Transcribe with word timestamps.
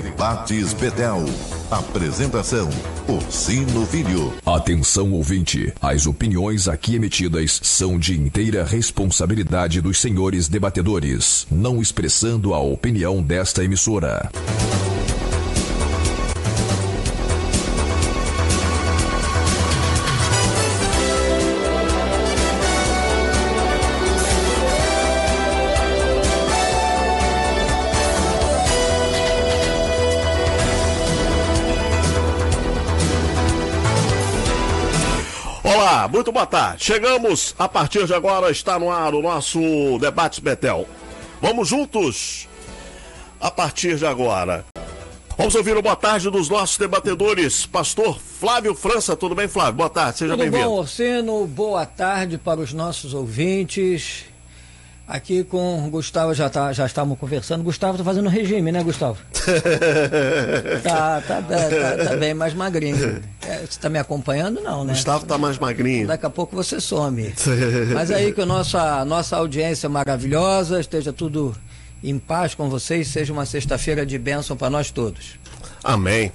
Debates 0.00 0.72
Betel. 0.72 1.22
Apresentação: 1.70 2.70
Orsino 3.06 3.84
Filho. 3.84 4.32
Atenção 4.46 5.12
ouvinte, 5.12 5.70
as 5.82 6.06
opiniões 6.06 6.66
aqui 6.66 6.94
emitidas 6.94 7.60
são 7.62 7.98
de 7.98 8.18
inteira 8.18 8.64
responsabilidade 8.64 9.82
dos 9.82 10.00
senhores 10.00 10.48
debatedores, 10.48 11.46
não 11.50 11.82
expressando 11.82 12.54
a 12.54 12.58
opinião 12.58 13.22
desta 13.22 13.62
emissora. 13.62 14.30
Muito 36.12 36.30
boa 36.30 36.46
tarde. 36.46 36.84
Chegamos, 36.84 37.54
a 37.58 37.66
partir 37.66 38.06
de 38.06 38.12
agora 38.12 38.50
está 38.50 38.78
no 38.78 38.90
ar 38.90 39.14
o 39.14 39.22
nosso 39.22 39.58
Debate 39.98 40.42
Betel. 40.42 40.86
Vamos 41.40 41.68
juntos, 41.68 42.46
a 43.40 43.50
partir 43.50 43.96
de 43.96 44.06
agora. 44.06 44.64
Vamos 45.38 45.54
ouvir 45.54 45.74
o 45.74 45.82
boa 45.82 45.96
tarde 45.96 46.30
dos 46.30 46.50
nossos 46.50 46.76
debatedores. 46.76 47.64
Pastor 47.64 48.20
Flávio 48.20 48.74
França, 48.74 49.16
tudo 49.16 49.34
bem, 49.34 49.48
Flávio? 49.48 49.72
Boa 49.72 49.88
tarde, 49.88 50.18
seja 50.18 50.34
Tudo 50.34 50.42
bem-vindo. 50.42 50.68
bom, 50.68 50.76
Orsino? 50.76 51.46
Boa 51.46 51.86
tarde 51.86 52.36
para 52.36 52.60
os 52.60 52.74
nossos 52.74 53.14
ouvintes. 53.14 54.26
Aqui 55.12 55.44
com 55.44 55.86
o 55.86 55.90
Gustavo, 55.90 56.32
já, 56.32 56.48
tá, 56.48 56.72
já 56.72 56.86
estávamos 56.86 57.18
conversando. 57.18 57.62
Gustavo 57.62 57.92
está 57.92 58.02
fazendo 58.02 58.30
regime, 58.30 58.72
né, 58.72 58.82
Gustavo? 58.82 59.18
tá, 60.82 61.20
tá, 61.20 61.42
tá, 61.42 61.42
tá, 61.42 62.04
tá 62.08 62.16
bem 62.16 62.32
mais 62.32 62.54
magrinho. 62.54 63.22
É, 63.46 63.58
você 63.58 63.64
está 63.64 63.90
me 63.90 63.98
acompanhando? 63.98 64.62
Não, 64.62 64.86
né? 64.86 64.94
Gustavo 64.94 65.26
tá 65.26 65.36
mais 65.36 65.58
magrinho. 65.58 66.06
Daqui 66.06 66.24
a 66.24 66.30
pouco 66.30 66.56
você 66.56 66.80
some. 66.80 67.30
Mas 67.92 68.10
aí 68.10 68.32
que 68.32 68.40
a 68.40 68.46
nossa, 68.46 69.04
nossa 69.04 69.36
audiência 69.36 69.86
maravilhosa, 69.86 70.80
esteja 70.80 71.12
tudo 71.12 71.54
em 72.02 72.18
paz 72.18 72.54
com 72.54 72.70
vocês, 72.70 73.06
seja 73.08 73.34
uma 73.34 73.44
sexta-feira 73.44 74.06
de 74.06 74.16
bênção 74.18 74.56
para 74.56 74.70
nós 74.70 74.90
todos. 74.90 75.38
Amém. 75.84 76.32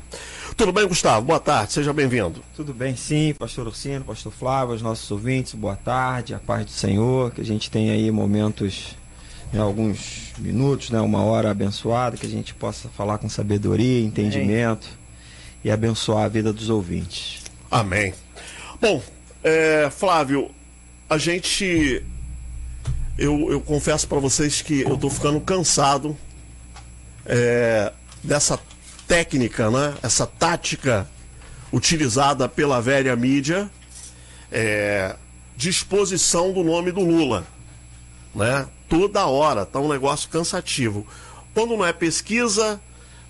Tudo 0.57 0.73
bem, 0.73 0.87
Gustavo? 0.87 1.23
Boa 1.23 1.39
tarde, 1.39 1.71
seja 1.71 1.93
bem-vindo. 1.93 2.43
Tudo 2.55 2.73
bem, 2.73 2.95
sim, 2.95 3.31
pastor 3.37 3.67
Ursino, 3.67 4.03
pastor 4.03 4.33
Flávio, 4.33 4.73
os 4.73 4.81
nossos 4.81 5.09
ouvintes, 5.11 5.53
boa 5.53 5.75
tarde, 5.75 6.33
a 6.33 6.39
paz 6.39 6.65
do 6.65 6.71
Senhor, 6.71 7.29
que 7.29 7.41
a 7.41 7.45
gente 7.45 7.69
tenha 7.69 7.93
aí 7.93 8.09
momentos, 8.09 8.95
né, 9.53 9.59
alguns 9.59 10.33
minutos, 10.39 10.89
né, 10.89 10.99
uma 10.99 11.23
hora 11.23 11.51
abençoada, 11.51 12.17
que 12.17 12.25
a 12.25 12.29
gente 12.29 12.55
possa 12.55 12.89
falar 12.89 13.19
com 13.19 13.29
sabedoria, 13.29 14.03
entendimento 14.03 14.87
e 15.63 15.69
abençoar 15.69 16.25
a 16.25 16.27
vida 16.27 16.51
dos 16.51 16.71
ouvintes. 16.71 17.43
Amém. 17.69 18.15
Bom, 18.81 18.99
é, 19.43 19.91
Flávio, 19.91 20.49
a 21.07 21.19
gente. 21.19 22.03
Eu, 23.15 23.51
eu 23.51 23.61
confesso 23.61 24.07
para 24.07 24.17
vocês 24.17 24.63
que 24.63 24.81
eu 24.81 24.97
tô 24.97 25.07
ficando 25.07 25.39
cansado 25.39 26.17
é, 27.27 27.93
dessa 28.23 28.57
técnica, 29.07 29.71
né? 29.71 29.95
Essa 30.03 30.27
tática 30.27 31.07
utilizada 31.71 32.47
pela 32.47 32.81
velha 32.81 33.15
mídia 33.15 33.69
é, 34.51 35.15
de 35.55 35.69
exposição 35.69 36.53
do 36.53 36.63
nome 36.63 36.91
do 36.91 37.01
Lula, 37.01 37.45
né? 38.33 38.67
Toda 38.89 39.25
hora, 39.25 39.65
tá 39.65 39.79
um 39.79 39.89
negócio 39.89 40.29
cansativo. 40.29 41.05
Quando 41.53 41.75
não 41.75 41.85
é 41.85 41.91
pesquisa, 41.91 42.79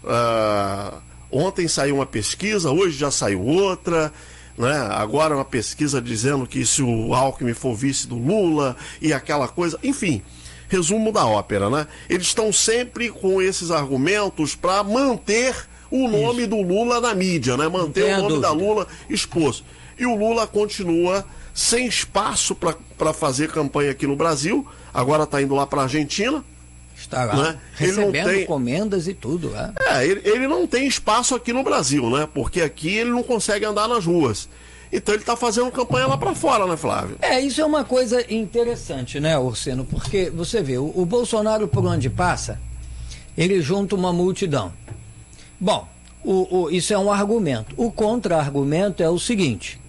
ah, 0.05 0.99
ontem 1.31 1.67
saiu 1.67 1.95
uma 1.95 2.05
pesquisa, 2.05 2.71
hoje 2.71 2.97
já 2.97 3.09
saiu 3.09 3.41
outra, 3.41 4.13
né? 4.57 4.77
Agora 4.91 5.35
uma 5.35 5.45
pesquisa 5.45 6.01
dizendo 6.01 6.45
que 6.45 6.65
se 6.65 6.81
o 6.81 7.13
Alckmin 7.13 7.53
for 7.53 7.75
vice 7.75 8.07
do 8.07 8.17
Lula 8.17 8.75
e 9.01 9.13
aquela 9.13 9.47
coisa, 9.47 9.79
enfim. 9.83 10.21
Resumo 10.69 11.13
da 11.13 11.25
ópera, 11.25 11.69
né? 11.69 11.87
Eles 12.09 12.27
estão 12.27 12.51
sempre 12.51 13.09
com 13.09 13.41
esses 13.41 13.71
argumentos 13.71 14.53
para 14.53 14.83
manter 14.83 15.55
o 15.91 16.07
nome 16.07 16.45
do 16.45 16.61
Lula 16.61 16.99
na 17.01 17.13
mídia, 17.15 17.55
né? 17.57 17.67
Manter 17.67 18.17
o 18.17 18.21
nome 18.23 18.41
da. 18.41 18.51
Lula 18.51 18.87
exposto. 19.09 19.63
E 19.97 20.05
o 20.05 20.15
Lula 20.15 20.45
continua 20.47 21.25
sem 21.53 21.87
espaço 21.87 22.55
para 22.55 23.13
fazer 23.13 23.51
campanha 23.51 23.91
aqui 23.91 24.05
no 24.05 24.15
Brasil. 24.15 24.65
Agora 24.93 25.23
está 25.23 25.41
indo 25.41 25.55
lá 25.55 25.65
para 25.65 25.81
a 25.81 25.83
Argentina. 25.83 26.43
Está 26.95 27.25
lá, 27.25 27.35
Né? 27.35 27.57
Ele 27.79 27.91
não 27.91 27.97
recebendo 28.05 28.29
tem- 28.29 28.45
comendas 28.45 29.07
e 29.07 29.13
tudo. 29.13 29.49
né? 29.49 29.71
É, 29.81 30.05
ele, 30.05 30.21
ele 30.23 30.47
não 30.47 30.65
tem 30.65 30.87
espaço 30.87 31.35
aqui 31.35 31.53
no 31.53 31.63
Brasil, 31.63 32.09
né? 32.09 32.27
Porque 32.33 32.61
aqui 32.61 32.89
ele 32.97 33.11
não 33.11 33.21
consegue 33.23 33.65
andar 33.65 33.87
nas 33.87 34.05
ruas. 34.05 34.49
Então 34.91 35.13
ele 35.13 35.21
está 35.21 35.35
fazendo 35.35 35.69
campanha 35.69 36.07
lá 36.07 36.17
para 36.17 36.33
fora, 36.33 36.65
né, 36.65 36.77
Flávio? 36.77 37.17
É, 37.21 37.39
isso 37.41 37.59
é 37.61 37.65
uma 37.65 37.83
coisa 37.83 38.25
interessante, 38.33 39.19
né, 39.19 39.37
Ursino? 39.37 39.83
Porque 39.85 40.29
você 40.29 40.61
vê, 40.63 40.77
o, 40.77 40.91
o 40.95 41.05
Bolsonaro 41.05 41.67
por 41.67 41.85
onde 41.85 42.09
passa, 42.09 42.59
ele 43.37 43.61
junta 43.61 43.95
uma 43.95 44.13
multidão. 44.13 44.71
Bom, 45.59 45.87
o, 46.23 46.63
o- 46.65 46.69
isso 46.71 46.93
é 46.93 46.97
um 46.97 47.11
argumento. 47.11 47.73
O 47.77 47.91
contra-argumento 47.91 49.01
é 49.01 49.09
o 49.09 49.17
seguinte: 49.19 49.79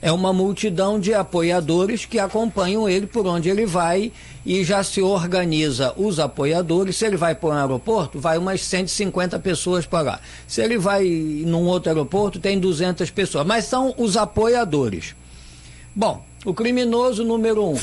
é 0.00 0.10
uma 0.10 0.32
multidão 0.32 0.98
de 0.98 1.14
apoiadores 1.14 2.04
que 2.04 2.18
acompanham 2.18 2.88
ele 2.88 3.06
por 3.06 3.26
onde 3.26 3.48
ele 3.48 3.64
vai 3.66 4.10
e 4.44 4.64
já 4.64 4.82
se 4.82 5.00
organiza 5.00 5.92
os 5.96 6.18
apoiadores. 6.18 6.96
Se 6.96 7.06
ele 7.06 7.16
vai 7.16 7.34
para 7.34 7.48
um 7.50 7.52
aeroporto, 7.52 8.18
vai 8.18 8.36
umas 8.38 8.62
150 8.62 9.38
pessoas 9.38 9.86
para 9.86 10.00
lá. 10.02 10.20
Se 10.48 10.60
ele 10.60 10.76
vai 10.78 11.04
num 11.46 11.64
outro 11.66 11.90
aeroporto, 11.90 12.40
tem 12.40 12.58
200 12.58 13.10
pessoas. 13.10 13.46
Mas 13.46 13.64
são 13.66 13.94
os 13.96 14.16
apoiadores. 14.16 15.14
Bom, 15.94 16.24
o 16.44 16.52
criminoso 16.52 17.22
número 17.24 17.64
um. 17.64 17.78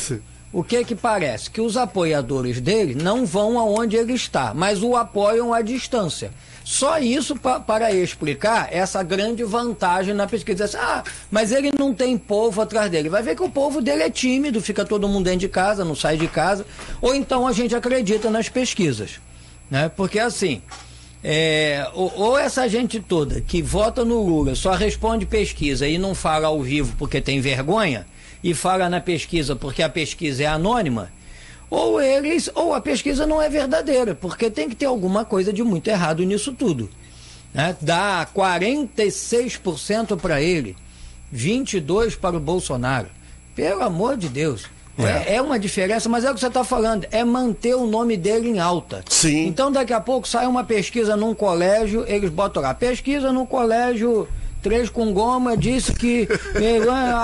O 0.51 0.63
que 0.63 0.83
que 0.83 0.95
parece? 0.95 1.50
Que 1.50 1.61
os 1.61 1.77
apoiadores 1.77 2.59
dele 2.59 2.95
não 2.95 3.23
vão 3.23 3.59
aonde 3.59 3.95
ele 3.95 4.13
está, 4.13 4.51
mas 4.53 4.81
o 4.81 4.95
apoiam 4.95 5.53
à 5.53 5.61
distância. 5.61 6.31
Só 6.72 7.00
isso 7.00 7.35
pa- 7.35 7.59
para 7.59 7.91
explicar 7.91 8.68
essa 8.72 9.02
grande 9.02 9.44
vantagem 9.44 10.13
na 10.13 10.28
pesquisa. 10.28 10.66
Assim, 10.66 10.78
Ah, 10.80 11.03
mas 11.31 11.52
ele 11.52 11.72
não 11.75 11.96
tem 11.96 12.16
povo 12.16 12.62
atrás 12.62 12.91
dele. 12.91 13.09
Vai 13.09 13.24
ver 13.24 13.35
que 13.35 13.41
o 13.41 13.50
povo 13.50 13.81
dele 13.81 14.03
é 14.03 14.09
tímido, 14.12 14.62
fica 14.62 14.85
todo 14.85 15.07
mundo 15.07 15.25
dentro 15.25 15.40
de 15.40 15.50
casa, 15.50 15.84
não 15.84 15.96
sai 15.96 16.16
de 16.16 16.28
casa. 16.28 16.63
Ou 17.02 17.16
então 17.16 17.47
a 17.47 17.53
gente 17.53 17.74
acredita 17.75 18.30
nas 18.30 18.50
pesquisas. 18.50 19.19
Né? 19.68 19.90
Porque 19.90 20.19
assim, 20.19 20.62
é, 21.24 21.90
ou, 21.96 22.13
ou 22.16 22.38
essa 22.38 22.69
gente 22.69 23.00
toda 23.00 23.41
que 23.41 23.63
vota 23.63 24.06
no 24.06 24.22
Lula 24.22 24.53
só 24.53 24.74
responde 24.74 25.25
pesquisa 25.25 25.88
e 25.88 25.97
não 25.97 26.13
fala 26.13 26.50
ao 26.50 26.62
vivo 26.62 26.94
porque 27.00 27.19
tem 27.19 27.41
vergonha, 27.41 28.06
e 28.44 28.53
fala 28.53 28.88
na 28.88 29.01
pesquisa 29.01 29.56
porque 29.56 29.81
a 29.81 29.90
pesquisa 29.90 30.44
é 30.44 30.46
anônima, 30.46 31.12
ou 31.69 32.02
eles, 32.02 32.50
ou 32.56 32.74
a 32.74 32.81
pesquisa 32.81 33.25
não 33.25 33.41
é 33.41 33.50
verdadeira, 33.50 34.16
porque 34.16 34.50
tem 34.50 34.68
que 34.68 34.75
ter 34.75 34.85
alguma 34.85 35.24
coisa 35.24 35.53
de 35.53 35.63
muito 35.63 35.88
errado 35.88 36.24
nisso 36.24 36.53
tudo. 36.53 36.90
Né? 37.53 37.75
Dá 37.80 38.28
46% 38.35 40.18
para 40.18 40.41
ele, 40.41 40.75
22% 41.34 42.18
para 42.18 42.38
o 42.38 42.40
Bolsonaro. 42.40 43.07
Pelo 43.56 43.84
amor 43.84 44.18
de 44.18 44.30
Deus. 44.30 44.66
É, 44.97 45.35
é 45.35 45.41
uma 45.41 45.57
diferença, 45.57 46.09
mas 46.09 46.25
é 46.25 46.31
o 46.31 46.34
que 46.34 46.41
você 46.41 46.47
está 46.47 46.63
falando, 46.63 47.07
é 47.09 47.24
manter 47.24 47.74
o 47.74 47.88
nome 47.88 48.18
dele 48.18 48.50
em 48.50 48.59
alta. 48.59 49.01
Sim. 49.07 49.47
Então 49.47 49.72
daqui 49.72 49.94
a 49.94 50.01
pouco 50.01 50.28
sai 50.28 50.46
uma 50.46 50.63
pesquisa 50.63 51.16
num 51.16 51.34
colégio, 51.34 52.03
eles 52.06 52.30
botam 52.30 52.62
lá, 52.62 52.74
pesquisa 52.74 53.31
no 53.31 53.46
colégio 53.46 54.28
Três 54.61 54.89
com 54.89 55.13
Goma 55.13 55.55
disse 55.55 55.93
que 55.93 56.27
eh, 56.55 56.81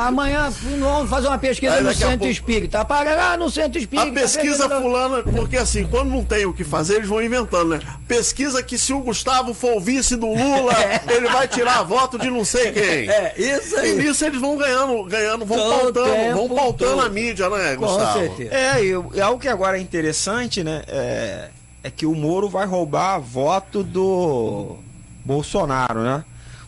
amanhã 0.07 0.49
vamos 0.79 1.09
fazer 1.09 1.27
uma 1.27 1.37
pesquisa 1.37 1.75
Aí 1.75 1.83
no 1.83 1.93
centro 1.93 2.19
pouco- 2.19 2.31
espírita. 2.31 2.85
Para 2.85 3.13
lá 3.15 3.37
no 3.37 3.49
centro 3.49 3.77
espírita. 3.77 4.07
A 4.09 4.11
pesquisa 4.13 4.63
pesquisa- 4.69 4.81
fulana, 4.81 5.21
porque 5.23 5.57
assim, 5.57 5.85
quando 5.85 6.09
não 6.11 6.23
tem 6.23 6.45
o 6.45 6.53
que 6.53 6.63
fazer, 6.63 6.95
eles 6.95 7.09
vão 7.09 7.21
inventando, 7.21 7.69
né? 7.71 7.79
Pesquisa 8.07 8.63
que 8.63 8.77
se 8.77 8.93
o 8.93 8.99
Gustavo 9.01 9.53
for 9.53 9.75
o 9.75 9.81
vice 9.81 10.15
do 10.15 10.27
Lula, 10.27 10.73
ele 11.09 11.27
vai 11.27 11.47
tirar 11.47 11.83
voto 11.83 12.17
de 12.17 12.29
não 12.29 12.45
sei 12.45 12.71
quem. 12.71 13.09
É, 13.09 13.33
isso 13.37 13.75
E 13.75 13.79
aí. 13.79 13.95
nisso 13.97 14.23
eles 14.25 14.39
vão 14.39 14.55
ganhando, 14.57 15.03
ganhando, 15.03 15.45
vão 15.45 15.57
Todo 15.57 15.93
pautando, 15.93 16.33
vão 16.37 16.49
pautando 16.49 16.91
todo. 16.95 17.05
a 17.05 17.09
mídia, 17.09 17.49
né, 17.49 17.75
Com 17.75 17.85
Gustavo? 17.85 18.19
certeza. 18.19 18.53
É, 18.55 18.83
e 18.83 18.95
o- 18.95 19.11
e 19.13 19.19
algo 19.21 19.39
que 19.39 19.47
agora 19.49 19.77
é 19.77 19.81
interessante, 19.81 20.63
né, 20.63 20.83
é, 20.87 21.49
é 21.83 21.91
que 21.91 22.05
o 22.05 22.15
Moro 22.15 22.47
vai 22.49 22.65
roubar 22.65 23.19
voto 23.19 23.83
do 23.83 24.77
Bolsonaro, 25.23 25.99
né? 26.01 26.23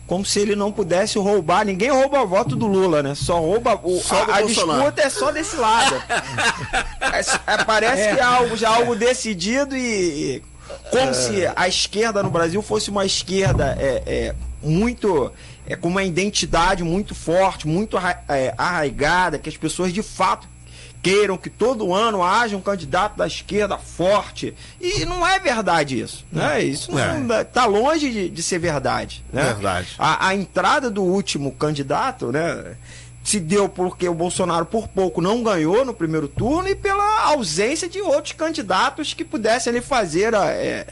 Como 0.08 0.24
se 0.24 0.40
ele 0.40 0.56
não 0.56 0.72
pudesse 0.72 1.18
roubar, 1.18 1.66
ninguém 1.66 1.90
rouba 1.90 2.24
voto 2.24 2.56
do 2.56 2.66
Lula, 2.66 3.02
né? 3.02 3.14
Só 3.14 3.38
rouba 3.38 3.78
o, 3.84 4.00
Só 4.00 4.24
a, 4.24 4.36
a 4.36 4.42
disputa 4.42 5.02
é 5.02 5.10
só 5.10 5.30
desse 5.30 5.54
lado. 5.56 5.94
É, 7.10 7.20
é, 7.52 7.64
parece 7.64 8.14
que 8.14 8.20
é 8.20 8.22
algo 8.22 8.54
já 8.54 8.68
algo 8.68 8.94
decidido 8.94 9.74
e, 9.74 10.42
como 10.90 11.14
se 11.14 11.50
a 11.56 11.66
esquerda 11.66 12.22
no 12.22 12.30
Brasil 12.30 12.60
fosse 12.60 12.90
uma 12.90 13.04
esquerda 13.06 13.76
é, 13.80 14.02
é, 14.06 14.34
muito 14.62 15.32
é, 15.66 15.74
com 15.74 15.88
uma 15.88 16.02
identidade 16.02 16.84
muito 16.84 17.14
forte, 17.14 17.66
muito 17.66 17.96
é, 18.28 18.54
arraigada, 18.56 19.38
que 19.38 19.48
as 19.48 19.56
pessoas 19.56 19.92
de 19.92 20.02
fato 20.02 20.46
queiram 21.02 21.36
que 21.36 21.50
todo 21.50 21.94
ano 21.94 22.22
haja 22.22 22.56
um 22.56 22.60
candidato 22.60 23.16
da 23.16 23.26
esquerda 23.26 23.78
forte. 23.78 24.54
E 24.80 25.04
não 25.04 25.26
é 25.26 25.38
verdade 25.38 26.00
isso. 26.00 26.24
Né? 26.30 26.62
Isso 26.62 26.90
está 27.40 27.66
longe 27.66 28.10
de, 28.10 28.28
de, 28.28 28.42
ser 28.42 28.58
verdade. 28.58 29.24
Né? 29.32 29.44
Verdade. 29.44 29.88
A, 29.98 30.28
a 30.28 30.34
entrada 30.34 30.90
do 30.90 31.02
último 31.02 31.52
candidato, 31.52 32.32
né? 32.32 32.76
se 33.28 33.38
deu 33.38 33.68
porque 33.68 34.08
o 34.08 34.14
Bolsonaro 34.14 34.64
por 34.64 34.88
pouco 34.88 35.20
não 35.20 35.42
ganhou 35.42 35.84
no 35.84 35.92
primeiro 35.92 36.28
turno 36.28 36.66
e 36.66 36.74
pela 36.74 37.24
ausência 37.24 37.86
de 37.86 38.00
outros 38.00 38.32
candidatos 38.32 39.12
que 39.12 39.22
pudessem 39.22 39.70
ali 39.70 39.82
fazer 39.82 40.32
é, 40.32 40.86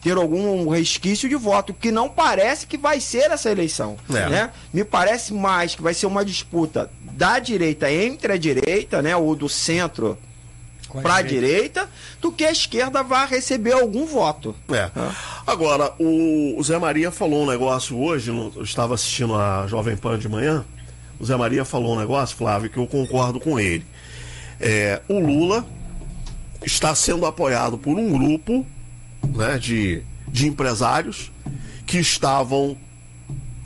ter 0.00 0.16
algum 0.16 0.68
resquício 0.68 1.28
de 1.28 1.36
voto, 1.36 1.74
que 1.74 1.90
não 1.90 2.08
parece 2.08 2.66
que 2.66 2.78
vai 2.78 3.00
ser 3.00 3.30
essa 3.30 3.50
eleição. 3.50 3.96
É. 4.08 4.28
Né? 4.28 4.50
Me 4.72 4.84
parece 4.84 5.32
mais 5.34 5.74
que 5.74 5.82
vai 5.82 5.94
ser 5.94 6.06
uma 6.06 6.24
disputa 6.24 6.90
da 7.12 7.38
direita 7.38 7.92
entre 7.92 8.32
a 8.32 8.36
direita, 8.38 9.02
né, 9.02 9.14
ou 9.14 9.36
do 9.36 9.48
centro 9.48 10.16
para 11.02 11.16
a 11.16 11.22
direita, 11.22 11.88
do 12.20 12.32
que 12.32 12.44
a 12.44 12.50
esquerda 12.50 13.02
vai 13.02 13.26
receber 13.26 13.72
algum 13.72 14.06
voto. 14.06 14.56
É. 14.72 14.90
Agora, 15.46 15.92
o 15.98 16.60
Zé 16.64 16.78
Maria 16.78 17.10
falou 17.10 17.44
um 17.44 17.46
negócio 17.46 17.96
hoje, 17.96 18.30
eu 18.30 18.62
estava 18.62 18.94
assistindo 18.94 19.34
a 19.34 19.66
Jovem 19.68 19.96
Pan 19.96 20.18
de 20.18 20.28
manhã, 20.28 20.64
o 21.20 21.24
Zé 21.24 21.36
Maria 21.36 21.64
falou 21.64 21.94
um 21.94 21.98
negócio, 21.98 22.36
Flávio, 22.36 22.70
que 22.70 22.78
eu 22.78 22.86
concordo 22.86 23.38
com 23.38 23.60
ele. 23.60 23.84
É, 24.58 25.00
o 25.08 25.18
Lula 25.18 25.64
está 26.64 26.94
sendo 26.94 27.24
apoiado 27.26 27.78
por 27.78 27.96
um 27.96 28.10
grupo 28.10 28.66
né, 29.28 29.58
de, 29.58 30.02
de 30.28 30.46
empresários 30.46 31.30
que 31.86 31.98
estavam 31.98 32.76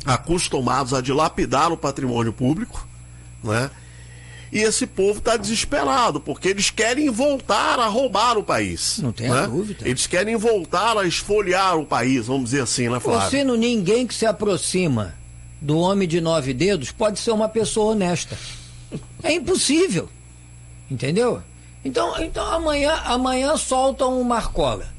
acostumados 0.05 0.93
a 0.93 1.01
dilapidar 1.01 1.73
o 1.73 1.77
patrimônio 1.77 2.33
público, 2.33 2.87
né? 3.43 3.71
E 4.53 4.59
esse 4.59 4.87
povo 4.87 5.19
está 5.19 5.37
desesperado, 5.37 6.21
porque 6.21 6.47
eles 6.47 6.71
querem 6.71 7.11
voltar 7.11 7.81
a 7.81 7.89
roubar 7.89 8.39
o 8.39 8.43
país. 8.45 9.01
Não 9.03 9.11
tem 9.11 9.29
né? 9.29 9.49
dúvida. 9.49 9.87
Eles 9.87 10.07
querem 10.07 10.37
voltar 10.37 10.97
a 10.97 11.05
esfoliar 11.05 11.77
o 11.77 11.85
país, 11.85 12.27
vamos 12.27 12.51
dizer 12.51 12.63
assim, 12.63 12.89
né, 12.89 13.01
Flávio? 13.01 13.29
Você 13.29 13.43
não 13.43 13.57
ninguém 13.57 14.07
que 14.07 14.15
se 14.15 14.25
aproxima 14.25 15.15
do 15.61 15.77
homem 15.79 16.07
de 16.07 16.21
nove 16.21 16.55
dedos 16.55 16.93
pode 16.93 17.19
ser 17.19 17.33
uma 17.33 17.49
pessoa 17.49 17.93
honesta. 17.93 18.39
É 19.25 19.33
impossível. 19.33 20.09
Entendeu? 20.89 21.43
Então, 21.85 22.15
então 22.23 22.47
amanhã, 22.47 22.95
amanhã 23.05 23.57
soltam 23.57 24.21
um 24.21 24.23
Marcola. 24.23 24.94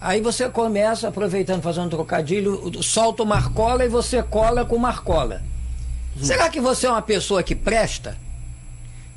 Aí 0.00 0.20
você 0.20 0.48
começa, 0.48 1.08
aproveitando, 1.08 1.60
fazendo 1.60 1.86
um 1.86 1.90
trocadilho, 1.90 2.82
solta 2.82 3.22
o 3.22 3.26
Marcola 3.26 3.84
e 3.84 3.88
você 3.88 4.22
cola 4.22 4.64
com 4.64 4.78
Marcola. 4.78 5.42
Hum. 6.16 6.24
Será 6.24 6.48
que 6.48 6.60
você 6.60 6.86
é 6.86 6.90
uma 6.90 7.02
pessoa 7.02 7.42
que 7.42 7.54
presta? 7.54 8.16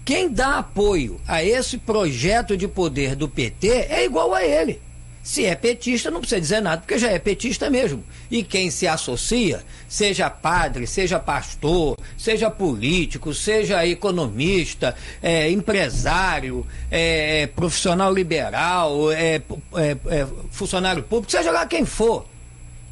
Quem 0.03 0.29
dá 0.29 0.57
apoio 0.57 1.21
a 1.25 1.41
esse 1.41 1.77
projeto 1.77 2.57
de 2.57 2.67
poder 2.67 3.15
do 3.15 3.29
PT 3.29 3.69
é 3.69 4.03
igual 4.03 4.33
a 4.33 4.43
ele. 4.43 4.81
Se 5.23 5.45
é 5.45 5.55
petista, 5.55 6.11
não 6.11 6.19
precisa 6.19 6.41
dizer 6.41 6.61
nada, 6.61 6.81
porque 6.81 6.99
já 6.99 7.09
é 7.09 7.17
petista 7.17 7.69
mesmo. 7.69 8.03
E 8.29 8.43
quem 8.43 8.69
se 8.69 8.85
associa, 8.85 9.63
seja 9.87 10.29
padre, 10.29 10.85
seja 10.85 11.17
pastor, 11.17 11.97
seja 12.17 12.51
político, 12.51 13.33
seja 13.33 13.87
economista, 13.87 14.93
é, 15.21 15.49
empresário, 15.49 16.67
é, 16.91 17.47
profissional 17.47 18.13
liberal, 18.13 19.09
é, 19.13 19.35
é, 19.75 19.97
é, 20.07 20.27
funcionário 20.51 21.01
público, 21.01 21.31
seja 21.31 21.51
lá 21.51 21.65
quem 21.65 21.85
for, 21.85 22.25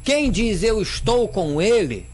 quem 0.02 0.30
diz 0.30 0.62
eu 0.62 0.80
estou 0.80 1.28
com 1.28 1.60
ele, 1.60 2.06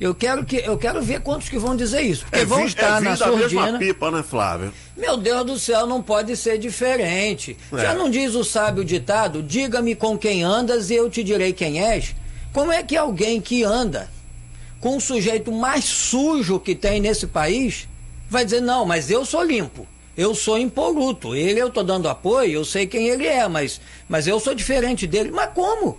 eu 0.00 0.14
quero 0.14 0.44
que 0.44 0.56
eu 0.56 0.76
quero 0.76 1.00
ver 1.00 1.20
quantos 1.20 1.48
que 1.48 1.58
vão 1.58 1.74
dizer 1.74 2.02
isso, 2.02 2.24
porque 2.24 2.40
é, 2.40 2.44
vão 2.44 2.64
estar 2.66 2.98
é 2.98 3.04
na 3.04 3.16
surdina. 3.16 3.62
mesma 3.62 3.78
pipa, 3.78 4.10
né, 4.10 4.22
Flávio? 4.22 4.72
Meu 4.96 5.16
Deus 5.16 5.44
do 5.44 5.58
céu, 5.58 5.86
não 5.86 6.02
pode 6.02 6.36
ser 6.36 6.58
diferente. 6.58 7.56
É. 7.72 7.78
Já 7.78 7.94
não 7.94 8.10
diz 8.10 8.34
o 8.34 8.44
sábio 8.44 8.84
ditado: 8.84 9.42
"Diga-me 9.42 9.94
com 9.94 10.18
quem 10.18 10.42
andas 10.42 10.90
e 10.90 10.94
eu 10.94 11.08
te 11.08 11.24
direi 11.24 11.52
quem 11.52 11.82
és". 11.82 12.14
Como 12.52 12.72
é 12.72 12.82
que 12.82 12.96
alguém 12.96 13.40
que 13.40 13.64
anda 13.64 14.10
com 14.80 14.96
o 14.96 15.00
sujeito 15.00 15.50
mais 15.50 15.84
sujo 15.84 16.60
que 16.60 16.74
tem 16.74 17.00
nesse 17.00 17.26
país 17.26 17.88
vai 18.28 18.44
dizer: 18.44 18.60
"Não, 18.60 18.84
mas 18.84 19.10
eu 19.10 19.24
sou 19.24 19.42
limpo"? 19.42 19.86
eu 20.16 20.34
sou 20.34 20.58
impoluto. 20.58 21.34
Ele 21.34 21.60
eu 21.60 21.68
estou 21.68 21.84
dando 21.84 22.08
apoio, 22.08 22.52
eu 22.52 22.64
sei 22.64 22.86
quem 22.86 23.08
ele 23.08 23.26
é, 23.26 23.46
mas, 23.46 23.80
mas 24.08 24.26
eu 24.26 24.40
sou 24.40 24.54
diferente 24.54 25.06
dele. 25.06 25.30
Mas 25.30 25.52
como? 25.52 25.98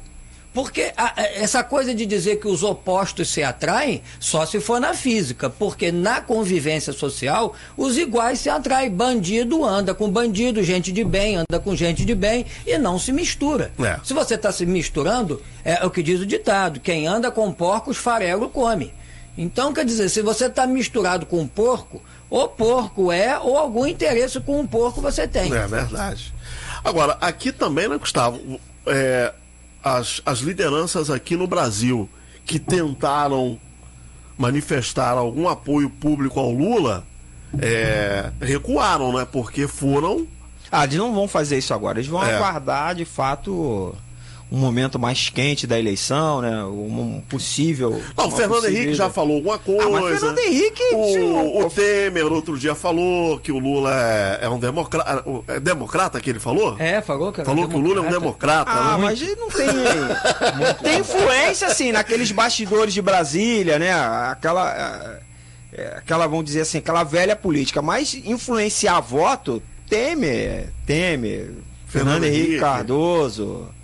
Porque 0.57 0.91
a, 0.97 1.13
essa 1.35 1.63
coisa 1.63 1.93
de 1.93 2.03
dizer 2.03 2.37
que 2.37 2.47
os 2.47 2.63
opostos 2.63 3.29
se 3.29 3.43
atraem 3.43 4.01
só 4.19 4.43
se 4.43 4.59
for 4.59 4.81
na 4.81 4.95
física, 4.95 5.51
porque 5.51 5.91
na 5.91 6.19
convivência 6.19 6.91
social 6.91 7.53
os 7.77 7.95
iguais 7.95 8.39
se 8.39 8.49
atraem. 8.49 8.89
Bandido 8.89 9.63
anda 9.63 9.93
com 9.93 10.09
bandido, 10.09 10.63
gente 10.63 10.91
de 10.91 11.03
bem 11.03 11.35
anda 11.35 11.59
com 11.63 11.75
gente 11.75 12.03
de 12.03 12.15
bem 12.15 12.43
e 12.65 12.75
não 12.79 12.97
se 12.97 13.11
mistura. 13.11 13.71
É. 13.77 13.99
Se 14.03 14.15
você 14.15 14.33
está 14.33 14.51
se 14.51 14.65
misturando, 14.65 15.39
é 15.63 15.85
o 15.85 15.91
que 15.91 16.01
diz 16.01 16.21
o 16.21 16.25
ditado: 16.25 16.79
quem 16.79 17.05
anda 17.05 17.29
com 17.29 17.51
porcos, 17.51 17.95
farelo 17.95 18.49
come. 18.49 18.91
Então, 19.37 19.71
quer 19.71 19.85
dizer, 19.85 20.09
se 20.09 20.23
você 20.23 20.47
está 20.47 20.65
misturado 20.65 21.27
com 21.27 21.39
um 21.39 21.47
porco, 21.47 22.01
ou 22.31 22.47
porco 22.49 23.11
é, 23.11 23.37
ou 23.37 23.59
algum 23.59 23.85
interesse 23.85 24.39
com 24.39 24.59
um 24.59 24.65
porco 24.65 25.01
você 25.01 25.27
tem. 25.27 25.53
É 25.53 25.67
verdade. 25.67 26.33
Agora, 26.83 27.15
aqui 27.21 27.51
também, 27.51 27.87
né, 27.87 27.95
Gustavo? 27.99 28.59
É, 28.87 29.31
as, 29.83 30.21
as 30.25 30.39
lideranças 30.39 31.09
aqui 31.09 31.35
no 31.35 31.47
Brasil 31.47 32.09
que 32.45 32.59
tentaram 32.59 33.59
manifestar 34.37 35.11
algum 35.11 35.49
apoio 35.49 35.89
público 35.89 36.39
ao 36.39 36.51
Lula 36.51 37.05
é, 37.59 38.31
recuaram, 38.41 39.13
né? 39.13 39.27
Porque 39.29 39.67
foram. 39.67 40.27
Ah, 40.71 40.83
eles 40.83 40.97
não 40.97 41.13
vão 41.13 41.27
fazer 41.27 41.57
isso 41.57 41.73
agora. 41.73 41.99
Eles 41.99 42.09
vão 42.09 42.23
é. 42.23 42.35
aguardar, 42.35 42.95
de 42.95 43.05
fato, 43.05 43.95
um 44.49 44.57
momento 44.57 44.97
mais 44.97 45.29
quente 45.29 45.67
da 45.67 45.77
eleição, 45.77 46.41
né? 46.41 46.63
Um 46.63 47.21
possível. 47.27 48.01
Não, 48.15 48.27
o 48.27 48.31
Fernando 48.31 48.61
possível... 48.61 48.77
Henrique 48.77 48.93
já 48.93 49.09
falou 49.09 49.37
alguma 49.37 49.57
coisa. 49.57 49.83
Ah, 49.83 49.89
mas 49.89 50.19
Fernando 50.19 50.39
Henrique. 50.39 50.83
O, 50.93 51.65
o 51.65 51.69
Temer 51.69 52.31
outro 52.31 52.57
dia 52.57 52.73
falou 52.73 53.39
que 53.39 53.51
o 53.51 53.59
Lula 53.59 53.91
é, 53.93 54.39
é 54.43 54.49
um 54.49 54.57
democrata. 54.57 55.23
É 55.47 55.59
democrata 55.59 56.21
que 56.21 56.29
ele 56.29 56.39
falou? 56.39 56.77
É, 56.79 57.01
falou 57.01 57.31
que 57.33 57.43
Falou 57.43 57.67
que 57.67 57.75
o 57.75 57.79
Lula 57.79 58.05
é 58.05 58.07
um 58.07 58.11
democrata. 58.11 58.71
Ah, 58.71 58.97
né? 58.97 59.03
mas 59.03 59.21
não 59.37 59.49
tem. 59.49 59.67
tem 60.81 60.99
influência, 60.99 61.67
assim, 61.67 61.91
naqueles 61.91 62.31
bastidores 62.31 62.93
de 62.93 63.01
Brasília, 63.01 63.77
né? 63.77 63.91
Aquela. 63.91 65.19
É, 65.73 65.97
aquela, 65.97 66.25
vamos 66.25 66.45
dizer 66.45 66.61
assim, 66.61 66.77
aquela 66.77 67.03
velha 67.03 67.35
política. 67.35 67.81
Mas 67.81 68.13
influenciar 68.13 69.01
voto, 69.01 69.61
Temer, 69.89 70.69
Temer, 70.85 71.51
Fernando, 71.85 72.21
Fernando 72.21 72.23
Henrique, 72.23 72.47
Henrique 72.47 72.59
Cardoso 72.61 73.76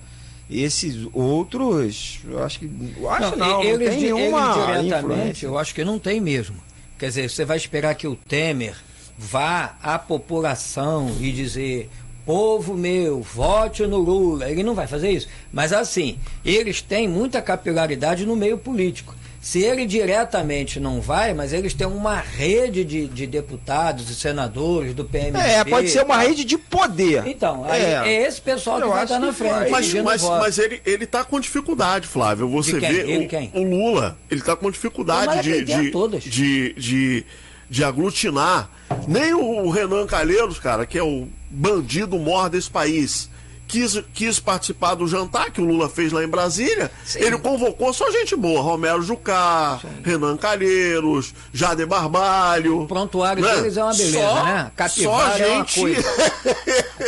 esses 0.62 1.08
outros, 1.14 2.20
eu 2.30 2.44
acho 2.44 2.60
que. 2.60 2.70
Eu 2.98 3.10
acho 3.10 3.36
não, 3.36 3.48
não, 3.48 3.64
eles, 3.64 3.90
não 3.90 3.96
tem 3.96 4.02
nenhuma. 4.02 4.54
Eles 4.70 4.84
diretamente, 4.84 5.45
eu 5.45 5.57
acho 5.57 5.74
que 5.74 5.83
não 5.83 5.98
tem 5.98 6.19
mesmo. 6.19 6.56
Quer 6.98 7.07
dizer, 7.07 7.30
você 7.30 7.44
vai 7.45 7.57
esperar 7.57 7.95
que 7.95 8.07
o 8.07 8.16
Temer 8.16 8.76
vá 9.18 9.76
à 9.81 9.98
população 9.98 11.16
e 11.19 11.31
dizer 11.31 11.90
povo 12.26 12.74
meu, 12.76 13.22
vote 13.22 13.86
no 13.86 13.98
Lula. 13.98 14.50
Ele 14.50 14.64
não 14.64 14.76
vai 14.76 14.88
fazer 14.88 15.12
isso. 15.12 15.28
Mas 15.52 15.74
assim, 15.74 16.18
eles 16.45 16.81
têm 16.81 17.07
muita 17.07 17.42
capilaridade 17.42 18.26
no 18.26 18.36
meio 18.36 18.57
político. 18.57 19.16
Se 19.44 19.62
ele 19.62 19.85
diretamente 19.85 20.80
não 20.80 21.02
vai, 21.02 21.33
mas 21.33 21.52
eles 21.52 21.73
têm 21.73 21.85
uma 21.85 22.16
rede 22.16 22.85
de, 22.85 23.07
de 23.07 23.28
deputados 23.28 24.09
e 24.09 24.16
senadores 24.16 24.94
do 24.94 25.04
PMDB. 25.04 25.38
É, 25.38 25.66
pode 25.66 25.90
ser 25.90 26.06
uma 26.06 26.18
rede 26.18 26.45
de 26.45 26.57
poder. 26.57 27.28
Então, 27.28 27.69
é, 27.69 28.07
é 28.07 28.26
esse 28.26 28.40
pessoal 28.40 28.81
que 28.81 28.88
vai 28.88 29.04
estar 29.04 29.19
na 29.19 29.33
frente. 29.33 29.69
Mas, 29.69 29.94
mas, 29.95 30.23
mas, 30.23 30.57
ele, 30.57 30.81
ele 30.85 31.06
tá 31.06 31.26
com 31.26 31.42
dificuldade, 31.42 32.07
Flávio. 32.07 32.47
Você 32.47 32.80
vê 32.80 33.02
ele, 33.02 33.50
o, 33.54 33.59
o, 33.59 33.64
Lula, 33.64 34.18
ele 34.31 34.40
tá 34.40 34.56
com 34.56 34.71
dificuldade 34.71 35.44
de, 35.44 35.66
de, 35.66 35.92
de, 36.21 36.73
de, 36.73 37.26
de 37.69 37.83
aglutinar. 37.83 38.69
Nem 39.09 39.33
o 39.33 39.69
Renan 39.69 40.07
Calheiros, 40.07 40.57
cara, 40.57 40.85
que 40.85 40.97
é 40.97 41.04
o 41.04 41.28
bandido 41.50 42.18
mor 42.18 42.50
desse 42.50 42.69
país 42.69 43.30
quis, 43.73 44.03
quis 44.13 44.39
participar 44.39 44.94
do 44.94 45.07
jantar 45.07 45.49
que 45.49 45.59
o 45.59 45.65
Lula 45.65 45.89
fez 45.89 46.11
lá 46.11 46.23
em 46.23 46.27
Brasília. 46.27 46.92
Sim. 47.03 47.19
Ele 47.19 47.37
convocou 47.39 47.92
só 47.92 48.09
gente 48.11 48.35
boa: 48.35 48.61
Romero 48.61 49.01
Jucá, 49.01 49.80
Sim. 49.81 49.87
Renan 50.03 50.37
Calheiros, 50.37 51.33
Jade 51.51 51.83
Barbalho. 51.85 52.81
O 52.81 52.87
prontuário 52.87 53.44
né? 53.44 53.56
deles 53.56 53.75
é 53.75 53.83
uma 53.83 53.94
beleza, 53.94 54.19
só, 54.19 54.44
né? 54.45 54.71
Capivara 54.75 55.31
só 55.31 55.37
gente... 55.37 55.49
é 55.49 55.56
uma 55.56 55.65
coisa. 55.65 56.13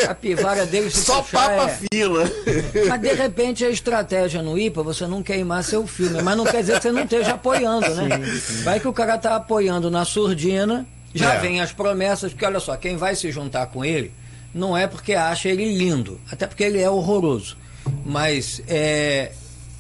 capivara 0.07 0.65
deles 0.65 0.93
Só 0.95 1.21
papa 1.21 1.69
é... 1.69 1.77
fina. 1.91 2.31
Mas 2.89 3.01
de 3.01 3.13
repente 3.13 3.63
a 3.63 3.69
estratégia 3.69 4.41
no 4.41 4.57
IPA, 4.57 4.81
você 4.81 5.05
não 5.05 5.21
queimar 5.21 5.63
seu 5.63 5.85
filme. 5.85 6.21
Mas 6.21 6.35
não 6.35 6.45
quer 6.45 6.61
dizer 6.61 6.77
que 6.77 6.81
você 6.81 6.91
não 6.91 7.03
esteja 7.03 7.33
apoiando, 7.33 7.93
né? 7.93 8.21
Sim, 8.39 8.63
Vai 8.63 8.79
que 8.79 8.87
o 8.87 8.93
cara 8.93 9.17
tá 9.17 9.35
apoiando 9.35 9.91
na 9.91 10.03
surdina. 10.03 10.85
Já 11.13 11.35
é. 11.35 11.39
vem 11.39 11.61
as 11.61 11.71
promessas, 11.71 12.33
porque 12.33 12.45
olha 12.45 12.59
só, 12.59 12.75
quem 12.75 12.97
vai 12.97 13.15
se 13.15 13.31
juntar 13.31 13.67
com 13.67 13.85
ele 13.85 14.11
não 14.55 14.75
é 14.75 14.87
porque 14.87 15.13
acha 15.13 15.49
ele 15.49 15.77
lindo, 15.77 16.17
até 16.31 16.47
porque 16.47 16.63
ele 16.63 16.79
é 16.79 16.89
horroroso, 16.89 17.57
mas 18.05 18.61
é, 18.69 19.33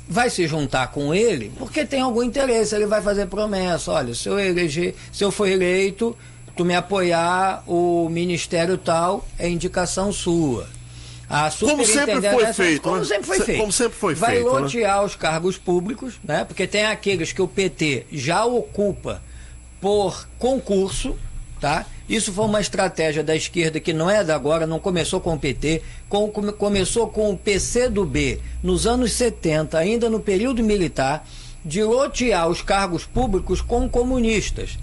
vai 0.05 0.29
se 0.29 0.45
juntar 0.47 0.91
com 0.91 1.15
ele 1.15 1.49
porque 1.57 1.85
tem 1.85 2.01
algum 2.01 2.21
interesse. 2.21 2.75
Ele 2.75 2.85
vai 2.85 3.01
fazer 3.01 3.27
promessa: 3.27 3.93
olha, 3.93 4.13
se 4.13 4.27
eu, 4.27 4.37
eleger, 4.37 4.93
se 5.13 5.23
eu 5.23 5.31
for 5.31 5.47
eleito, 5.47 6.15
tu 6.57 6.65
me 6.65 6.75
apoiar, 6.75 7.63
o 7.65 8.09
ministério 8.09 8.77
tal 8.77 9.25
é 9.39 9.47
indicação 9.47 10.11
sua. 10.11 10.67
A 11.27 11.49
como 11.49 11.83
sempre 11.83 12.21
foi 12.21 12.53
feito, 12.53 12.81
como 12.81 12.97
né? 12.97 13.05
sempre 13.05 13.23
foi 13.25 13.39
feito. 13.39 13.59
Como 13.59 13.71
sempre 13.71 13.97
foi 13.97 14.13
Vai 14.13 14.35
feito, 14.35 14.47
lotear 14.47 14.99
né? 14.99 15.05
os 15.05 15.15
cargos 15.15 15.57
públicos, 15.57 16.19
né? 16.23 16.43
Porque 16.43 16.67
tem 16.67 16.85
aqueles 16.85 17.31
que 17.31 17.41
o 17.41 17.47
PT 17.47 18.05
já 18.11 18.45
ocupa 18.45 19.23
por 19.81 20.27
concurso, 20.37 21.15
tá? 21.59 21.85
Isso 22.07 22.31
foi 22.31 22.45
uma 22.45 22.61
estratégia 22.61 23.23
da 23.23 23.35
esquerda 23.35 23.79
que 23.79 23.91
não 23.91 24.09
é 24.09 24.23
da 24.23 24.35
agora, 24.35 24.67
não 24.67 24.79
começou 24.79 25.19
com 25.19 25.33
o 25.33 25.39
PT, 25.39 25.81
com, 26.07 26.29
começou 26.29 27.07
com 27.07 27.31
o 27.31 27.37
PC 27.37 27.89
do 27.89 28.05
B 28.05 28.39
nos 28.61 28.85
anos 28.85 29.11
70, 29.13 29.77
ainda 29.77 30.09
no 30.09 30.19
período 30.19 30.63
militar, 30.63 31.27
de 31.63 31.83
lotear 31.83 32.47
os 32.47 32.61
cargos 32.61 33.05
públicos 33.05 33.59
com 33.59 33.89
comunistas. 33.89 34.77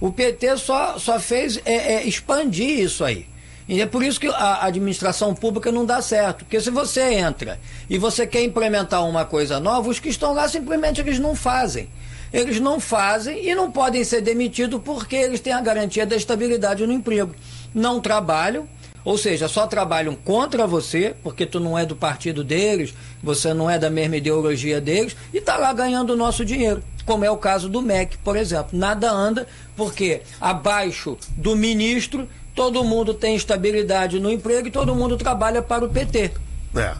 O 0.00 0.10
PT 0.10 0.56
só, 0.56 0.98
só 0.98 1.20
fez 1.20 1.60
é, 1.64 1.94
é, 1.94 2.04
expandir 2.04 2.80
isso 2.80 3.04
aí. 3.04 3.26
E 3.66 3.80
é 3.80 3.86
por 3.86 4.02
isso 4.02 4.20
que 4.20 4.26
a 4.26 4.66
administração 4.66 5.34
pública 5.34 5.72
não 5.72 5.86
dá 5.86 6.02
certo. 6.02 6.38
Porque 6.38 6.60
se 6.60 6.70
você 6.70 7.14
entra 7.14 7.58
e 7.88 7.96
você 7.96 8.26
quer 8.26 8.42
implementar 8.42 9.06
uma 9.06 9.24
coisa 9.24 9.58
nova, 9.58 9.88
os 9.88 9.98
que 9.98 10.08
estão 10.08 10.34
lá 10.34 10.48
simplesmente 10.48 11.00
eles 11.00 11.18
não 11.18 11.34
fazem. 11.34 11.88
Eles 12.34 12.58
não 12.58 12.80
fazem 12.80 13.48
e 13.48 13.54
não 13.54 13.70
podem 13.70 14.02
ser 14.02 14.20
demitidos 14.20 14.80
porque 14.84 15.14
eles 15.14 15.38
têm 15.38 15.52
a 15.52 15.60
garantia 15.60 16.04
da 16.04 16.16
estabilidade 16.16 16.84
no 16.84 16.92
emprego. 16.92 17.32
Não 17.72 18.00
trabalham, 18.00 18.68
ou 19.04 19.16
seja, 19.16 19.46
só 19.46 19.68
trabalham 19.68 20.16
contra 20.16 20.66
você, 20.66 21.14
porque 21.22 21.46
tu 21.46 21.60
não 21.60 21.78
é 21.78 21.86
do 21.86 21.94
partido 21.94 22.42
deles, 22.42 22.92
você 23.22 23.54
não 23.54 23.70
é 23.70 23.78
da 23.78 23.88
mesma 23.88 24.16
ideologia 24.16 24.80
deles, 24.80 25.14
e 25.32 25.38
está 25.38 25.56
lá 25.56 25.72
ganhando 25.72 26.14
o 26.14 26.16
nosso 26.16 26.44
dinheiro. 26.44 26.82
Como 27.06 27.24
é 27.24 27.30
o 27.30 27.36
caso 27.36 27.68
do 27.68 27.80
MEC, 27.80 28.18
por 28.18 28.36
exemplo. 28.36 28.76
Nada 28.76 29.12
anda 29.12 29.46
porque 29.76 30.22
abaixo 30.40 31.16
do 31.36 31.54
ministro 31.54 32.28
todo 32.52 32.82
mundo 32.82 33.14
tem 33.14 33.36
estabilidade 33.36 34.18
no 34.18 34.30
emprego 34.30 34.66
e 34.66 34.72
todo 34.72 34.94
mundo 34.94 35.16
trabalha 35.16 35.62
para 35.62 35.84
o 35.84 35.88
PT. 35.88 36.32
É. 36.74 36.94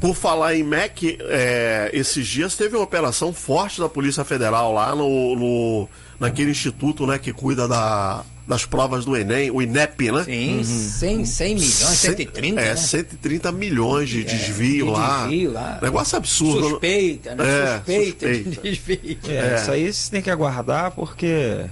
Por 0.00 0.16
falar 0.16 0.54
em 0.56 0.62
MEC, 0.62 1.18
é, 1.20 1.90
esses 1.92 2.26
dias 2.26 2.56
teve 2.56 2.74
uma 2.74 2.82
operação 2.84 3.32
forte 3.32 3.80
da 3.80 3.88
Polícia 3.88 4.24
Federal 4.24 4.72
lá 4.72 4.94
no, 4.96 5.36
no 5.36 5.88
naquele 6.18 6.50
instituto 6.50 7.06
né, 7.06 7.18
que 7.18 7.32
cuida 7.32 7.68
da, 7.68 8.22
das 8.46 8.64
provas 8.64 9.04
do 9.04 9.16
Enem, 9.16 9.50
o 9.50 9.60
INEP, 9.62 10.10
né? 10.10 10.24
Sim, 10.24 10.56
uhum. 10.58 10.64
100, 10.64 11.24
100 11.24 11.54
milhões, 11.54 11.72
130, 11.74 12.60
É, 12.60 12.64
né? 12.70 12.76
130 12.76 13.52
milhões 13.52 14.08
de 14.08 14.20
É, 14.20 14.24
desvio, 14.24 14.86
de 14.86 14.90
lá. 14.90 15.22
desvio 15.22 15.52
lá. 15.52 15.78
Negócio 15.80 16.16
absurdo. 16.16 16.68
Suspeita, 16.70 17.34
né? 17.34 17.44
É, 17.44 17.76
suspeita, 17.76 18.26
suspeita. 18.26 18.50
de 18.50 18.70
desvio. 18.70 19.18
É, 19.28 19.54
isso 19.56 19.70
aí 19.70 19.92
você 19.92 20.10
tem 20.10 20.22
que 20.22 20.30
aguardar 20.30 20.90
porque 20.92 21.64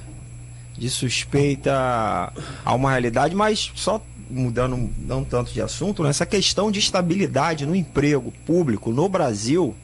de 0.77 0.89
suspeita 0.89 2.33
a 2.65 2.75
uma 2.75 2.91
realidade, 2.91 3.35
mas 3.35 3.73
só 3.75 4.01
mudando 4.31 4.91
não 5.07 5.25
tanto 5.25 5.53
de 5.53 5.61
assunto, 5.61 6.03
né? 6.03 6.11
essa 6.11 6.27
questão 6.27 6.71
de 6.71 6.79
estabilidade 6.79 7.65
no 7.67 7.75
emprego 7.75 8.33
público 8.47 8.91
no 8.93 9.09
Brasil 9.09 9.75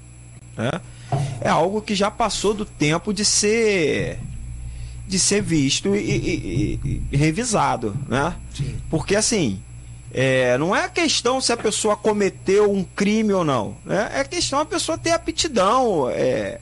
né? 0.56 0.70
é 1.40 1.48
algo 1.48 1.80
que 1.82 1.94
já 1.94 2.10
passou 2.10 2.54
do 2.54 2.64
tempo 2.64 3.12
de 3.12 3.24
ser 3.24 4.18
de 5.06 5.18
ser 5.18 5.42
visto 5.42 5.94
e, 5.94 5.98
e- 5.98 6.80
e- 6.84 7.02
e 7.12 7.16
revisado, 7.16 7.94
né? 8.08 8.34
Porque 8.88 9.14
assim, 9.14 9.60
é, 10.12 10.56
não 10.56 10.74
é 10.74 10.84
a 10.84 10.88
questão 10.88 11.42
se 11.42 11.52
a 11.52 11.56
pessoa 11.58 11.94
cometeu 11.94 12.72
um 12.72 12.82
crime 12.82 13.32
ou 13.34 13.44
não, 13.44 13.76
né? 13.84 14.10
É 14.14 14.24
questão 14.24 14.60
a 14.60 14.64
pessoa 14.64 14.96
ter 14.96 15.10
aptidão, 15.10 16.08
é, 16.08 16.58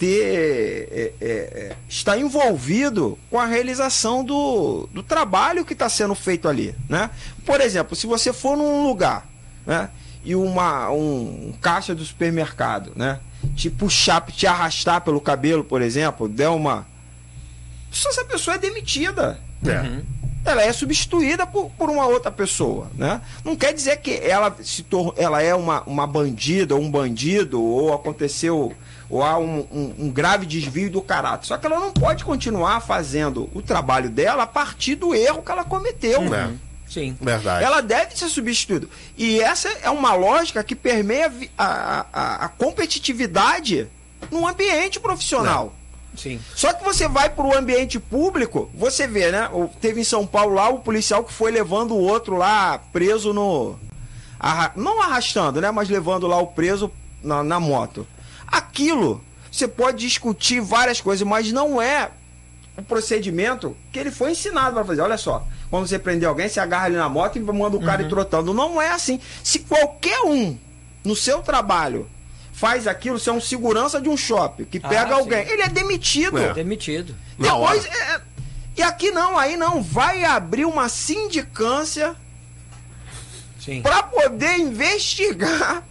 ter 0.00 0.88
é, 0.90 1.12
é, 1.20 1.26
é, 1.26 1.76
estar 1.86 2.18
envolvido 2.18 3.18
com 3.28 3.38
a 3.38 3.44
realização 3.44 4.24
do, 4.24 4.88
do 4.94 5.02
trabalho 5.02 5.62
que 5.62 5.74
está 5.74 5.90
sendo 5.90 6.14
feito 6.14 6.48
ali, 6.48 6.74
né? 6.88 7.10
Por 7.44 7.60
exemplo, 7.60 7.94
se 7.94 8.06
você 8.06 8.32
for 8.32 8.56
num 8.56 8.82
lugar, 8.82 9.28
né? 9.66 9.90
E 10.24 10.34
uma, 10.34 10.90
um, 10.90 11.48
um 11.48 11.54
caixa 11.60 11.94
do 11.94 12.02
supermercado, 12.02 12.92
né? 12.96 13.20
Te 13.54 13.68
puxar, 13.68 14.22
te 14.22 14.46
arrastar 14.46 15.02
pelo 15.02 15.20
cabelo, 15.20 15.62
por 15.62 15.82
exemplo, 15.82 16.26
der 16.26 16.48
uma. 16.48 16.86
Só 17.90 18.08
essa 18.08 18.24
pessoa 18.24 18.54
é 18.54 18.58
demitida 18.58 19.38
É. 19.66 20.50
ela 20.50 20.62
é 20.62 20.72
substituída 20.72 21.46
por, 21.46 21.70
por 21.72 21.90
uma 21.90 22.06
outra 22.06 22.30
pessoa, 22.30 22.90
né? 22.96 23.20
Não 23.44 23.54
quer 23.54 23.74
dizer 23.74 23.98
que 23.98 24.12
ela 24.14 24.56
se 24.62 24.82
tor 24.82 25.12
ela 25.18 25.42
é 25.42 25.54
uma, 25.54 25.82
uma 25.82 26.06
bandida 26.06 26.74
ou 26.74 26.80
um 26.80 26.90
bandido 26.90 27.62
ou 27.62 27.92
aconteceu 27.92 28.72
ou 29.10 29.22
há 29.22 29.36
um, 29.38 29.66
um- 29.72 29.94
um 29.98 30.10
grave 30.10 30.46
desvio 30.46 30.88
do 30.90 31.02
caráter. 31.02 31.46
Só 31.48 31.58
que 31.58 31.66
ela 31.66 31.80
não 31.80 31.92
pode 31.92 32.24
continuar 32.24 32.80
fazendo 32.80 33.50
o 33.52 33.60
trabalho 33.60 34.08
dela 34.08 34.44
a 34.44 34.46
partir 34.46 34.94
do 34.94 35.14
erro 35.14 35.42
que 35.42 35.50
ela 35.50 35.64
cometeu. 35.64 36.22
É. 36.34 36.50
Sim. 36.88 37.16
Verdade. 37.20 37.64
Ela 37.64 37.80
deve 37.82 38.16
ser 38.16 38.28
substituída. 38.28 38.88
E 39.16 39.40
essa 39.40 39.68
é 39.82 39.90
uma 39.90 40.12
lógica 40.14 40.62
que 40.64 40.74
permeia 40.74 41.32
a, 41.58 42.06
a- 42.12 42.44
a 42.46 42.48
competitividade 42.48 43.86
no 44.30 44.46
ambiente 44.46 44.98
profissional. 45.00 45.72
Sim. 46.16 46.40
Só 46.56 46.72
que 46.72 46.82
você 46.84 47.06
vai 47.08 47.30
para 47.30 47.44
o 47.46 47.56
ambiente 47.56 47.98
público, 48.00 48.68
você 48.74 49.06
vê, 49.06 49.30
né? 49.30 49.48
Teve 49.80 50.00
em 50.00 50.04
São 50.04 50.26
Paulo 50.26 50.54
lá 50.54 50.68
o 50.68 50.80
policial 50.80 51.22
que 51.22 51.32
foi 51.32 51.50
levando 51.52 51.92
o 51.94 52.00
outro 52.00 52.36
lá 52.36 52.78
preso 52.92 53.32
no. 53.32 53.78
arra- 54.38 54.72
não 54.74 55.00
arrastando, 55.00 55.60
né? 55.60 55.70
Mas 55.70 55.88
levando 55.88 56.26
lá 56.26 56.38
o 56.38 56.48
preso 56.48 56.90
na, 57.22 57.42
na 57.44 57.60
moto. 57.60 58.06
Aquilo, 58.50 59.22
você 59.50 59.68
pode 59.68 59.98
discutir 59.98 60.60
várias 60.60 61.00
coisas, 61.00 61.26
mas 61.26 61.52
não 61.52 61.80
é 61.80 62.10
o 62.76 62.82
procedimento 62.82 63.76
que 63.92 63.98
ele 63.98 64.10
foi 64.10 64.32
ensinado 64.32 64.74
para 64.74 64.84
fazer. 64.84 65.00
Olha 65.02 65.18
só, 65.18 65.46
quando 65.70 65.86
você 65.86 65.98
prender 65.98 66.28
alguém, 66.28 66.48
você 66.48 66.58
agarra 66.60 66.88
ele 66.88 66.96
na 66.96 67.08
moto 67.08 67.36
e 67.36 67.40
manda 67.40 67.76
o 67.76 67.80
cara 67.80 68.02
ir 68.02 68.08
trotando. 68.08 68.54
Não 68.54 68.80
é 68.80 68.90
assim. 68.90 69.20
Se 69.42 69.60
qualquer 69.60 70.20
um 70.22 70.56
no 71.04 71.14
seu 71.14 71.42
trabalho 71.42 72.08
faz 72.52 72.86
aquilo, 72.86 73.18
você 73.18 73.30
é 73.30 73.32
um 73.32 73.40
segurança 73.40 74.00
de 74.00 74.08
um 74.08 74.16
shopping 74.16 74.64
que 74.64 74.80
Ah, 74.82 74.88
pega 74.88 75.14
alguém, 75.14 75.46
sim. 75.46 75.52
ele 75.52 75.62
é 75.62 75.68
demitido. 75.68 76.38
É. 76.38 76.52
Demitido. 76.52 77.14
Depois, 77.38 77.84
é, 77.86 78.20
e 78.76 78.82
aqui 78.82 79.10
não, 79.10 79.38
aí 79.38 79.56
não, 79.56 79.82
vai 79.82 80.24
abrir 80.24 80.64
uma 80.64 80.88
sindicância 80.88 82.14
para 83.82 84.02
poder 84.02 84.56
investigar. 84.58 85.82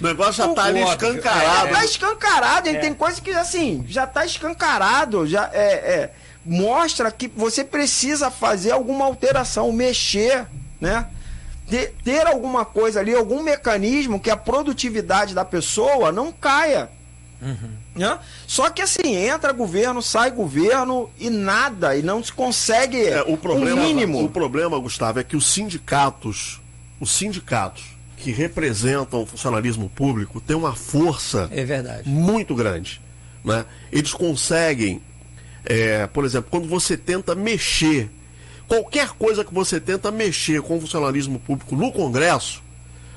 O 0.00 0.04
negócio 0.06 0.34
já 0.34 0.48
tá 0.48 0.64
ali 0.64 0.82
Óbvio. 0.82 1.08
escancarado. 1.08 1.68
Já 1.68 1.74
tá 1.74 1.84
escancarado, 1.84 2.68
hein? 2.68 2.76
É. 2.76 2.78
tem 2.78 2.94
coisa 2.94 3.20
que 3.20 3.30
assim, 3.30 3.84
já 3.88 4.06
tá 4.06 4.24
escancarado, 4.24 5.26
já 5.26 5.50
é, 5.52 5.72
é, 5.72 6.10
mostra 6.44 7.10
que 7.10 7.28
você 7.28 7.64
precisa 7.64 8.30
fazer 8.30 8.70
alguma 8.70 9.04
alteração, 9.04 9.72
mexer, 9.72 10.46
né? 10.80 11.06
Ter, 11.68 11.94
ter 12.02 12.26
alguma 12.26 12.64
coisa 12.64 13.00
ali, 13.00 13.14
algum 13.14 13.42
mecanismo 13.42 14.18
que 14.18 14.30
a 14.30 14.36
produtividade 14.36 15.34
da 15.34 15.44
pessoa 15.44 16.10
não 16.10 16.32
caia. 16.32 16.88
Né? 17.94 18.18
Só 18.46 18.70
que 18.70 18.80
assim, 18.80 19.14
entra 19.14 19.52
governo, 19.52 20.00
sai 20.00 20.30
governo 20.30 21.10
e 21.18 21.28
nada, 21.28 21.94
e 21.94 22.02
não 22.02 22.22
se 22.24 22.32
consegue 22.32 23.04
É, 23.04 23.22
o 23.22 23.36
problema, 23.36 23.82
o 23.82 23.84
mínimo. 23.84 24.24
o 24.24 24.28
problema, 24.28 24.78
Gustavo, 24.78 25.20
é 25.20 25.24
que 25.24 25.36
os 25.36 25.52
sindicatos, 25.52 26.60
os 26.98 27.10
sindicatos 27.14 27.97
que 28.18 28.30
representam 28.32 29.22
o 29.22 29.26
funcionalismo 29.26 29.88
público 29.88 30.40
têm 30.40 30.56
uma 30.56 30.74
força 30.74 31.48
É 31.52 32.02
muito 32.04 32.54
grande. 32.54 33.00
Né? 33.44 33.64
Eles 33.92 34.12
conseguem, 34.12 35.00
é, 35.64 36.06
por 36.08 36.24
exemplo, 36.24 36.48
quando 36.50 36.68
você 36.68 36.96
tenta 36.96 37.34
mexer, 37.34 38.10
qualquer 38.66 39.10
coisa 39.10 39.44
que 39.44 39.54
você 39.54 39.80
tenta 39.80 40.10
mexer 40.10 40.60
com 40.62 40.76
o 40.76 40.80
funcionalismo 40.80 41.38
público 41.38 41.76
no 41.76 41.92
Congresso, 41.92 42.62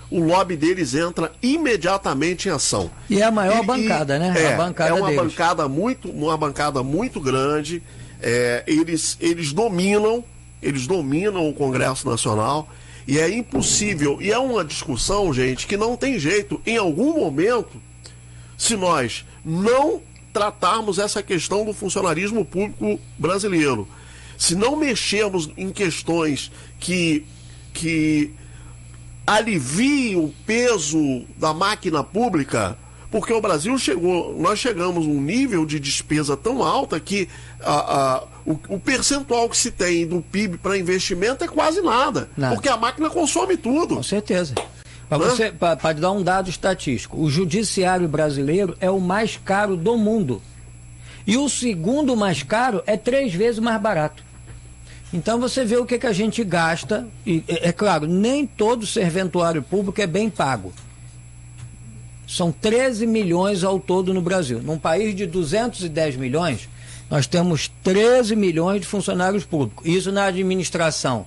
o 0.10 0.20
lobby 0.20 0.56
deles 0.56 0.94
entra 0.94 1.32
imediatamente 1.42 2.48
em 2.48 2.52
ação. 2.52 2.92
E 3.10 3.22
é 3.22 3.24
a 3.26 3.32
maior 3.32 3.64
E- 3.64 3.66
bancada, 3.66 4.20
né? 4.20 4.34
É, 4.38 4.54
a 4.54 4.58
bancada 4.58 4.90
é 4.90 4.94
uma 4.94 5.08
deles. 5.08 5.24
bancada 5.24 5.68
muito, 5.68 6.10
uma 6.10 6.38
bancada 6.38 6.84
muito 6.84 7.20
grande. 7.20 7.82
É, 8.22 8.64
eles, 8.68 9.18
eles 9.20 9.52
dominam, 9.54 10.24
eles 10.62 10.86
dominam 10.86 11.50
o 11.50 11.54
Congresso 11.54 12.08
Nacional 12.08 12.70
e 13.08 13.20
é 13.20 13.30
impossível. 13.30 14.22
E 14.22 14.32
é 14.32 14.38
uma 14.38 14.64
discussão, 14.64 15.34
gente, 15.34 15.68
que 15.68 15.78
não 15.78 15.98
tem 15.98 16.20
jeito. 16.20 16.62
Em 16.66 16.78
algum 16.78 17.20
momento, 17.20 17.82
se 18.58 18.76
nós 18.76 19.26
não 19.44 20.02
tratarmos 20.32 20.98
essa 20.98 21.22
questão 21.22 21.66
do 21.66 21.74
funcionarismo 21.74 22.46
público 22.46 23.00
brasileiro, 23.18 23.88
se 24.38 24.56
não 24.56 24.76
mexermos 24.76 25.50
em 25.58 25.72
questões 25.72 26.52
que, 26.80 27.26
que 27.74 28.32
aliviem 29.26 30.16
o 30.16 30.34
peso 30.46 31.26
da 31.38 31.54
máquina 31.54 32.04
pública, 32.04 32.78
porque 33.12 33.34
o 33.34 33.42
Brasil 33.42 33.78
chegou, 33.78 34.36
nós 34.40 34.58
chegamos 34.58 35.06
a 35.06 35.10
um 35.10 35.22
nível 35.22 35.66
de 35.66 35.80
despesa 35.80 36.36
tão 36.38 36.64
alta 36.64 37.00
que 37.00 37.28
a, 37.60 37.74
a- 38.16 38.24
o, 38.46 38.58
o 38.70 38.80
percentual 38.80 39.48
que 39.50 39.58
se 39.58 39.70
tem 39.70 40.08
do 40.08 40.22
PIB 40.22 40.58
para 40.58 40.78
investimento 40.78 41.44
é 41.44 41.48
quase 41.48 41.82
nada, 41.82 42.30
Nada. 42.36 42.56
porque 42.56 42.70
a 42.70 42.78
máquina 42.78 43.10
consome 43.10 43.56
tudo. 43.58 43.98
Com 43.98 44.04
certeza. 44.04 44.56
Para 45.60 45.94
dar 45.94 46.12
um 46.12 46.24
dado 46.24 46.50
estatístico, 46.50 47.20
o 47.22 47.30
judiciário 47.30 48.08
brasileiro 48.08 48.78
é 48.80 48.90
o 48.90 49.00
mais 49.00 49.38
caro 49.44 49.76
do 49.76 49.98
mundo. 49.98 50.42
E 51.28 51.36
o 51.38 51.50
segundo 51.50 52.16
mais 52.16 52.42
caro 52.44 52.82
é 52.88 52.96
três 52.98 53.34
vezes 53.34 53.60
mais 53.60 53.80
barato. 53.80 54.24
Então 55.14 55.38
você 55.40 55.66
vê 55.66 55.76
o 55.76 55.86
que, 55.86 56.00
que 56.00 56.08
a 56.08 56.14
gente 56.14 56.42
gasta, 56.46 57.06
e 57.26 57.44
é, 57.48 57.68
é 57.68 57.72
claro, 57.74 58.08
nem 58.08 58.48
todo 58.48 58.88
serventuário 58.88 59.62
público 59.62 60.00
é 60.02 60.08
bem 60.08 60.30
pago. 60.30 60.72
São 62.32 62.50
13 62.50 63.06
milhões 63.06 63.62
ao 63.62 63.78
todo 63.78 64.14
no 64.14 64.22
Brasil. 64.22 64.62
Num 64.62 64.80
país 64.80 65.14
de 65.14 65.26
210 65.26 66.16
milhões, 66.16 66.70
nós 67.10 67.28
temos 67.28 67.70
13 67.84 68.38
milhões 68.38 68.80
de 68.80 68.88
funcionários 68.88 69.44
públicos. 69.44 69.86
Isso 69.86 70.14
na 70.14 70.28
administração 70.28 71.26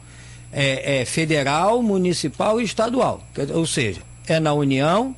é, 0.51 1.03
é 1.03 1.05
federal, 1.05 1.83
municipal 1.83 2.59
e 2.59 2.65
estadual. 2.65 3.23
Ou 3.53 3.67
seja, 3.67 4.01
é 4.27 4.41
na 4.41 4.55
União, 4.55 5.15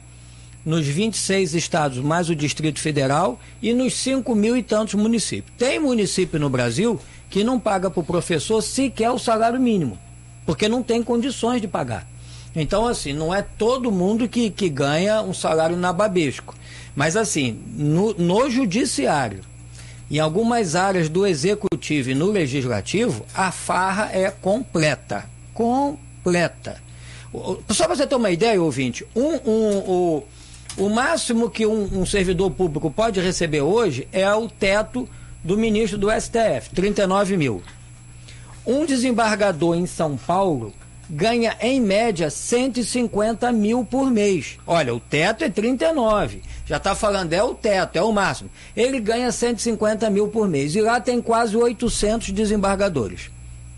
nos 0.64 0.84
26 0.84 1.54
estados, 1.54 1.98
mais 1.98 2.28
o 2.28 2.34
Distrito 2.34 2.80
Federal 2.80 3.38
e 3.62 3.72
nos 3.72 3.94
5 3.94 4.34
mil 4.34 4.56
e 4.56 4.64
tantos 4.64 4.94
municípios. 4.94 5.56
Tem 5.56 5.78
município 5.78 6.40
no 6.40 6.50
Brasil 6.50 7.00
que 7.30 7.44
não 7.44 7.60
paga 7.60 7.88
para 7.88 8.00
o 8.00 8.04
professor 8.04 8.60
sequer 8.60 9.12
o 9.12 9.20
salário 9.20 9.60
mínimo, 9.60 9.96
porque 10.44 10.68
não 10.68 10.82
tem 10.82 11.00
condições 11.00 11.60
de 11.60 11.68
pagar. 11.68 12.04
Então, 12.58 12.86
assim, 12.86 13.12
não 13.12 13.34
é 13.34 13.42
todo 13.42 13.92
mundo 13.92 14.26
que, 14.26 14.48
que 14.48 14.70
ganha 14.70 15.20
um 15.20 15.34
salário 15.34 15.76
nababesco. 15.76 16.54
Mas, 16.94 17.14
assim, 17.14 17.60
no, 17.76 18.14
no 18.14 18.48
judiciário, 18.48 19.42
em 20.10 20.18
algumas 20.18 20.74
áreas 20.74 21.10
do 21.10 21.26
executivo 21.26 22.10
e 22.10 22.14
no 22.14 22.30
legislativo, 22.30 23.26
a 23.34 23.52
farra 23.52 24.10
é 24.10 24.30
completa. 24.30 25.28
Completa. 25.52 26.80
Só 27.68 27.84
para 27.84 27.94
você 27.94 28.06
ter 28.06 28.14
uma 28.14 28.30
ideia, 28.30 28.62
ouvinte, 28.62 29.06
um, 29.14 29.34
um, 29.44 29.78
o, 29.78 30.24
o 30.78 30.88
máximo 30.88 31.50
que 31.50 31.66
um, 31.66 32.00
um 32.00 32.06
servidor 32.06 32.50
público 32.52 32.90
pode 32.90 33.20
receber 33.20 33.60
hoje 33.60 34.08
é 34.10 34.32
o 34.34 34.48
teto 34.48 35.06
do 35.44 35.58
ministro 35.58 35.98
do 35.98 36.08
STF, 36.10 36.70
39 36.74 37.36
mil. 37.36 37.62
Um 38.66 38.86
desembargador 38.86 39.76
em 39.76 39.86
São 39.86 40.16
Paulo 40.16 40.72
ganha 41.08 41.56
em 41.60 41.80
média 41.80 42.30
150 42.30 43.50
mil 43.52 43.84
por 43.84 44.10
mês. 44.10 44.58
Olha, 44.66 44.94
o 44.94 45.00
teto 45.00 45.44
é 45.44 45.48
39. 45.48 46.42
Já 46.66 46.76
está 46.76 46.94
falando, 46.94 47.32
é 47.32 47.42
o 47.42 47.54
teto, 47.54 47.96
é 47.96 48.02
o 48.02 48.12
máximo. 48.12 48.50
Ele 48.76 48.98
ganha 48.98 49.30
150 49.30 50.10
mil 50.10 50.28
por 50.28 50.48
mês. 50.48 50.74
E 50.74 50.80
lá 50.80 51.00
tem 51.00 51.22
quase 51.22 51.56
800 51.56 52.30
desembargadores. 52.30 53.30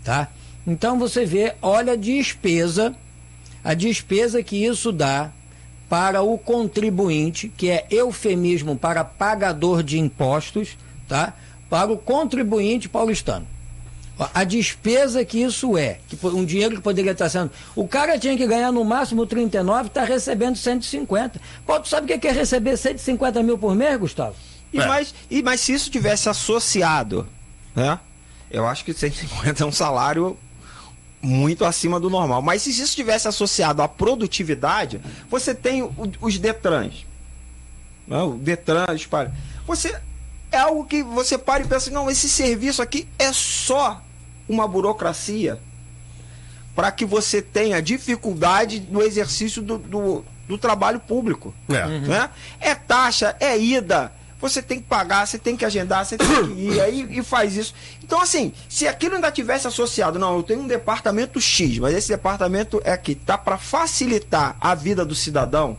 Tá? 0.03 0.27
Então 0.65 0.97
você 0.97 1.25
vê, 1.25 1.53
olha 1.61 1.93
a 1.93 1.95
despesa, 1.95 2.95
a 3.63 3.73
despesa 3.73 4.41
que 4.41 4.65
isso 4.65 4.91
dá 4.91 5.31
para 5.87 6.21
o 6.21 6.37
contribuinte, 6.37 7.51
que 7.55 7.69
é 7.69 7.85
eufemismo 7.89 8.75
para 8.75 9.03
pagador 9.03 9.81
de 9.81 9.97
impostos, 9.99 10.77
tá? 11.07 11.33
Para 11.67 11.91
o 11.91 11.97
contribuinte 11.97 12.87
paulistano 12.87 13.47
a 14.33 14.43
despesa 14.43 15.23
que 15.23 15.41
isso 15.41 15.77
é, 15.77 15.99
que 16.07 16.17
um 16.27 16.43
dinheiro 16.43 16.75
que 16.75 16.81
poderia 16.81 17.13
estar 17.13 17.29
sendo. 17.29 17.51
O 17.75 17.87
cara 17.87 18.19
tinha 18.19 18.35
que 18.35 18.45
ganhar 18.45 18.71
no 18.71 18.83
máximo 18.83 19.25
39, 19.25 19.87
está 19.87 20.03
recebendo 20.03 20.57
150. 20.57 21.39
Pô, 21.65 21.79
tu 21.79 21.87
sabe 21.87 22.13
o 22.13 22.19
que 22.19 22.27
é 22.27 22.31
receber 22.31 22.75
150 22.75 23.41
mil 23.43 23.57
por 23.57 23.73
mês, 23.73 23.97
Gustavo? 23.97 24.35
E, 24.73 24.79
é. 24.79 24.85
mais, 24.85 25.13
e 25.29 25.41
mas 25.41 25.61
se 25.61 25.73
isso 25.73 25.89
tivesse 25.89 26.27
associado, 26.27 27.27
né? 27.75 27.99
Eu 28.51 28.67
acho 28.67 28.83
que 28.83 28.93
150 28.93 29.63
é 29.63 29.65
um 29.65 29.71
salário 29.71 30.37
muito 31.21 31.63
acima 31.63 31.99
do 31.99 32.09
normal. 32.09 32.41
Mas 32.41 32.63
se 32.63 32.71
isso 32.71 32.95
tivesse 32.95 33.27
associado 33.27 33.81
à 33.81 33.87
produtividade, 33.87 34.99
você 35.29 35.53
tem 35.53 35.89
os 36.19 36.37
Detrans. 36.37 37.05
Não, 38.07 38.29
né? 38.29 38.35
o 38.35 38.37
Detran, 38.37 38.85
você 39.67 39.95
é 40.51 40.57
algo 40.57 40.83
que 40.85 41.03
você 41.03 41.37
para 41.37 41.63
e 41.63 41.67
pensa, 41.67 41.91
não, 41.91 42.09
esse 42.09 42.27
serviço 42.27 42.81
aqui 42.81 43.07
é 43.19 43.31
só 43.31 44.01
uma 44.49 44.67
burocracia 44.67 45.59
para 46.75 46.91
que 46.91 47.05
você 47.05 47.41
tenha 47.41 47.81
dificuldade 47.81 48.85
no 48.89 49.01
exercício 49.01 49.61
do, 49.61 49.77
do, 49.77 50.25
do 50.47 50.57
trabalho 50.57 50.99
público. 50.99 51.53
É. 51.69 51.85
Uhum. 51.85 52.01
Né? 52.01 52.29
é 52.59 52.73
taxa, 52.73 53.35
é 53.39 53.57
ida. 53.57 54.11
Você 54.41 54.61
tem 54.61 54.79
que 54.79 54.85
pagar, 54.85 55.27
você 55.27 55.37
tem 55.37 55.57
que 55.57 55.65
agendar, 55.65 56.05
você 56.05 56.17
tem 56.17 56.27
que 56.27 56.51
ir 56.53 56.79
aí 56.79 57.05
e 57.09 57.21
faz 57.21 57.57
isso. 57.57 57.75
Então, 58.01 58.21
assim, 58.21 58.53
se 58.69 58.87
aquilo 58.87 59.15
ainda 59.15 59.29
tivesse 59.29 59.67
associado, 59.67 60.17
não, 60.17 60.37
eu 60.37 60.43
tenho 60.43 60.61
um 60.61 60.67
departamento 60.67 61.41
X, 61.41 61.77
mas 61.77 61.93
esse 61.93 62.07
departamento 62.07 62.81
é 62.85 62.95
que 62.95 63.13
tá 63.13 63.37
para 63.37 63.57
facilitar 63.57 64.55
a 64.61 64.73
vida 64.73 65.03
do 65.03 65.13
cidadão, 65.13 65.77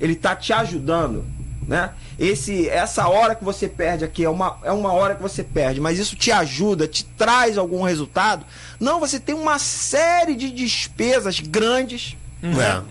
ele 0.00 0.16
tá 0.16 0.34
te 0.34 0.52
ajudando 0.52 1.24
né? 1.66 1.92
Esse, 2.18 2.68
essa 2.68 3.08
hora 3.08 3.34
que 3.34 3.44
você 3.44 3.68
perde 3.68 4.04
aqui 4.04 4.24
é 4.24 4.28
uma, 4.28 4.58
é 4.62 4.72
uma 4.72 4.92
hora 4.92 5.14
que 5.14 5.22
você 5.22 5.42
perde, 5.42 5.80
mas 5.80 5.98
isso 5.98 6.16
te 6.16 6.30
ajuda, 6.30 6.86
te 6.86 7.04
traz 7.04 7.58
algum 7.58 7.82
resultado? 7.82 8.44
Não, 8.78 9.00
você 9.00 9.18
tem 9.18 9.34
uma 9.34 9.58
série 9.58 10.34
de 10.34 10.50
despesas 10.50 11.40
grandes, 11.40 12.16
uhum. 12.42 12.54
né? 12.54 12.82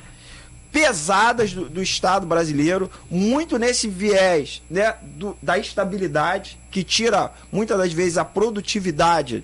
pesadas 0.72 1.54
do, 1.54 1.70
do, 1.70 1.84
Estado 1.84 2.26
brasileiro, 2.26 2.90
muito 3.10 3.60
nesse 3.60 3.88
viés 3.88 4.60
né, 4.68 4.96
do, 5.04 5.38
da 5.40 5.56
estabilidade, 5.56 6.58
que 6.72 6.84
tira 6.84 7.32
muitas 7.52 7.78
das 7.78 7.94
vezes 7.94 8.18
a 8.18 8.26
produtividade 8.26 9.44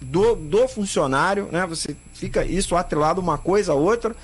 do, 0.00 0.34
do 0.34 0.66
funcionário, 0.66 1.48
né? 1.52 1.66
Você 1.66 1.94
fica 2.14 2.44
isso 2.44 2.74
atrelado 2.74 3.20
uma 3.20 3.36
coisa 3.36 3.72
a 3.72 3.74
outra, 3.74 4.16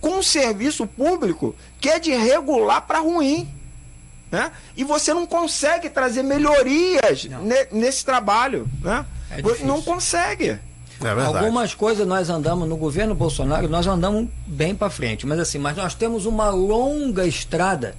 com 0.00 0.18
um 0.18 0.22
serviço 0.22 0.86
público 0.86 1.54
que 1.80 1.88
é 1.88 1.98
de 1.98 2.10
regular 2.10 2.82
para 2.86 3.00
ruim. 3.00 3.48
Né? 4.36 4.52
E 4.76 4.84
você 4.84 5.14
não 5.14 5.26
consegue 5.26 5.88
trazer 5.88 6.22
melhorias 6.22 7.24
ne, 7.24 7.66
nesse 7.72 8.04
trabalho. 8.04 8.68
Né? 8.82 9.02
É 9.30 9.64
não 9.64 9.80
consegue. 9.80 10.50
É 10.50 11.10
Algumas 11.24 11.74
coisas 11.74 12.06
nós 12.06 12.28
andamos 12.28 12.68
no 12.68 12.76
governo 12.76 13.14
Bolsonaro, 13.14 13.66
nós 13.66 13.86
andamos 13.86 14.28
bem 14.46 14.74
para 14.74 14.90
frente, 14.90 15.26
mas 15.26 15.38
assim, 15.38 15.58
mas 15.58 15.76
nós 15.76 15.94
temos 15.94 16.26
uma 16.26 16.50
longa 16.50 17.26
estrada 17.26 17.94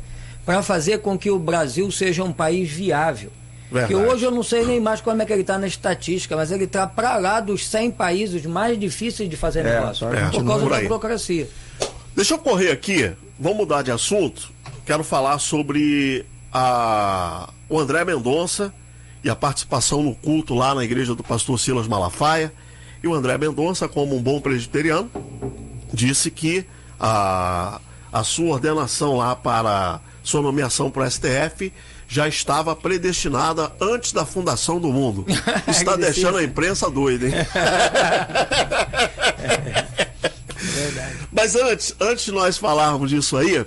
para 0.46 0.62
fazer 0.62 1.00
com 1.00 1.18
que 1.18 1.32
o 1.32 1.40
Brasil 1.40 1.92
seja 1.92 2.24
um 2.24 2.32
país 2.32 2.70
viável. 2.70 3.32
Verdade. 3.72 3.94
Que 3.94 4.00
hoje 4.00 4.24
eu 4.24 4.32
não 4.32 4.44
sei 4.44 4.64
nem 4.64 4.80
mais 4.80 5.02
como 5.02 5.22
é 5.22 5.26
que 5.26 5.34
ele 5.34 5.42
está 5.42 5.58
na 5.58 5.68
estatística, 5.68 6.36
mas 6.36 6.52
ele 6.52 6.66
está 6.66 6.86
para 6.86 7.18
lá 7.18 7.40
dos 7.40 7.68
100 7.68 7.92
países 7.92 8.46
mais 8.46 8.80
difíceis 8.80 9.28
de 9.28 9.36
fazer 9.36 9.66
é, 9.66 9.76
negócio, 9.76 10.08
é, 10.08 10.30
por 10.30 10.46
causa 10.46 10.70
da 10.70 10.82
burocracia. 10.82 11.50
Deixa 12.16 12.36
eu 12.36 12.38
correr 12.38 12.72
aqui, 12.72 13.12
vamos 13.40 13.58
mudar 13.58 13.82
de 13.82 13.92
assunto 13.92 14.57
quero 14.88 15.04
falar 15.04 15.38
sobre 15.38 16.26
a, 16.52 17.50
o 17.68 17.78
André 17.78 18.06
Mendonça 18.06 18.74
e 19.22 19.30
a 19.30 19.36
participação 19.36 20.02
no 20.02 20.16
culto 20.16 20.56
lá 20.56 20.74
na 20.74 20.86
igreja 20.86 21.14
do 21.14 21.22
pastor 21.22 21.60
Silas 21.60 21.90
Malafaia. 21.90 22.54
E 23.04 23.08
o 23.08 23.14
André 23.14 23.38
Mendonça, 23.38 23.90
como 23.90 24.16
um 24.16 24.22
bom 24.22 24.40
presbiteriano, 24.40 25.12
disse 25.94 26.32
que 26.32 26.66
a, 26.98 27.82
a 28.14 28.24
sua 28.24 28.54
ordenação 28.54 29.18
lá 29.18 29.36
para 29.36 30.00
sua 30.24 30.42
nomeação 30.42 30.90
para 30.90 31.04
o 31.04 31.12
STF 31.12 31.72
já 32.08 32.26
estava 32.26 32.74
predestinada 32.74 33.70
antes 33.82 34.14
da 34.14 34.26
fundação 34.26 34.80
do 34.80 34.88
mundo. 34.88 35.26
Está 35.68 35.98
deixando 35.98 36.38
a 36.38 36.44
imprensa 36.44 36.90
doida, 36.90 37.28
hein? 37.28 37.34
É, 39.54 39.86
Mas 41.32 41.56
antes, 41.56 41.94
antes 42.00 42.26
de 42.26 42.32
nós 42.32 42.58
falarmos 42.58 43.10
disso 43.10 43.36
aí, 43.36 43.66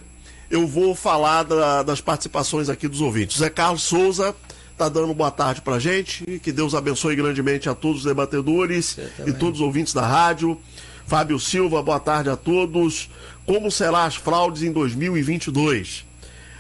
eu 0.51 0.67
vou 0.67 0.95
falar 0.95 1.45
da, 1.45 1.83
das 1.83 2.01
participações 2.01 2.69
aqui 2.69 2.89
dos 2.89 3.01
ouvintes. 3.01 3.39
Zé 3.39 3.49
Carlos 3.49 3.83
Souza 3.83 4.35
está 4.73 4.89
dando 4.89 5.15
boa 5.15 5.31
tarde 5.31 5.61
para 5.61 5.79
gente. 5.79 6.41
Que 6.41 6.51
Deus 6.51 6.75
abençoe 6.75 7.15
grandemente 7.15 7.69
a 7.69 7.75
todos 7.75 7.99
os 7.99 8.05
debatedores 8.05 8.99
e 9.25 9.33
todos 9.33 9.61
os 9.61 9.67
ouvintes 9.67 9.95
da 9.95 10.05
rádio. 10.07 10.61
Fábio 11.07 11.39
Silva, 11.39 11.83
boa 11.83 12.01
tarde 12.01 12.31
a 12.31 12.37
todos. 12.37 13.09
Como 13.47 13.71
será 13.71 14.05
as 14.05 14.17
fraudes 14.17 14.63
em 14.63 14.73
2022? 14.73 16.05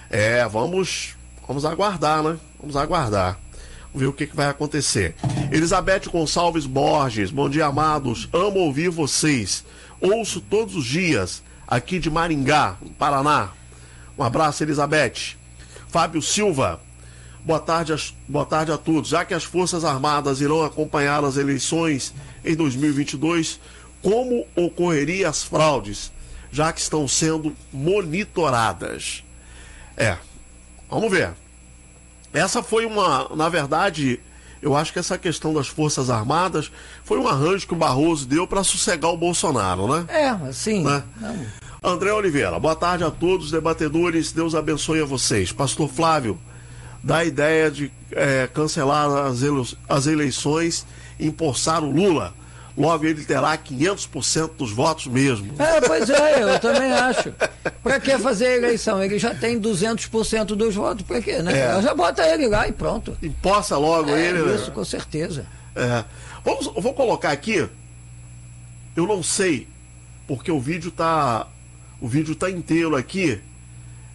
É, 0.08 0.46
vamos, 0.48 1.16
vamos 1.46 1.64
aguardar, 1.64 2.22
né? 2.22 2.38
Vamos 2.60 2.76
aguardar. 2.76 3.38
Vamos 3.92 4.00
ver 4.02 4.06
o 4.06 4.12
que, 4.12 4.26
que 4.26 4.36
vai 4.36 4.48
acontecer. 4.48 5.14
Elizabeth 5.50 6.08
Gonçalves 6.12 6.66
Borges, 6.66 7.30
bom 7.30 7.48
dia, 7.48 7.66
amados. 7.66 8.28
Amo 8.32 8.60
ouvir 8.60 8.88
vocês. 8.88 9.64
Ouço 10.00 10.40
todos 10.40 10.76
os 10.76 10.84
dias 10.84 11.42
aqui 11.66 11.98
de 11.98 12.08
Maringá, 12.08 12.76
Paraná. 12.98 13.50
Um 14.20 14.22
abraço, 14.22 14.62
Elizabeth. 14.62 15.34
Fábio 15.88 16.20
Silva. 16.20 16.78
Boa 17.42 17.58
tarde, 17.58 17.94
a, 17.94 17.96
boa 18.28 18.44
tarde 18.44 18.70
a 18.70 18.76
todos. 18.76 19.08
Já 19.08 19.24
que 19.24 19.32
as 19.32 19.44
Forças 19.44 19.82
Armadas 19.82 20.42
irão 20.42 20.62
acompanhar 20.62 21.24
as 21.24 21.38
eleições 21.38 22.12
em 22.44 22.54
2022, 22.54 23.58
como 24.02 24.46
ocorreria 24.54 25.26
as 25.26 25.42
fraudes, 25.42 26.12
já 26.52 26.70
que 26.70 26.82
estão 26.82 27.08
sendo 27.08 27.56
monitoradas? 27.72 29.24
É, 29.96 30.18
vamos 30.90 31.10
ver. 31.10 31.30
Essa 32.30 32.62
foi 32.62 32.84
uma, 32.84 33.34
na 33.34 33.48
verdade, 33.48 34.20
eu 34.60 34.76
acho 34.76 34.92
que 34.92 34.98
essa 34.98 35.16
questão 35.16 35.54
das 35.54 35.66
Forças 35.66 36.10
Armadas 36.10 36.70
foi 37.04 37.18
um 37.18 37.26
arranjo 37.26 37.66
que 37.66 37.72
o 37.72 37.76
Barroso 37.76 38.26
deu 38.26 38.46
para 38.46 38.62
sossegar 38.62 39.10
o 39.12 39.16
Bolsonaro, 39.16 39.88
né? 39.88 40.04
É, 40.08 40.28
assim. 40.28 40.84
Né? 40.84 41.02
André 41.82 42.12
Oliveira, 42.12 42.58
boa 42.60 42.76
tarde 42.76 43.04
a 43.04 43.10
todos 43.10 43.46
os 43.46 43.52
debatedores, 43.52 44.32
Deus 44.32 44.54
abençoe 44.54 45.00
a 45.00 45.04
vocês. 45.06 45.50
Pastor 45.50 45.88
Flávio, 45.88 46.38
dá 47.02 47.18
a 47.18 47.24
ideia 47.24 47.70
de 47.70 47.90
é, 48.12 48.46
cancelar 48.52 49.08
as, 49.26 49.42
ele 49.42 49.62
as 49.88 50.06
eleições 50.06 50.86
e 51.18 51.26
empossar 51.26 51.82
o 51.82 51.90
Lula. 51.90 52.34
logo 52.76 53.06
ele 53.06 53.24
terá 53.24 53.56
500% 53.56 54.50
dos 54.58 54.72
votos 54.72 55.06
mesmo. 55.06 55.54
É, 55.58 55.80
pois 55.80 56.10
é, 56.10 56.42
eu 56.42 56.60
também 56.60 56.92
acho. 56.92 57.32
Para 57.82 57.98
que 57.98 58.18
fazer 58.18 58.46
a 58.48 58.56
eleição? 58.56 59.02
Ele 59.02 59.18
já 59.18 59.34
tem 59.34 59.58
200% 59.58 60.44
dos 60.48 60.74
votos, 60.74 61.02
para 61.06 61.22
quê, 61.22 61.40
né? 61.40 61.58
É. 61.78 61.80
Já 61.82 61.94
bota 61.94 62.22
ele 62.26 62.46
lá 62.46 62.68
e 62.68 62.72
pronto. 62.72 63.16
Imposta 63.22 63.78
logo 63.78 64.10
É, 64.10 64.20
ele, 64.26 64.42
né? 64.42 64.54
isso, 64.54 64.70
com 64.70 64.84
certeza. 64.84 65.46
É. 65.74 66.04
Vamos, 66.44 66.66
eu 66.66 66.82
vou 66.82 66.92
colocar 66.92 67.30
aqui. 67.30 67.66
Eu 68.94 69.06
não 69.06 69.22
sei, 69.22 69.66
porque 70.28 70.52
o 70.52 70.60
vídeo 70.60 70.90
tá. 70.90 71.46
O 72.00 72.08
vídeo 72.08 72.34
tá 72.34 72.50
inteiro 72.50 72.96
aqui. 72.96 73.38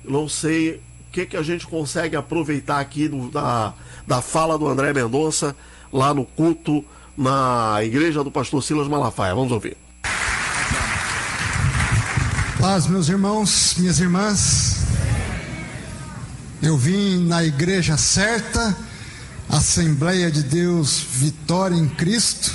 Não 0.04 0.28
sei 0.28 0.72
o 0.76 1.12
que, 1.12 1.26
que 1.26 1.38
a 1.38 1.44
gente 1.44 1.66
consegue 1.68 2.16
aproveitar 2.16 2.80
aqui 2.80 3.08
do- 3.08 3.30
da, 3.30 3.74
da 4.06 4.22
fala 4.22 4.58
do 4.58 4.68
André 4.68 4.94
Mendonça 4.94 5.56
lá 5.92 6.14
no 6.14 6.26
culto 6.26 6.84
na 7.18 7.78
igreja 7.84 8.24
do 8.24 8.32
pastor 8.32 8.62
Silas 8.64 8.88
Malafaia. 8.88 9.34
Vamos 9.34 9.52
ouvir. 9.52 9.78
Paz, 12.60 12.88
meus 12.88 13.08
irmãos, 13.10 13.76
minhas 13.78 14.00
irmãs. 14.00 14.78
Eu 16.62 16.78
vim 16.78 17.24
na 17.28 17.44
igreja 17.44 17.96
certa, 17.98 18.76
Assembleia 19.48 20.32
de 20.32 20.42
Deus 20.42 21.00
Vitória 21.00 21.76
em 21.76 21.88
Cristo, 21.88 22.52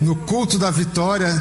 no 0.00 0.16
culto 0.16 0.58
da 0.58 0.70
vitória, 0.70 1.40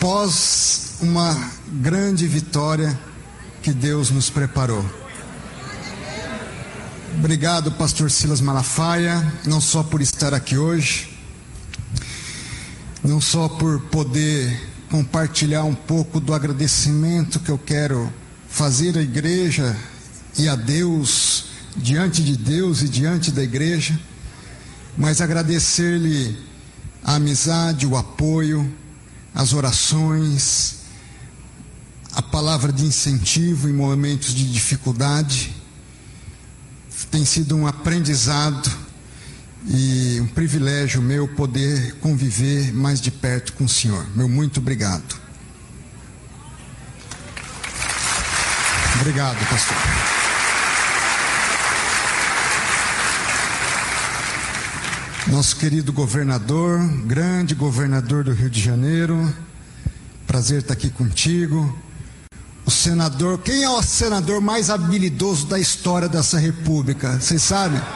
pós 0.00 0.96
uma 1.00 1.50
grande 1.66 2.26
vitória 2.26 2.98
que 3.62 3.72
Deus 3.72 4.10
nos 4.10 4.30
preparou. 4.30 4.84
Obrigado, 7.16 7.72
pastor 7.72 8.10
Silas 8.10 8.40
Malafaia, 8.40 9.32
não 9.44 9.60
só 9.60 9.82
por 9.82 10.00
estar 10.00 10.32
aqui 10.32 10.56
hoje, 10.56 11.18
não 13.02 13.20
só 13.20 13.48
por 13.48 13.80
poder 13.82 14.68
compartilhar 14.88 15.64
um 15.64 15.74
pouco 15.74 16.20
do 16.20 16.32
agradecimento 16.32 17.40
que 17.40 17.50
eu 17.50 17.58
quero 17.58 18.12
fazer 18.48 18.96
à 18.96 19.02
igreja 19.02 19.76
e 20.38 20.48
a 20.48 20.54
Deus, 20.54 21.46
diante 21.76 22.22
de 22.22 22.36
Deus 22.36 22.82
e 22.82 22.88
diante 22.88 23.32
da 23.32 23.42
igreja, 23.42 23.98
mas 24.96 25.20
agradecer-lhe 25.20 26.38
a 27.02 27.16
amizade, 27.16 27.86
o 27.86 27.96
apoio, 27.96 28.72
as 29.38 29.52
orações, 29.52 30.78
a 32.12 32.20
palavra 32.20 32.72
de 32.72 32.84
incentivo 32.84 33.68
em 33.68 33.72
momentos 33.72 34.34
de 34.34 34.52
dificuldade. 34.52 35.54
Tem 37.08 37.24
sido 37.24 37.54
um 37.54 37.64
aprendizado 37.64 38.68
e 39.68 40.18
um 40.20 40.26
privilégio 40.26 41.00
meu 41.00 41.28
poder 41.28 41.94
conviver 42.00 42.74
mais 42.74 43.00
de 43.00 43.12
perto 43.12 43.52
com 43.52 43.64
o 43.64 43.68
Senhor. 43.68 44.04
Meu 44.16 44.28
muito 44.28 44.58
obrigado. 44.58 45.16
Obrigado, 49.00 49.38
pastor. 49.48 50.17
Nosso 55.30 55.56
querido 55.56 55.92
governador, 55.92 56.80
grande 57.04 57.54
governador 57.54 58.24
do 58.24 58.32
Rio 58.32 58.48
de 58.48 58.62
Janeiro, 58.62 59.30
prazer 60.26 60.62
estar 60.62 60.72
aqui 60.72 60.88
contigo. 60.88 61.78
O 62.64 62.70
senador, 62.70 63.36
quem 63.38 63.62
é 63.62 63.68
o 63.68 63.82
senador 63.82 64.40
mais 64.40 64.70
habilidoso 64.70 65.46
da 65.46 65.58
história 65.58 66.08
dessa 66.08 66.38
república? 66.38 67.20
Vocês 67.20 67.42
sabem? 67.42 67.78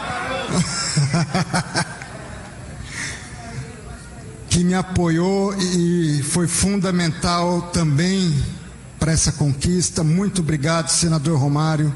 que 4.51 4.63
me 4.63 4.75
apoiou 4.75 5.55
e 5.59 6.23
foi 6.23 6.47
fundamental 6.47 7.63
também 7.73 8.45
para 9.01 9.11
essa 9.11 9.33
conquista. 9.33 10.05
Muito 10.05 10.43
obrigado, 10.43 10.91
senador 10.91 11.39
Romário, 11.39 11.95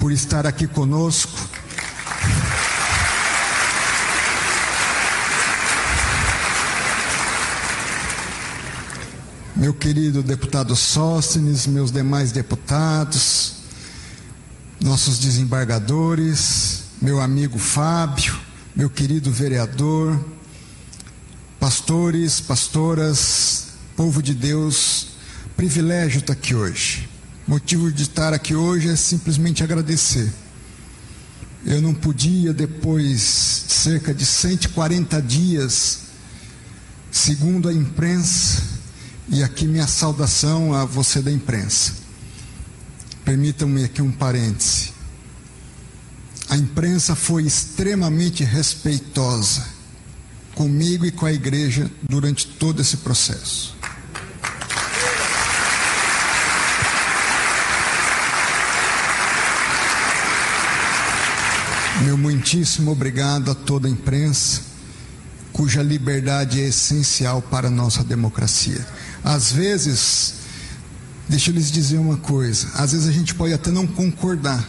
por 0.00 0.10
estar 0.10 0.44
aqui 0.44 0.66
conosco. 0.66 1.38
Meu 9.60 9.74
querido 9.74 10.22
deputado 10.22 10.74
Sóstenes, 10.74 11.66
meus 11.66 11.92
demais 11.92 12.32
deputados, 12.32 13.56
nossos 14.82 15.18
desembargadores, 15.18 16.84
meu 16.98 17.20
amigo 17.20 17.58
Fábio, 17.58 18.40
meu 18.74 18.88
querido 18.88 19.30
vereador, 19.30 20.18
pastores, 21.60 22.40
pastoras, 22.40 23.66
povo 23.94 24.22
de 24.22 24.32
Deus, 24.32 25.08
privilégio 25.58 26.20
estar 26.20 26.32
aqui 26.32 26.54
hoje. 26.54 27.06
Motivo 27.46 27.92
de 27.92 28.04
estar 28.04 28.32
aqui 28.32 28.54
hoje 28.54 28.88
é 28.88 28.96
simplesmente 28.96 29.62
agradecer. 29.62 30.32
Eu 31.66 31.82
não 31.82 31.92
podia, 31.92 32.54
depois 32.54 33.66
de 33.68 33.74
cerca 33.74 34.14
de 34.14 34.24
140 34.24 35.20
dias, 35.20 35.98
segundo 37.12 37.68
a 37.68 37.74
imprensa, 37.74 38.69
e 39.30 39.44
aqui 39.44 39.64
minha 39.66 39.86
saudação 39.86 40.74
a 40.74 40.84
você 40.84 41.22
da 41.22 41.30
imprensa. 41.30 41.92
Permitam-me 43.24 43.84
aqui 43.84 44.02
um 44.02 44.10
parêntese. 44.10 44.92
A 46.48 46.56
imprensa 46.56 47.14
foi 47.14 47.44
extremamente 47.44 48.42
respeitosa 48.42 49.64
comigo 50.54 51.06
e 51.06 51.12
com 51.12 51.24
a 51.24 51.32
igreja 51.32 51.88
durante 52.08 52.46
todo 52.46 52.82
esse 52.82 52.96
processo. 52.98 53.76
Meu 62.02 62.18
muitíssimo 62.18 62.90
obrigado 62.90 63.50
a 63.50 63.54
toda 63.54 63.86
a 63.86 63.90
imprensa, 63.90 64.62
cuja 65.52 65.82
liberdade 65.82 66.60
é 66.60 66.66
essencial 66.66 67.40
para 67.40 67.68
a 67.68 67.70
nossa 67.70 68.02
democracia. 68.02 68.84
Às 69.24 69.52
vezes, 69.52 70.34
deixa 71.28 71.50
eu 71.50 71.54
lhes 71.54 71.70
dizer 71.70 71.98
uma 71.98 72.16
coisa: 72.16 72.68
às 72.74 72.92
vezes 72.92 73.08
a 73.08 73.12
gente 73.12 73.34
pode 73.34 73.52
até 73.52 73.70
não 73.70 73.86
concordar, 73.86 74.66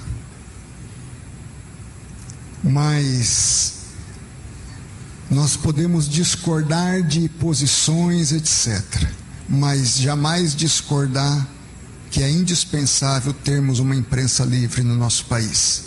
mas 2.63 3.73
nós 5.29 5.55
podemos 5.55 6.09
discordar 6.09 7.01
de 7.01 7.29
posições, 7.29 8.31
etc., 8.31 8.83
mas 9.47 9.97
jamais 9.97 10.55
discordar 10.55 11.47
que 12.09 12.21
é 12.21 12.29
indispensável 12.29 13.33
termos 13.33 13.79
uma 13.79 13.95
imprensa 13.95 14.43
livre 14.43 14.83
no 14.83 14.95
nosso 14.95 15.25
país. 15.25 15.85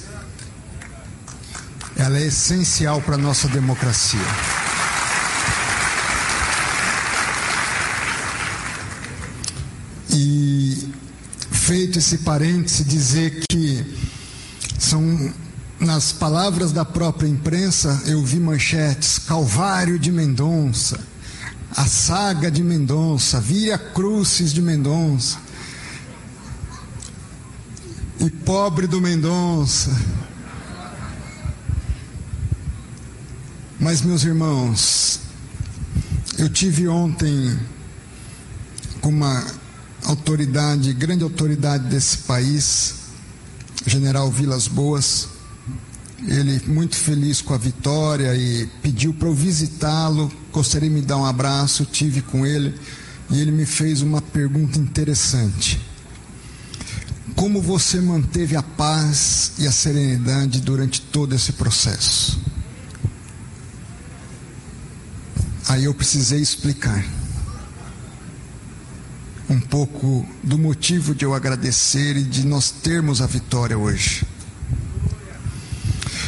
Ela 1.96 2.18
é 2.18 2.26
essencial 2.26 3.00
para 3.02 3.14
a 3.14 3.18
nossa 3.18 3.46
democracia. 3.48 4.63
E 10.14 10.88
feito 11.50 11.98
esse 11.98 12.18
parêntese, 12.18 12.84
dizer 12.84 13.44
que 13.48 13.84
são 14.78 15.32
nas 15.80 16.12
palavras 16.12 16.70
da 16.70 16.84
própria 16.84 17.26
imprensa, 17.26 18.02
eu 18.06 18.22
vi 18.24 18.38
manchetes: 18.38 19.18
Calvário 19.18 19.98
de 19.98 20.12
Mendonça, 20.12 21.00
a 21.76 21.84
saga 21.84 22.48
de 22.48 22.62
Mendonça, 22.62 23.40
Via 23.40 23.76
Crucis 23.76 24.52
de 24.52 24.62
Mendonça, 24.62 25.38
e 28.20 28.30
pobre 28.30 28.86
do 28.86 29.00
Mendonça. 29.00 29.90
Mas, 33.80 34.00
meus 34.00 34.22
irmãos, 34.22 35.20
eu 36.38 36.48
tive 36.48 36.86
ontem 36.86 37.58
com 39.00 39.10
uma 39.10 39.44
autoridade, 40.04 40.92
grande 40.92 41.24
autoridade 41.24 41.88
desse 41.88 42.18
país, 42.18 42.94
General 43.86 44.30
Vilas 44.30 44.68
Boas, 44.68 45.28
ele 46.26 46.60
muito 46.66 46.96
feliz 46.96 47.42
com 47.42 47.52
a 47.52 47.58
vitória 47.58 48.34
e 48.34 48.66
pediu 48.82 49.12
para 49.12 49.28
eu 49.28 49.34
visitá-lo, 49.34 50.32
gostaria 50.52 50.88
de 50.88 50.94
me 50.94 51.02
dar 51.02 51.16
um 51.16 51.24
abraço, 51.24 51.84
tive 51.84 52.22
com 52.22 52.46
ele 52.46 52.74
e 53.30 53.40
ele 53.40 53.50
me 53.50 53.66
fez 53.66 54.00
uma 54.02 54.22
pergunta 54.22 54.78
interessante. 54.78 55.80
Como 57.34 57.60
você 57.60 58.00
manteve 58.00 58.56
a 58.56 58.62
paz 58.62 59.52
e 59.58 59.66
a 59.66 59.72
serenidade 59.72 60.60
durante 60.60 61.00
todo 61.00 61.34
esse 61.34 61.52
processo? 61.52 62.40
Aí 65.68 65.84
eu 65.84 65.94
precisei 65.94 66.40
explicar 66.40 67.04
um 69.48 69.60
pouco 69.60 70.26
do 70.42 70.58
motivo 70.58 71.14
de 71.14 71.24
eu 71.24 71.34
agradecer 71.34 72.16
e 72.16 72.22
de 72.22 72.46
nós 72.46 72.70
termos 72.70 73.20
a 73.20 73.26
vitória 73.26 73.76
hoje. 73.76 74.26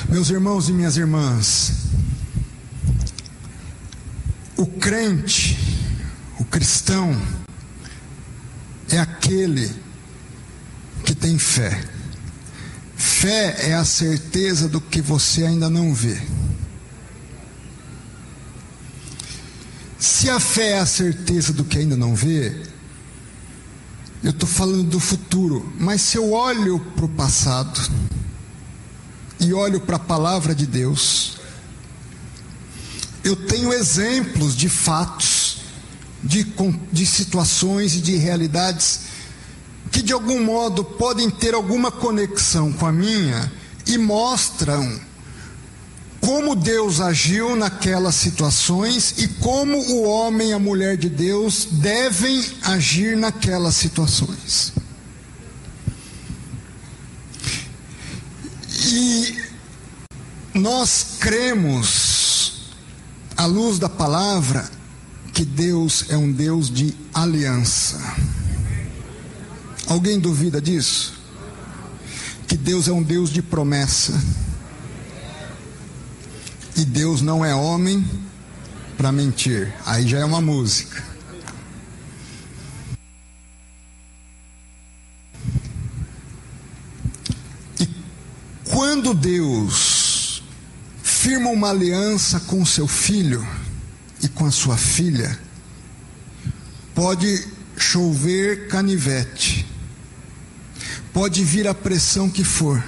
Meus 0.09 0.31
irmãos 0.31 0.69
e 0.69 0.73
minhas 0.73 0.97
irmãs, 0.97 1.87
O 4.57 4.65
crente, 4.65 5.59
o 6.41 6.45
cristão, 6.45 7.15
é 8.89 8.99
aquele 8.99 9.71
que 11.05 11.15
tem 11.15 11.39
fé. 11.39 11.85
Fé 12.97 13.69
é 13.69 13.75
a 13.75 13.85
certeza 13.85 14.67
do 14.67 14.81
que 14.81 15.03
você 15.03 15.45
ainda 15.45 15.69
não 15.69 15.93
vê. 15.93 16.19
Se 19.99 20.31
a 20.31 20.41
fé 20.41 20.71
é 20.71 20.79
a 20.79 20.87
certeza 20.87 21.53
do 21.53 21.63
que 21.63 21.79
ainda 21.79 21.97
não 21.97 22.15
vê, 22.15 22.63
eu 24.23 24.31
estou 24.31 24.49
falando 24.49 24.85
do 24.85 25.01
futuro, 25.01 25.73
mas 25.79 26.01
se 26.01 26.17
eu 26.17 26.33
olho 26.33 26.81
para 26.95 27.05
o 27.05 27.09
passado 27.09 27.81
e 29.39 29.53
olho 29.53 29.81
para 29.81 29.97
a 29.97 30.01
palavra 30.01 30.55
de 30.55 30.67
Deus, 30.67 31.37
eu 33.23 33.37
tenho 33.37 33.73
exemplos 33.73 34.57
de 34.57 34.69
fatos, 34.69 35.59
de, 36.23 36.47
de 36.93 37.07
situações 37.07 37.95
e 37.95 38.01
de 38.01 38.17
realidades 38.17 39.01
que 39.91 40.03
de 40.03 40.13
algum 40.13 40.45
modo 40.45 40.85
podem 40.85 41.31
ter 41.31 41.55
alguma 41.55 41.91
conexão 41.91 42.73
com 42.73 42.87
a 42.87 42.93
minha 42.93 43.53
e 43.87 43.97
mostram 43.97 45.01
como 46.27 46.57
Deus 46.57 47.01
agiu 47.01 47.55
naquelas 47.55 48.17
situações 48.17 49.15
e 49.17 49.29
como 49.29 49.79
o 49.79 50.03
homem 50.09 50.49
e 50.49 50.53
a 50.53 50.59
mulher 50.59 50.97
de 50.97 51.09
Deus 51.09 51.69
devem 51.71 52.45
agir 52.63 53.17
naquelas 53.17 53.77
situações. 53.77 54.73
E 58.87 59.37
nós 60.53 61.07
cremos, 61.21 62.73
à 63.37 63.47
luz 63.47 63.79
da 63.79 63.89
palavra, 63.89 64.69
que 65.33 65.45
Deus 65.45 66.07
é 66.09 66.17
um 66.17 66.33
Deus 66.33 66.69
de 66.69 66.93
aliança. 67.15 68.01
Alguém 69.87 70.19
duvida 70.19 70.61
disso? 70.61 71.15
Que 72.49 72.57
Deus 72.57 72.89
é 72.89 72.93
um 72.93 73.03
Deus 73.03 73.31
de 73.31 73.43
promessa 73.43 74.13
e 76.77 76.85
Deus 76.85 77.23
não 77.23 77.45
é 77.45 77.55
homem 77.55 78.05
para 78.97 79.11
mentir. 79.11 79.73
Aí 79.85 80.07
já 80.07 80.19
é 80.19 80.25
uma 80.25 80.41
música. 80.41 81.03
E 87.81 87.89
quando 88.69 89.15
Deus 89.15 90.43
firma 91.03 91.51
uma 91.51 91.71
aliança 91.71 92.39
com 92.41 92.65
seu 92.65 92.87
filho 92.87 93.47
e 94.23 94.29
com 94.29 94.45
a 94.45 94.51
sua 94.51 94.77
filha, 94.77 95.39
pode 96.95 97.49
chover 97.77 98.69
canivete, 98.69 99.67
pode 101.13 101.45
vir 101.45 101.69
a 101.69 101.75
pressão 101.75 102.29
que 102.29 102.45
for, 102.45 102.83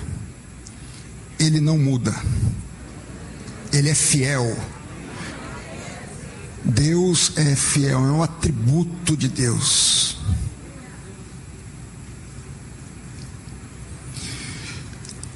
ele 1.39 1.61
não 1.61 1.79
muda. 1.79 2.15
Ele 3.73 3.91
é 3.91 3.95
fiel. 3.95 4.57
Deus 6.65 7.33
é 7.37 7.55
fiel, 7.55 7.99
é 7.99 8.11
um 8.11 8.23
atributo 8.23 9.17
de 9.17 9.29
Deus. 9.29 10.17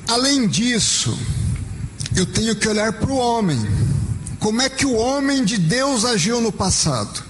Além 0.08 0.46
disso, 0.46 1.18
eu 2.14 2.26
tenho 2.26 2.54
que 2.54 2.68
olhar 2.68 2.92
para 2.92 3.10
o 3.10 3.16
homem. 3.16 3.58
Como 4.38 4.60
é 4.60 4.68
que 4.68 4.84
o 4.84 4.94
homem 4.94 5.44
de 5.44 5.56
Deus 5.56 6.04
agiu 6.04 6.40
no 6.40 6.52
passado? 6.52 7.22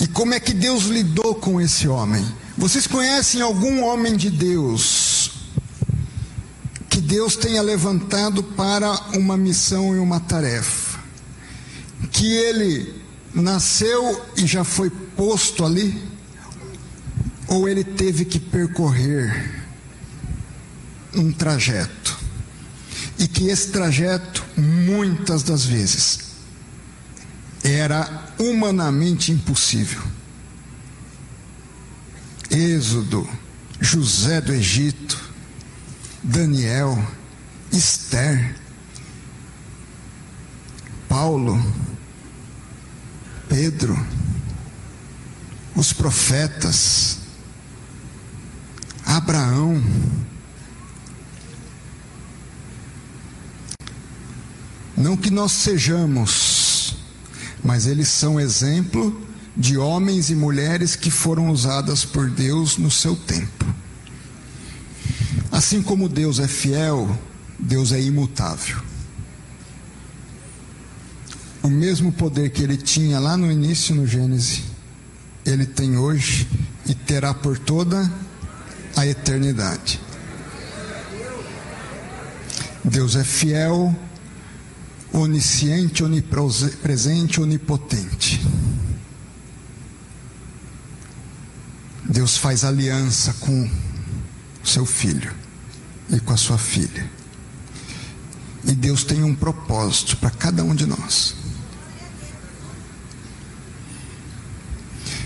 E 0.00 0.06
como 0.06 0.32
é 0.32 0.40
que 0.40 0.54
Deus 0.54 0.84
lidou 0.84 1.34
com 1.34 1.60
esse 1.60 1.86
homem? 1.86 2.24
Vocês 2.56 2.86
conhecem 2.86 3.42
algum 3.42 3.82
homem 3.84 4.16
de 4.16 4.30
Deus 4.30 5.09
Deus 7.10 7.34
tenha 7.34 7.60
levantado 7.60 8.40
para 8.40 8.92
uma 9.16 9.36
missão 9.36 9.96
e 9.96 9.98
uma 9.98 10.20
tarefa, 10.20 11.00
que 12.12 12.24
ele 12.24 13.02
nasceu 13.34 14.24
e 14.36 14.46
já 14.46 14.62
foi 14.62 14.90
posto 14.90 15.64
ali, 15.64 16.00
ou 17.48 17.68
ele 17.68 17.82
teve 17.82 18.24
que 18.24 18.38
percorrer 18.38 19.60
um 21.12 21.32
trajeto, 21.32 22.16
e 23.18 23.26
que 23.26 23.48
esse 23.48 23.72
trajeto, 23.72 24.44
muitas 24.56 25.42
das 25.42 25.64
vezes, 25.64 26.20
era 27.64 28.32
humanamente 28.38 29.32
impossível. 29.32 30.00
Êxodo, 32.48 33.28
José 33.80 34.40
do 34.40 34.52
Egito, 34.52 35.29
Daniel, 36.22 36.98
Esther, 37.72 38.54
Paulo, 41.08 41.58
Pedro, 43.48 43.98
os 45.74 45.92
profetas, 45.92 47.18
Abraão, 49.04 49.82
não 54.96 55.16
que 55.16 55.30
nós 55.30 55.52
sejamos, 55.52 56.96
mas 57.64 57.86
eles 57.86 58.08
são 58.08 58.38
exemplo 58.38 59.26
de 59.56 59.78
homens 59.78 60.30
e 60.30 60.36
mulheres 60.36 60.94
que 60.94 61.10
foram 61.10 61.50
usadas 61.50 62.04
por 62.04 62.28
Deus 62.30 62.76
no 62.76 62.90
seu 62.90 63.16
tempo. 63.16 63.79
Assim 65.60 65.82
como 65.82 66.08
Deus 66.08 66.38
é 66.38 66.48
fiel, 66.48 67.18
Deus 67.58 67.92
é 67.92 68.00
imutável. 68.00 68.80
O 71.62 71.68
mesmo 71.68 72.10
poder 72.10 72.48
que 72.48 72.62
ele 72.62 72.78
tinha 72.78 73.18
lá 73.18 73.36
no 73.36 73.52
início, 73.52 73.94
no 73.94 74.06
Gênesis, 74.06 74.62
ele 75.44 75.66
tem 75.66 75.98
hoje 75.98 76.48
e 76.86 76.94
terá 76.94 77.34
por 77.34 77.58
toda 77.58 78.10
a 78.96 79.06
eternidade. 79.06 80.00
Deus 82.82 83.14
é 83.14 83.22
fiel, 83.22 83.94
onisciente, 85.12 86.02
onipresente, 86.02 87.38
onipotente. 87.38 88.40
Deus 92.06 92.38
faz 92.38 92.64
aliança 92.64 93.34
com 93.34 93.70
seu 94.64 94.86
filho 94.86 95.38
e 96.12 96.20
com 96.20 96.32
a 96.32 96.36
sua 96.36 96.58
filha. 96.58 97.08
E 98.64 98.72
Deus 98.72 99.04
tem 99.04 99.22
um 99.22 99.34
propósito 99.34 100.16
para 100.16 100.30
cada 100.30 100.62
um 100.62 100.74
de 100.74 100.86
nós. 100.86 101.34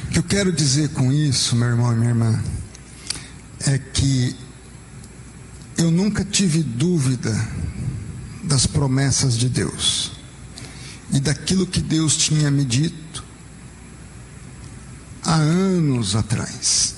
O 0.05 0.09
que 0.11 0.19
eu 0.19 0.23
quero 0.23 0.53
dizer 0.53 0.91
com 0.91 1.13
isso, 1.13 1.57
meu 1.57 1.69
irmão 1.69 1.93
e 1.93 1.97
minha 1.97 2.11
irmã, 2.11 2.43
é 3.67 3.79
que 3.79 4.37
eu 5.77 5.91
nunca 5.91 6.25
tive 6.25 6.63
dúvida 6.63 7.33
das 8.45 8.67
promessas 8.67 9.37
de 9.37 9.49
Deus 9.49 10.13
e 11.13 11.19
daquilo 11.19 11.67
que 11.67 11.81
Deus 11.81 12.17
tinha 12.17 12.51
me 12.51 12.65
dito 12.65 13.25
há 15.23 15.35
anos 15.35 16.15
atrás. 16.15 16.95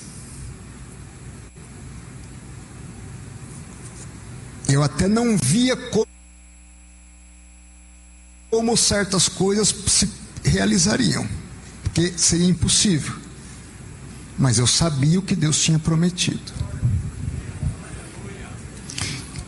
Eu 4.69 4.83
até 4.83 5.07
não 5.07 5.37
via 5.37 5.77
como, 8.49 8.75
certas 8.75 9.29
coisas 9.29 9.73
se 9.87 10.09
realizariam, 10.43 11.27
porque 11.83 12.13
seria 12.17 12.47
impossível. 12.47 13.15
Mas 14.37 14.59
eu 14.59 14.67
sabia 14.67 15.19
o 15.19 15.21
que 15.21 15.35
Deus 15.35 15.61
tinha 15.61 15.79
prometido. 15.79 16.51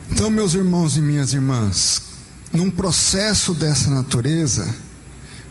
Então, 0.10 0.30
meus 0.30 0.54
irmãos 0.54 0.98
e 0.98 1.02
minhas 1.02 1.34
irmãs, 1.34 2.02
num 2.52 2.70
processo 2.72 3.54
dessa 3.54 3.90
natureza, 3.90 4.68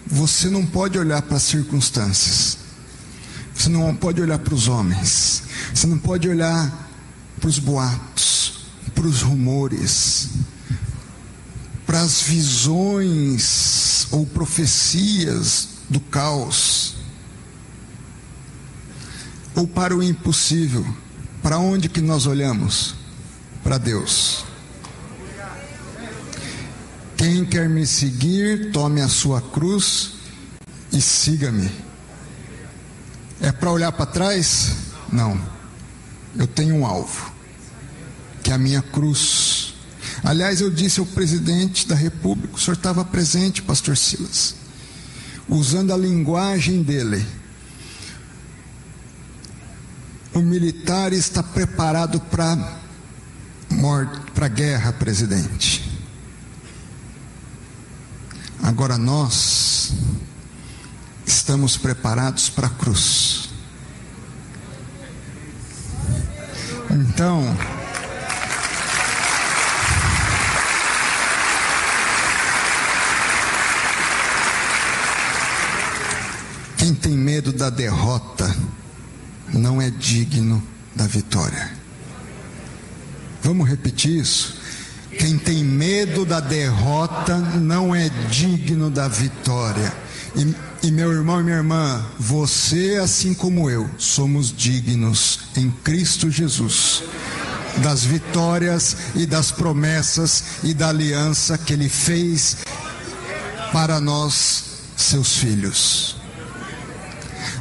você 0.06 0.48
não 0.48 0.66
pode 0.66 0.98
olhar 0.98 1.22
para 1.22 1.36
as 1.36 1.42
circunstâncias, 1.44 2.58
você 3.54 3.68
não 3.68 3.94
pode 3.94 4.20
olhar 4.20 4.38
para 4.38 4.54
os 4.54 4.68
homens, 4.68 5.42
você 5.72 5.86
não 5.86 5.98
pode 5.98 6.28
olhar 6.28 6.88
para 7.38 7.48
os 7.48 7.58
boatos, 7.58 8.37
para 8.88 9.06
os 9.06 9.22
rumores, 9.22 10.30
para 11.86 12.00
as 12.00 12.20
visões 12.20 14.06
ou 14.10 14.26
profecias 14.26 15.68
do 15.88 16.00
caos, 16.00 16.96
ou 19.54 19.66
para 19.66 19.96
o 19.96 20.02
impossível. 20.02 20.86
Para 21.42 21.58
onde 21.58 21.88
que 21.88 22.00
nós 22.00 22.26
olhamos? 22.26 22.94
Para 23.62 23.78
Deus. 23.78 24.44
Quem 27.16 27.44
quer 27.44 27.68
me 27.68 27.86
seguir, 27.86 28.70
tome 28.70 29.00
a 29.00 29.08
sua 29.08 29.40
cruz 29.40 30.12
e 30.92 31.00
siga-me. 31.00 31.70
É 33.40 33.50
para 33.50 33.70
olhar 33.70 33.92
para 33.92 34.06
trás? 34.06 34.76
Não. 35.12 35.40
Eu 36.36 36.46
tenho 36.46 36.76
um 36.76 36.86
alvo, 36.86 37.32
que 38.48 38.52
é 38.52 38.54
a 38.54 38.58
minha 38.58 38.80
cruz. 38.80 39.74
Aliás, 40.24 40.62
eu 40.62 40.70
disse 40.70 40.98
ao 40.98 41.04
presidente 41.04 41.86
da 41.86 41.94
República, 41.94 42.56
o 42.56 42.58
senhor 42.58 42.78
estava 42.78 43.04
presente, 43.04 43.60
pastor 43.60 43.94
Silas, 43.94 44.54
usando 45.46 45.92
a 45.92 45.98
linguagem 45.98 46.82
dele. 46.82 47.26
O 50.32 50.38
militar 50.38 51.12
está 51.12 51.42
preparado 51.42 52.18
para 52.20 52.80
morte, 53.68 54.30
para 54.30 54.48
guerra, 54.48 54.94
presidente. 54.94 55.86
Agora 58.62 58.96
nós 58.96 59.92
estamos 61.26 61.76
preparados 61.76 62.48
para 62.48 62.68
a 62.68 62.70
cruz. 62.70 63.50
Então, 66.90 67.44
quem 76.78 76.94
tem 76.94 77.12
medo 77.12 77.52
da 77.52 77.68
derrota 77.68 78.56
não 79.52 79.82
é 79.82 79.90
digno 79.90 80.62
da 80.94 81.06
vitória. 81.06 81.70
Vamos 83.42 83.68
repetir 83.68 84.20
isso? 84.20 84.56
Quem 85.18 85.36
tem 85.36 85.64
medo 85.64 86.24
da 86.24 86.38
derrota 86.38 87.36
não 87.36 87.94
é 87.94 88.08
digno 88.30 88.88
da 88.90 89.08
vitória. 89.08 89.92
E, 90.36 90.86
e, 90.86 90.90
meu 90.92 91.12
irmão 91.12 91.40
e 91.40 91.44
minha 91.44 91.56
irmã, 91.56 92.04
você, 92.18 93.00
assim 93.02 93.34
como 93.34 93.68
eu, 93.68 93.90
somos 93.98 94.54
dignos 94.56 95.40
em 95.56 95.70
Cristo 95.70 96.30
Jesus 96.30 97.02
das 97.78 98.04
vitórias 98.04 98.96
e 99.14 99.24
das 99.24 99.50
promessas 99.50 100.42
e 100.62 100.74
da 100.74 100.88
aliança 100.88 101.56
que 101.56 101.72
Ele 101.72 101.88
fez 101.88 102.58
para 103.72 104.00
nós, 104.00 104.64
seus 104.96 105.36
filhos. 105.36 106.17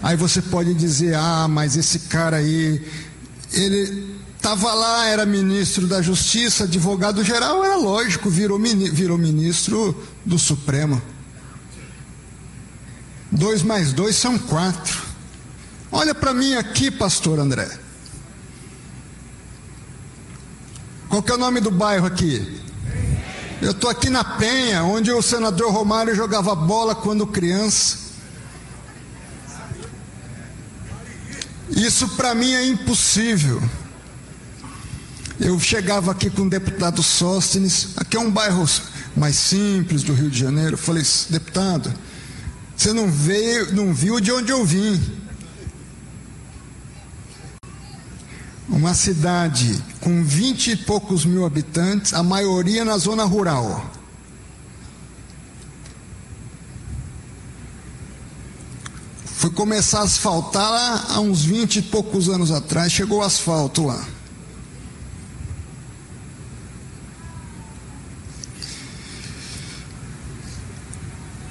Aí 0.02 0.16
você 0.16 0.42
pode 0.42 0.74
dizer: 0.74 1.16
ah, 1.16 1.48
mas 1.48 1.76
esse 1.76 2.00
cara 2.00 2.38
aí, 2.38 2.86
ele 3.54 4.18
estava 4.36 4.74
lá, 4.74 5.08
era 5.08 5.26
ministro 5.26 5.88
da 5.88 6.02
Justiça, 6.02 6.64
advogado 6.64 7.24
geral, 7.24 7.64
era 7.64 7.76
lógico, 7.76 8.30
virou, 8.30 8.60
virou 8.60 9.18
ministro 9.18 9.96
do 10.26 10.40
Supremo. 10.40 11.02
Dois 13.32 13.62
mais 13.62 13.92
dois 13.92 14.16
são 14.16 14.38
quatro. 14.38 15.02
Olha 15.92 16.16
para 16.16 16.34
mim 16.34 16.56
aqui, 16.56 16.90
pastor 16.90 17.40
André. 17.40 17.70
Qual 21.10 21.22
que 21.22 21.32
é 21.32 21.36
o 21.36 21.38
nome 21.38 21.60
do 21.60 21.72
bairro 21.72 22.06
aqui? 22.06 22.62
Eu 23.62 23.72
estou 23.72 23.90
aqui 23.90 24.10
na 24.10 24.24
Penha, 24.24 24.84
onde 24.84 25.12
o 25.12 25.22
senador 25.22 25.72
Romário 25.72 26.16
jogava 26.16 26.54
bola 26.54 26.94
quando 26.94 27.26
criança. 27.26 28.07
Isso 31.70 32.08
para 32.10 32.34
mim 32.34 32.54
é 32.54 32.66
impossível. 32.66 33.62
Eu 35.40 35.60
chegava 35.60 36.12
aqui 36.12 36.30
com 36.30 36.44
o 36.44 36.50
deputado 36.50 37.04
Sóstenes, 37.04 37.90
aqui 37.96 38.18
é 38.18 38.20
um 38.20 38.32
bairro 38.32 38.68
mais 39.16 39.36
simples 39.36 40.02
do 40.02 40.14
Rio 40.14 40.30
de 40.30 40.40
Janeiro. 40.40 40.74
Eu 40.74 40.78
falei, 40.78 41.04
deputado, 41.30 41.94
você 42.76 42.92
não 42.94 43.12
veio, 43.12 43.74
não 43.76 43.94
viu 43.94 44.20
de 44.20 44.32
onde 44.32 44.52
eu 44.52 44.66
vim. 44.66 45.00
Uma 48.70 48.94
cidade 48.94 49.84
com 50.02 50.24
vinte 50.24 50.72
e 50.72 50.76
poucos 50.76 51.26
mil 51.26 51.46
habitantes, 51.46 52.14
a 52.14 52.24
maioria 52.24 52.84
na 52.84 52.98
zona 52.98 53.24
rural. 53.24 53.92
Foi 59.48 59.56
começar 59.56 60.00
a 60.00 60.04
asfaltar 60.04 60.70
lá 60.70 61.06
há 61.08 61.22
uns 61.22 61.46
vinte 61.46 61.78
e 61.78 61.82
poucos 61.82 62.28
anos 62.28 62.52
atrás, 62.52 62.92
chegou 62.92 63.20
o 63.20 63.24
asfalto 63.24 63.86
lá. 63.86 64.06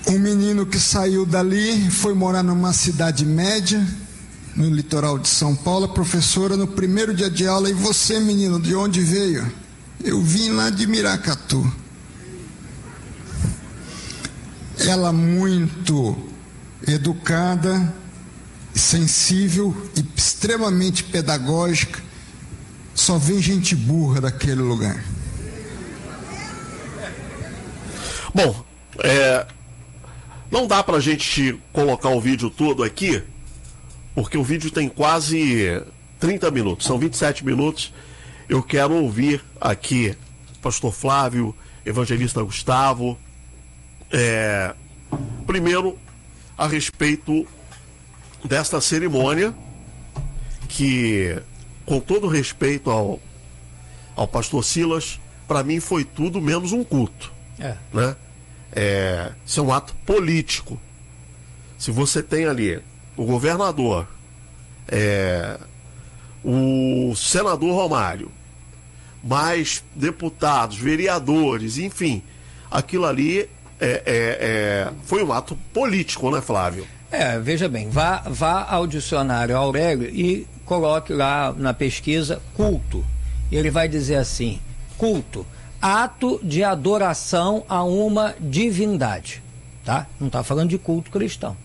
Um 0.07 0.19
menino 0.19 0.67
que 0.67 0.79
saiu 0.79 1.25
dali 1.25 1.91
foi 1.91 2.13
morar 2.13 2.43
numa 2.43 2.75
cidade 2.75 3.25
média, 3.25 3.83
no 4.55 4.69
litoral 4.69 5.19
de 5.19 5.29
São 5.29 5.57
Paulo, 5.57 5.87
a 5.87 5.89
professora 5.89 6.55
no 6.55 6.67
primeiro 6.67 7.15
dia 7.15 7.31
de 7.31 7.47
aula, 7.47 7.71
e 7.71 7.73
você, 7.73 8.21
menino, 8.21 8.61
de 8.61 8.75
onde 8.75 9.01
veio? 9.01 9.51
Eu 10.05 10.21
vim 10.21 10.51
lá 10.51 10.69
de 10.69 10.87
Miracatu. 10.87 11.67
Ela 14.81 15.15
muito 15.15 16.36
educada, 16.87 17.95
sensível 18.75 19.75
e 19.97 20.05
extremamente 20.17 21.03
pedagógica, 21.05 22.01
só 22.95 23.19
vem 23.19 23.41
gente 23.41 23.75
burra 23.75 24.21
daquele 24.21 24.63
lugar. 24.63 25.03
Bom, 28.35 28.65
é, 29.03 29.47
não 30.51 30.67
dá 30.67 30.83
para 30.83 30.99
a 30.99 31.01
gente 31.01 31.59
colocar 31.73 32.11
o 32.11 32.21
vídeo 32.21 32.51
todo 32.51 32.83
aqui, 32.83 33.23
porque 34.15 34.37
o 34.39 34.45
vídeo 34.45 34.71
tem 34.71 34.89
quase 34.89 35.83
30 36.21 36.51
minutos, 36.51 36.87
são 36.87 36.99
27 36.99 37.45
minutos. 37.45 37.93
Eu 38.49 38.63
quero 38.63 38.95
ouvir 38.95 39.43
aqui 39.61 40.17
Pastor 40.63 40.93
Flávio, 40.93 41.55
Evangelista 41.85 42.43
Gustavo. 42.43 43.19
É, 44.11 44.75
primeiro, 45.47 45.99
a 46.57 46.67
respeito 46.67 47.47
desta 48.45 48.81
cerimônia, 48.81 49.55
que, 50.69 51.41
com 51.85 52.01
todo 52.01 52.27
respeito 52.29 52.91
ao, 52.91 53.21
ao 54.15 54.27
pastor 54.27 54.65
Silas, 54.65 55.21
para 55.47 55.63
mim 55.63 55.81
foi 55.81 56.05
tudo 56.05 56.41
menos 56.41 56.73
um 56.73 56.83
culto. 56.83 57.33
É. 57.59 57.77
Né? 57.93 58.17
É, 58.73 59.33
isso 59.45 59.61
é 59.61 59.63
um 59.63 59.73
ato 59.73 59.95
político. 60.07 60.81
Se 61.79 61.91
você 61.91 62.23
tem 62.23 62.47
ali 62.47 62.83
o 63.17 63.25
governador, 63.25 64.09
é, 64.89 65.59
o 66.45 67.15
senador 67.17 67.75
Romário, 67.75 68.31
mais 69.23 69.83
deputados, 69.95 70.77
vereadores, 70.79 71.79
enfim, 71.79 72.23
aquilo 72.71 73.05
ali 73.05 73.49
é, 73.81 73.87
é, 73.87 74.03
é, 74.07 74.93
foi 75.05 75.23
um 75.25 75.33
ato 75.33 75.57
político, 75.73 76.31
né, 76.31 76.41
Flávio? 76.41 76.87
É, 77.11 77.39
veja 77.39 77.69
bem, 77.69 77.89
vá, 77.89 78.23
vá 78.27 78.67
ao 78.69 78.87
dicionário 78.87 79.57
Aurélio 79.57 80.09
e 80.09 80.47
coloque 80.65 81.13
lá 81.13 81.55
na 81.57 81.73
pesquisa 81.73 82.43
culto. 82.55 83.05
Ele 83.51 83.71
vai 83.71 83.89
dizer 83.89 84.17
assim: 84.17 84.61
culto 84.99 85.47
ato 85.81 86.41
de 86.43 86.65
adoração 86.65 87.65
a 87.69 87.83
uma 87.85 88.35
divindade, 88.41 89.43
tá? 89.85 90.07
Não 90.19 90.27
está 90.27 90.43
falando 90.43 90.71
de 90.71 90.79
culto 90.79 91.11
cristão. 91.11 91.57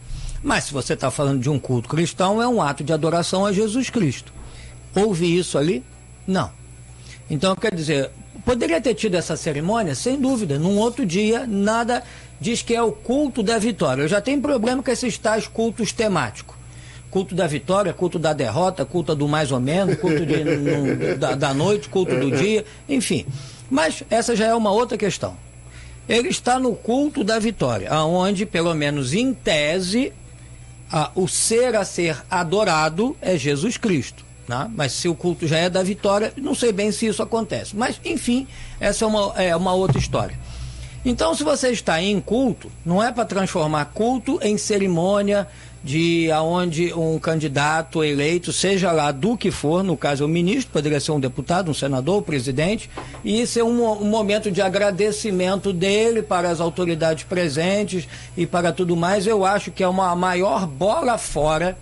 Mas 0.43 0.65
se 0.65 0.73
você 0.73 0.93
está 0.93 1.11
falando 1.11 1.41
de 1.41 1.49
um 1.49 1.59
culto 1.59 1.89
cristão, 1.89 2.41
é 2.41 2.47
um 2.47 2.61
ato 2.61 2.83
de 2.83 2.91
adoração 2.91 3.45
a 3.45 3.53
Jesus 3.53 3.89
Cristo. 3.89 4.33
Houve 4.95 5.37
isso 5.37 5.57
ali? 5.57 5.83
Não. 6.27 6.51
Então, 7.29 7.55
quer 7.55 7.73
dizer, 7.73 8.11
poderia 8.45 8.81
ter 8.81 8.93
tido 8.93 9.15
essa 9.15 9.35
cerimônia? 9.35 9.95
Sem 9.95 10.19
dúvida. 10.19 10.57
Num 10.57 10.77
outro 10.77 11.05
dia, 11.05 11.45
nada 11.47 12.03
diz 12.39 12.61
que 12.61 12.75
é 12.75 12.81
o 12.81 12.91
culto 12.91 13.43
da 13.43 13.57
vitória. 13.57 14.01
Eu 14.01 14.07
já 14.07 14.19
tenho 14.19 14.41
problema 14.41 14.81
com 14.81 14.91
esses 14.91 15.17
tais 15.17 15.47
cultos 15.47 15.91
temáticos. 15.91 16.55
Culto 17.09 17.35
da 17.35 17.45
vitória, 17.45 17.93
culto 17.93 18.17
da 18.17 18.33
derrota, 18.33 18.85
culto 18.85 19.13
do 19.13 19.27
mais 19.27 19.51
ou 19.51 19.59
menos, 19.59 19.97
culto 19.97 20.25
de, 20.25 20.43
no, 20.43 21.17
da, 21.17 21.35
da 21.35 21.53
noite, 21.53 21.89
culto 21.89 22.15
do 22.15 22.31
dia, 22.31 22.65
enfim. 22.87 23.25
Mas 23.69 24.03
essa 24.09 24.35
já 24.35 24.47
é 24.47 24.55
uma 24.55 24.71
outra 24.71 24.97
questão. 24.97 25.35
Ele 26.09 26.29
está 26.29 26.59
no 26.59 26.75
culto 26.75 27.23
da 27.23 27.37
vitória, 27.37 27.89
aonde, 27.89 28.45
pelo 28.45 28.73
menos 28.73 29.13
em 29.13 29.33
tese, 29.33 30.11
a, 30.91 31.11
o 31.15 31.27
ser 31.27 31.75
a 31.75 31.85
ser 31.85 32.17
adorado 32.29 33.15
é 33.21 33.37
Jesus 33.37 33.77
Cristo. 33.77 34.25
Né? 34.47 34.69
Mas 34.75 34.91
se 34.91 35.07
o 35.07 35.15
culto 35.15 35.47
já 35.47 35.57
é 35.57 35.69
da 35.69 35.83
vitória, 35.83 36.33
não 36.37 36.55
sei 36.55 36.71
bem 36.71 36.91
se 36.91 37.07
isso 37.07 37.21
acontece. 37.21 37.75
Mas, 37.75 37.99
enfim, 38.03 38.47
essa 38.79 39.05
é 39.05 39.07
uma, 39.07 39.41
é 39.41 39.55
uma 39.55 39.73
outra 39.73 39.97
história. 39.97 40.37
Então, 41.03 41.33
se 41.33 41.43
você 41.43 41.69
está 41.69 42.01
em 42.01 42.19
culto, 42.21 42.71
não 42.85 43.01
é 43.01 43.11
para 43.11 43.25
transformar 43.25 43.85
culto 43.85 44.39
em 44.43 44.55
cerimônia 44.57 45.47
de 45.83 46.31
aonde 46.31 46.93
um 46.93 47.17
candidato 47.17 48.03
eleito, 48.03 48.53
seja 48.53 48.91
lá 48.91 49.11
do 49.11 49.35
que 49.35 49.49
for, 49.49 49.83
no 49.83 49.97
caso 49.97 50.25
o 50.25 50.27
ministro, 50.27 50.71
poderia 50.71 50.99
ser 50.99 51.11
um 51.11 51.19
deputado, 51.19 51.71
um 51.71 51.73
senador, 51.73 52.19
um 52.19 52.21
presidente, 52.21 52.87
e 53.25 53.47
ser 53.47 53.63
um, 53.63 53.83
um, 53.83 54.05
momento 54.05 54.51
de 54.51 54.61
agradecimento 54.61 55.73
dele 55.73 56.21
para 56.21 56.49
as 56.49 56.59
autoridades 56.59 57.23
presentes 57.23 58.07
e 58.37 58.45
para 58.45 58.71
tudo 58.71 58.95
mais. 58.95 59.25
Eu 59.25 59.43
acho 59.43 59.71
que 59.71 59.83
é 59.83 59.87
uma 59.87 60.15
maior 60.15 60.67
bola 60.67 61.17
fora, 61.17 61.75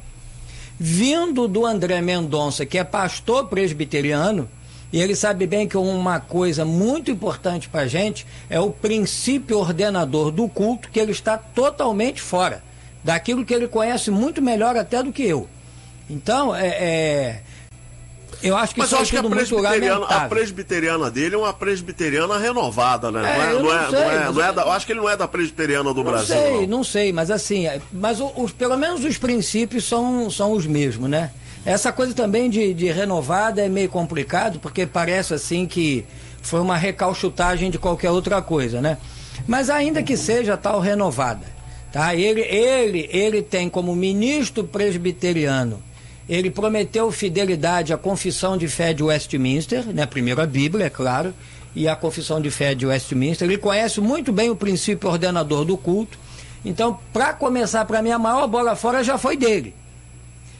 vindo 0.80 1.48
do 1.48 1.66
André 1.66 2.02
Mendonça, 2.02 2.66
que 2.66 2.78
é 2.78 2.84
pastor 2.84 3.48
presbiteriano, 3.48 4.50
e 4.92 5.02
ele 5.02 5.16
sabe 5.16 5.46
bem 5.46 5.68
que 5.68 5.78
uma 5.78 6.20
coisa 6.20 6.66
muito 6.66 7.12
importante 7.12 7.70
para 7.70 7.82
a 7.82 7.88
gente 7.88 8.26
é 8.50 8.60
o 8.60 8.72
princípio 8.72 9.60
ordenador 9.60 10.32
do 10.32 10.48
culto, 10.48 10.90
que 10.90 11.00
ele 11.00 11.12
está 11.12 11.38
totalmente 11.38 12.22
fora 12.22 12.64
daquilo 13.04 13.46
que 13.46 13.54
ele 13.54 13.68
conhece 13.68 14.10
muito 14.10 14.42
melhor 14.42 14.76
até 14.76 15.04
do 15.04 15.12
que 15.12 15.24
eu. 15.24 15.48
Então, 16.10 16.56
é, 16.56 16.68
é 16.68 17.42
eu 18.42 18.56
acho 18.56 18.74
que 18.74 18.80
Mas 18.80 18.92
eu 18.92 19.00
acho 19.00 19.12
que 19.12 19.18
a 19.18 19.24
presbiteriana, 19.24 20.06
a 20.06 20.28
presbiteriana 20.28 21.12
dele 21.12 21.36
é 21.36 21.38
uma 21.38 21.54
presbiteriana 21.54 22.38
renovada, 22.38 23.12
né? 23.12 23.22
É, 23.22 23.54
não, 23.54 23.60
é, 23.60 23.62
não, 23.62 23.74
é, 23.74 23.90
sei, 23.90 24.00
não, 24.00 24.12
é, 24.12 24.32
não 24.32 24.44
é 24.44 24.54
da, 24.54 24.62
eu 24.62 24.72
acho 24.72 24.86
que 24.86 24.92
ele 24.92 25.00
não 25.00 25.10
é 25.10 25.18
da 25.18 25.28
presbiteriana 25.28 25.94
do 25.94 26.04
não 26.04 26.12
Brasil. 26.12 26.36
Sei, 26.36 26.68
não. 26.68 26.84
sei, 26.84 27.12
mas 27.12 27.30
assim, 27.30 27.68
é, 27.68 27.82
mas 27.92 28.20
os, 28.20 28.52
pelo 28.52 28.78
menos 28.78 29.04
os 29.04 29.18
princípios 29.18 29.84
são, 29.86 30.30
são 30.30 30.54
os 30.54 30.66
mesmos, 30.66 31.10
né? 31.10 31.32
Essa 31.66 31.92
coisa 31.92 32.14
também 32.14 32.50
de, 32.50 32.74
de 32.74 32.92
renovada 32.92 33.62
é 33.62 33.68
meio 33.68 33.90
complicado, 33.90 34.60
porque 34.60 34.86
parece 34.86 35.34
assim 35.34 35.66
que 35.66 36.06
foi 36.42 36.62
uma 36.62 36.78
recalchutagem 36.78 37.70
de 37.70 37.78
qualquer 37.78 38.12
outra 38.12 38.42
coisa, 38.42 38.82
né? 38.82 38.98
Mas 39.46 39.70
ainda 39.70 40.02
que 40.02 40.16
seja 40.16 40.56
tal 40.56 40.80
renovada, 40.80 41.60
Tá? 41.92 42.14
Ele, 42.14 42.42
ele, 42.42 43.10
ele 43.12 43.42
tem 43.42 43.68
como 43.68 43.96
ministro 43.96 44.64
presbiteriano, 44.64 45.82
ele 46.30 46.52
prometeu 46.52 47.12
fidelidade 47.12 47.92
à 47.92 47.98
confissão 47.98 48.56
de 48.56 48.68
fé 48.68 48.94
de 48.94 49.02
Westminster, 49.02 49.84
né? 49.88 50.06
primeiro 50.06 50.40
a 50.40 50.46
Bíblia, 50.46 50.86
é 50.86 50.90
claro, 50.90 51.34
e 51.76 51.88
a 51.88 51.96
confissão 51.96 52.40
de 52.40 52.52
fé 52.52 52.76
de 52.76 52.86
Westminster. 52.86 53.48
Ele 53.48 53.58
conhece 53.58 54.00
muito 54.00 54.32
bem 54.32 54.52
o 54.52 54.56
princípio 54.56 55.10
ordenador 55.10 55.66
do 55.66 55.76
culto. 55.76 56.20
Então, 56.64 57.00
para 57.12 57.34
começar, 57.34 57.84
para 57.86 58.02
mim, 58.04 58.12
a 58.12 58.20
maior 58.20 58.48
bola 58.48 58.76
fora 58.76 59.04
já 59.04 59.18
foi 59.18 59.36
dele. 59.36 59.74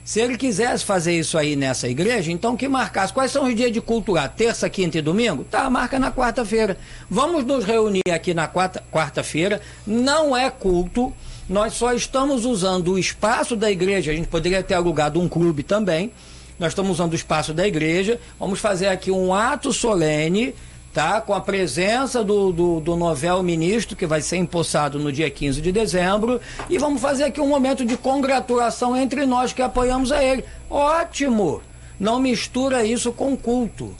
Se 0.04 0.20
ele 0.20 0.38
quisesse 0.38 0.84
fazer 0.84 1.20
isso 1.20 1.38
aí 1.38 1.56
nessa 1.56 1.88
igreja, 1.88 2.32
então 2.32 2.58
que 2.58 2.68
marcasse. 2.68 3.14
Quais 3.14 3.32
são 3.32 3.46
os 3.46 3.56
dias 3.56 3.72
de 3.72 3.80
culto 3.80 4.14
lá? 4.14 4.28
Terça, 4.28 4.68
quinta 4.68 4.98
e 4.98 5.04
domingo? 5.04 5.44
Tá, 5.44 5.70
marca 5.70 6.00
na 6.00 6.12
quarta-feira. 6.12 6.80
Vamos 7.08 7.46
nos 7.46 7.64
reunir 7.64 8.10
aqui 8.12 8.34
na 8.34 8.48
quarta-feira. 8.48 9.62
Não 9.86 10.36
é 10.36 10.50
culto. 10.50 11.14
Nós 11.50 11.74
só 11.74 11.94
estamos 11.94 12.46
usando 12.46 12.94
o 12.94 13.00
espaço 13.00 13.56
da 13.56 13.72
igreja. 13.72 14.12
A 14.12 14.16
gente 14.16 14.28
poderia 14.28 14.62
ter 14.62 14.76
alugado 14.76 15.20
um 15.20 15.28
clube 15.28 15.64
também. 15.64 16.12
Nós 16.60 16.74
estamos 16.74 16.92
usando 16.92 17.14
o 17.14 17.16
espaço 17.16 17.54
da 17.54 17.68
igreja. 17.68 18.20
Vamos 18.40 18.60
fazer 18.60 18.88
aqui 18.88 19.10
um 19.10 19.34
ato 19.34 19.74
solene 19.74 20.54
tá? 20.94 21.22
com 21.22 21.34
a 21.34 21.42
presença 21.42 22.24
do, 22.24 22.52
do, 22.52 22.80
do, 22.80 22.96
novel 22.96 23.42
ministro, 23.42 23.96
que 23.96 24.06
vai 24.06 24.22
ser 24.22 24.38
empossado 24.38 25.00
no 25.00 25.12
dia 25.12 25.30
15 25.30 25.62
de 25.62 25.72
dezembro, 25.72 26.42
e 26.70 26.78
vamos 26.78 27.02
fazer 27.02 27.24
aqui 27.24 27.40
um 27.40 27.48
momento 27.48 27.86
de 27.86 27.96
congratulação 27.96 28.96
entre 28.96 29.26
nós 29.26 29.54
que 29.54 29.62
apoiamos 29.62 30.12
a 30.12 30.24
ele. 30.24 30.44
Ótimo! 30.70 31.62
Não 32.00 32.20
mistura 32.20 32.86
isso 32.86 33.12
com 33.12 33.36
culto. 33.36 33.94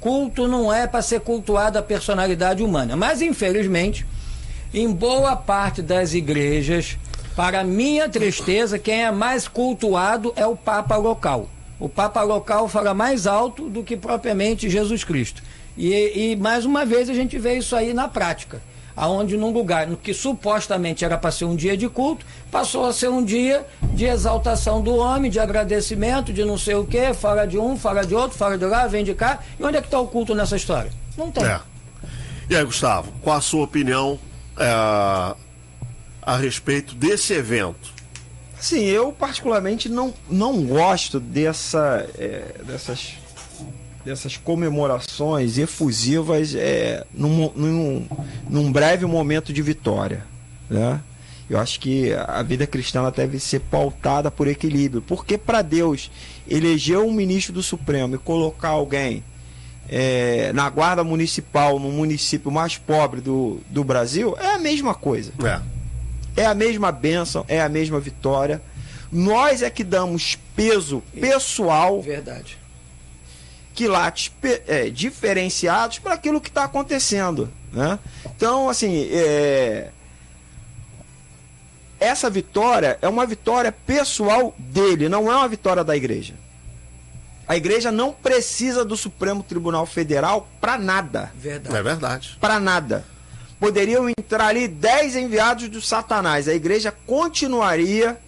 Culto 0.00 0.48
não 0.48 0.72
é 0.72 0.86
para 0.86 1.02
ser 1.02 1.20
cultuada 1.20 1.78
a 1.78 1.82
personalidade 1.82 2.62
humana. 2.62 2.96
Mas, 2.96 3.20
infelizmente, 3.20 4.06
em 4.72 4.90
boa 4.90 5.36
parte 5.36 5.82
das 5.82 6.14
igrejas, 6.14 6.96
para 7.36 7.64
minha 7.64 8.08
tristeza, 8.08 8.78
quem 8.78 9.04
é 9.04 9.10
mais 9.10 9.48
cultuado 9.48 10.32
é 10.36 10.46
o 10.46 10.56
Papa 10.56 10.96
local. 10.96 11.48
O 11.78 11.88
Papa 11.88 12.22
local 12.22 12.68
fala 12.68 12.94
mais 12.94 13.26
alto 13.26 13.68
do 13.68 13.82
que 13.82 13.96
propriamente 13.96 14.70
Jesus 14.70 15.02
Cristo. 15.02 15.42
E, 15.76 16.32
e, 16.32 16.36
mais 16.36 16.64
uma 16.64 16.84
vez 16.84 17.08
a 17.08 17.14
gente 17.14 17.38
vê 17.38 17.56
isso 17.56 17.74
aí 17.74 17.94
na 17.94 18.06
prática, 18.06 18.60
aonde 18.94 19.36
num 19.36 19.50
lugar 19.50 19.86
no 19.86 19.96
que 19.96 20.12
supostamente 20.12 21.04
era 21.04 21.16
para 21.16 21.30
ser 21.30 21.46
um 21.46 21.56
dia 21.56 21.76
de 21.76 21.88
culto, 21.88 22.24
passou 22.50 22.84
a 22.84 22.92
ser 22.92 23.08
um 23.08 23.24
dia 23.24 23.66
de 23.94 24.04
exaltação 24.04 24.82
do 24.82 24.94
homem, 24.94 25.30
de 25.30 25.40
agradecimento, 25.40 26.32
de 26.32 26.44
não 26.44 26.58
sei 26.58 26.74
o 26.74 26.84
quê, 26.84 27.14
fala 27.14 27.46
de 27.46 27.58
um, 27.58 27.76
fala 27.76 28.06
de 28.06 28.14
outro, 28.14 28.36
fala 28.36 28.58
de 28.58 28.66
lá, 28.66 28.86
vem 28.86 29.02
de 29.02 29.14
cá. 29.14 29.40
E 29.58 29.64
onde 29.64 29.78
é 29.78 29.80
que 29.80 29.86
está 29.86 29.98
o 29.98 30.06
culto 30.06 30.34
nessa 30.34 30.56
história? 30.56 30.90
Não 31.16 31.30
tem. 31.30 31.44
É. 31.44 31.60
E 32.50 32.56
aí, 32.56 32.64
Gustavo, 32.64 33.10
qual 33.22 33.38
a 33.38 33.40
sua 33.40 33.64
opinião 33.64 34.18
é, 34.58 34.66
a 36.22 36.36
respeito 36.36 36.94
desse 36.94 37.32
evento? 37.32 37.92
Sim, 38.60 38.84
eu 38.84 39.12
particularmente 39.12 39.88
não, 39.88 40.14
não 40.30 40.62
gosto 40.64 41.18
dessa, 41.18 42.08
é, 42.16 42.54
dessas 42.64 43.14
dessas 44.04 44.36
comemorações 44.36 45.58
efusivas 45.58 46.54
é, 46.54 47.04
num, 47.14 47.50
num, 47.54 48.06
num 48.48 48.72
breve 48.72 49.06
momento 49.06 49.52
de 49.52 49.62
vitória. 49.62 50.24
Né? 50.68 51.00
Eu 51.48 51.58
acho 51.58 51.78
que 51.80 52.12
a 52.14 52.42
vida 52.42 52.66
cristã 52.66 53.10
deve 53.14 53.38
ser 53.38 53.60
pautada 53.60 54.30
por 54.30 54.48
equilíbrio. 54.48 55.02
Porque 55.02 55.36
para 55.36 55.62
Deus 55.62 56.10
eleger 56.48 56.98
um 56.98 57.12
ministro 57.12 57.52
do 57.52 57.62
Supremo 57.62 58.14
e 58.14 58.18
colocar 58.18 58.70
alguém 58.70 59.22
é, 59.88 60.52
na 60.52 60.68
guarda 60.70 61.04
municipal, 61.04 61.78
no 61.78 61.90
município 61.90 62.50
mais 62.50 62.76
pobre 62.76 63.20
do, 63.20 63.60
do 63.68 63.84
Brasil, 63.84 64.36
é 64.38 64.54
a 64.54 64.58
mesma 64.58 64.94
coisa. 64.94 65.32
É. 66.36 66.42
é 66.42 66.46
a 66.46 66.54
mesma 66.54 66.90
bênção, 66.90 67.44
é 67.48 67.60
a 67.60 67.68
mesma 67.68 68.00
vitória. 68.00 68.62
Nós 69.10 69.62
é 69.62 69.68
que 69.68 69.84
damos 69.84 70.38
peso 70.56 71.02
pessoal 71.12 72.00
Verdade 72.00 72.62
quilates 73.74 74.32
é, 74.66 74.90
diferenciados 74.90 75.98
para 75.98 76.14
aquilo 76.14 76.40
que 76.40 76.48
está 76.48 76.64
acontecendo. 76.64 77.50
Né? 77.72 77.98
Então, 78.36 78.68
assim, 78.68 79.08
é... 79.10 79.88
essa 81.98 82.28
vitória 82.28 82.98
é 83.00 83.08
uma 83.08 83.26
vitória 83.26 83.72
pessoal 83.72 84.54
dele, 84.58 85.08
não 85.08 85.30
é 85.30 85.36
uma 85.36 85.48
vitória 85.48 85.82
da 85.82 85.96
igreja. 85.96 86.34
A 87.52 87.56
igreja 87.56 87.92
não 87.92 88.14
precisa 88.14 88.82
do 88.82 88.96
Supremo 88.96 89.42
Tribunal 89.42 89.84
Federal 89.84 90.48
para 90.58 90.78
nada. 90.78 91.30
Verdade. 91.34 91.76
É 91.76 91.82
verdade. 91.82 92.38
Para 92.40 92.58
nada. 92.58 93.04
Poderiam 93.60 94.08
entrar 94.08 94.46
ali 94.46 94.66
dez 94.66 95.14
enviados 95.14 95.68
do 95.68 95.82
Satanás. 95.82 96.48
A 96.48 96.54
igreja 96.54 96.90
continuaria 97.06 98.18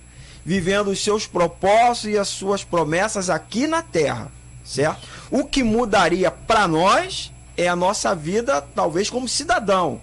vivendo 0.44 0.88
os 0.88 1.02
seus 1.02 1.26
propósitos 1.26 2.10
e 2.10 2.18
as 2.18 2.28
suas 2.28 2.62
promessas 2.62 3.30
aqui 3.30 3.66
na 3.66 3.80
terra 3.80 4.30
certo? 4.62 5.06
O 5.30 5.44
que 5.44 5.62
mudaria 5.62 6.30
para 6.30 6.68
nós 6.68 7.32
é 7.56 7.66
a 7.66 7.74
nossa 7.74 8.14
vida, 8.14 8.62
talvez 8.74 9.08
como 9.10 9.26
cidadão. 9.26 10.00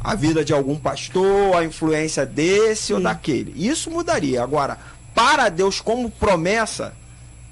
A 0.00 0.16
vida 0.16 0.44
de 0.44 0.52
algum 0.52 0.76
pastor, 0.76 1.56
a 1.56 1.64
influência 1.64 2.24
desse 2.24 2.86
Sim. 2.86 2.94
ou 2.94 3.00
daquele. 3.00 3.52
Isso 3.56 3.88
mudaria. 3.88 4.42
Agora, 4.42 4.78
para 5.14 5.48
Deus 5.48 5.80
como 5.80 6.10
promessa, 6.10 6.94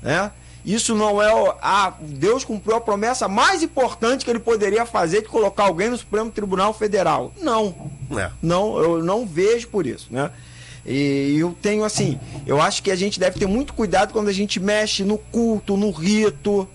né? 0.06 0.30
Isso 0.64 0.94
não 0.94 1.22
é 1.22 1.30
a 1.60 1.92
Deus 2.00 2.44
cumpriu 2.44 2.76
a 2.76 2.80
promessa 2.80 3.28
mais 3.28 3.62
importante 3.62 4.24
que 4.24 4.30
ele 4.30 4.40
poderia 4.40 4.86
fazer 4.86 5.22
de 5.22 5.28
colocar 5.28 5.64
alguém 5.64 5.90
no 5.90 5.96
Supremo 5.96 6.30
Tribunal 6.30 6.72
Federal. 6.72 7.32
Não. 7.40 7.74
É. 8.16 8.30
Não, 8.42 8.78
eu 8.78 9.02
não 9.02 9.26
vejo 9.26 9.68
por 9.68 9.86
isso, 9.86 10.08
né? 10.10 10.30
E 10.84 11.36
eu 11.38 11.56
tenho 11.60 11.84
assim, 11.84 12.18
eu 12.46 12.60
acho 12.60 12.82
que 12.82 12.90
a 12.90 12.96
gente 12.96 13.18
deve 13.18 13.38
ter 13.38 13.46
muito 13.46 13.74
cuidado 13.74 14.12
quando 14.12 14.28
a 14.28 14.32
gente 14.32 14.60
mexe 14.60 15.04
no 15.04 15.18
culto, 15.18 15.76
no 15.76 15.90
rito, 15.90 16.68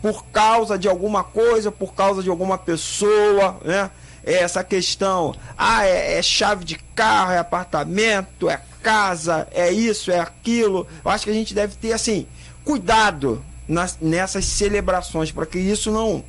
por 0.00 0.24
causa 0.26 0.78
de 0.78 0.88
alguma 0.88 1.22
coisa, 1.22 1.70
por 1.70 1.94
causa 1.94 2.22
de 2.22 2.30
alguma 2.30 2.56
pessoa, 2.56 3.58
né? 3.62 3.90
É 4.24 4.34
essa 4.34 4.62
questão, 4.62 5.34
ah, 5.56 5.86
é, 5.86 6.18
é 6.18 6.22
chave 6.22 6.62
de 6.64 6.76
carro, 6.94 7.32
é 7.32 7.38
apartamento, 7.38 8.50
é 8.50 8.60
casa, 8.82 9.48
é 9.50 9.70
isso, 9.70 10.10
é 10.10 10.20
aquilo. 10.20 10.86
Eu 11.04 11.10
acho 11.10 11.24
que 11.24 11.30
a 11.30 11.34
gente 11.34 11.54
deve 11.54 11.74
ter 11.76 11.92
assim, 11.92 12.26
cuidado 12.64 13.42
nas, 13.66 13.98
nessas 14.00 14.44
celebrações 14.44 15.30
para 15.30 15.46
que 15.46 15.58
isso 15.58 15.90
não 15.90 16.24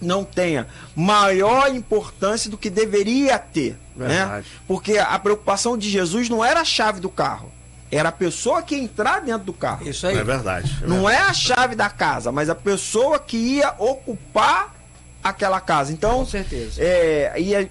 não 0.00 0.24
tenha 0.24 0.66
maior 0.96 1.68
importância 1.74 2.50
do 2.50 2.56
que 2.56 2.70
deveria 2.70 3.38
ter. 3.38 3.76
Né? 3.94 4.42
Porque 4.66 4.96
a 4.96 5.18
preocupação 5.18 5.76
de 5.76 5.90
Jesus 5.90 6.28
não 6.30 6.42
era 6.42 6.62
a 6.62 6.64
chave 6.64 7.00
do 7.00 7.10
carro. 7.10 7.52
Era 7.92 8.08
a 8.08 8.12
pessoa 8.12 8.62
que 8.62 8.76
ia 8.76 8.82
entrar 8.82 9.20
dentro 9.20 9.44
do 9.44 9.52
carro. 9.52 9.86
Isso 9.86 10.06
aí. 10.06 10.16
É 10.16 10.24
verdade. 10.24 10.74
É 10.82 10.86
não 10.86 11.04
verdade. 11.04 11.16
é 11.16 11.30
a 11.30 11.34
chave 11.34 11.74
da 11.74 11.90
casa, 11.90 12.32
mas 12.32 12.48
a 12.48 12.54
pessoa 12.54 13.18
que 13.18 13.36
ia 13.36 13.74
ocupar 13.78 14.74
aquela 15.22 15.60
casa. 15.60 15.92
Então, 15.92 16.20
Com 16.20 16.26
certeza. 16.26 16.80
É, 16.80 17.34
e, 17.36 17.68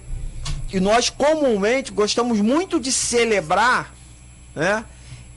e 0.72 0.78
nós 0.78 1.10
comumente 1.10 1.90
gostamos 1.90 2.38
muito 2.40 2.78
de 2.78 2.92
celebrar 2.92 3.92
né, 4.54 4.84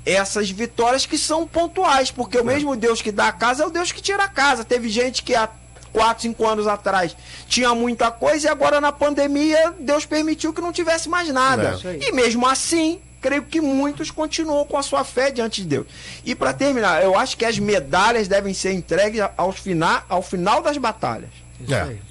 essas 0.06 0.49
vitórias 0.49 1.06
que 1.06 1.18
são 1.18 1.47
pontuais, 1.47 2.12
porque 2.12 2.38
o 2.38 2.41
é. 2.41 2.43
mesmo 2.43 2.76
Deus 2.76 3.01
que 3.01 3.12
dá 3.12 3.28
a 3.28 3.32
casa 3.32 3.64
é 3.64 3.66
o 3.66 3.70
Deus 3.70 3.91
que 3.91 4.01
tira 4.01 4.24
a 4.24 4.28
casa. 4.28 4.64
Teve 4.64 4.89
gente 4.89 5.24
que 5.24 5.34
há 5.34 5.49
4, 5.93 6.24
5 6.24 6.47
anos 6.47 6.68
atrás 6.68 7.16
tinha 7.47 7.74
muita 7.74 8.12
coisa 8.12 8.47
e 8.47 8.49
agora 8.49 8.82
na 8.82 8.91
pandemia 8.91 9.74
Deus 9.80 10.06
permitiu 10.06 10.51
que 10.54 10.60
não 10.60 10.74
tivesse 10.74 11.08
mais 11.08 11.30
nada. 11.30 11.80
É. 11.86 12.10
E 12.10 12.12
mesmo 12.12 12.47
assim, 12.47 12.99
creio 13.22 13.43
que 13.43 13.62
muitos 13.62 14.12
continuam 14.12 14.66
com 14.66 14.78
a 14.78 14.84
sua 14.84 15.04
fé 15.06 15.32
diante 15.32 15.62
de 15.62 15.68
Deus. 15.68 15.88
E 16.26 16.36
para 16.36 16.51
terminar, 16.51 17.01
eu 17.04 17.18
acho 17.18 17.38
que 17.38 17.45
as 17.45 17.58
medalhas 17.58 18.28
devem 18.28 18.54
ser 18.54 18.74
entregues 18.74 19.22
aos 19.38 19.58
fina, 19.60 20.04
ao 20.10 20.22
final 20.22 20.62
das 20.62 20.78
batalhas. 20.78 21.30
Isso 21.62 21.74
É. 21.74 21.82
aí. 21.84 22.01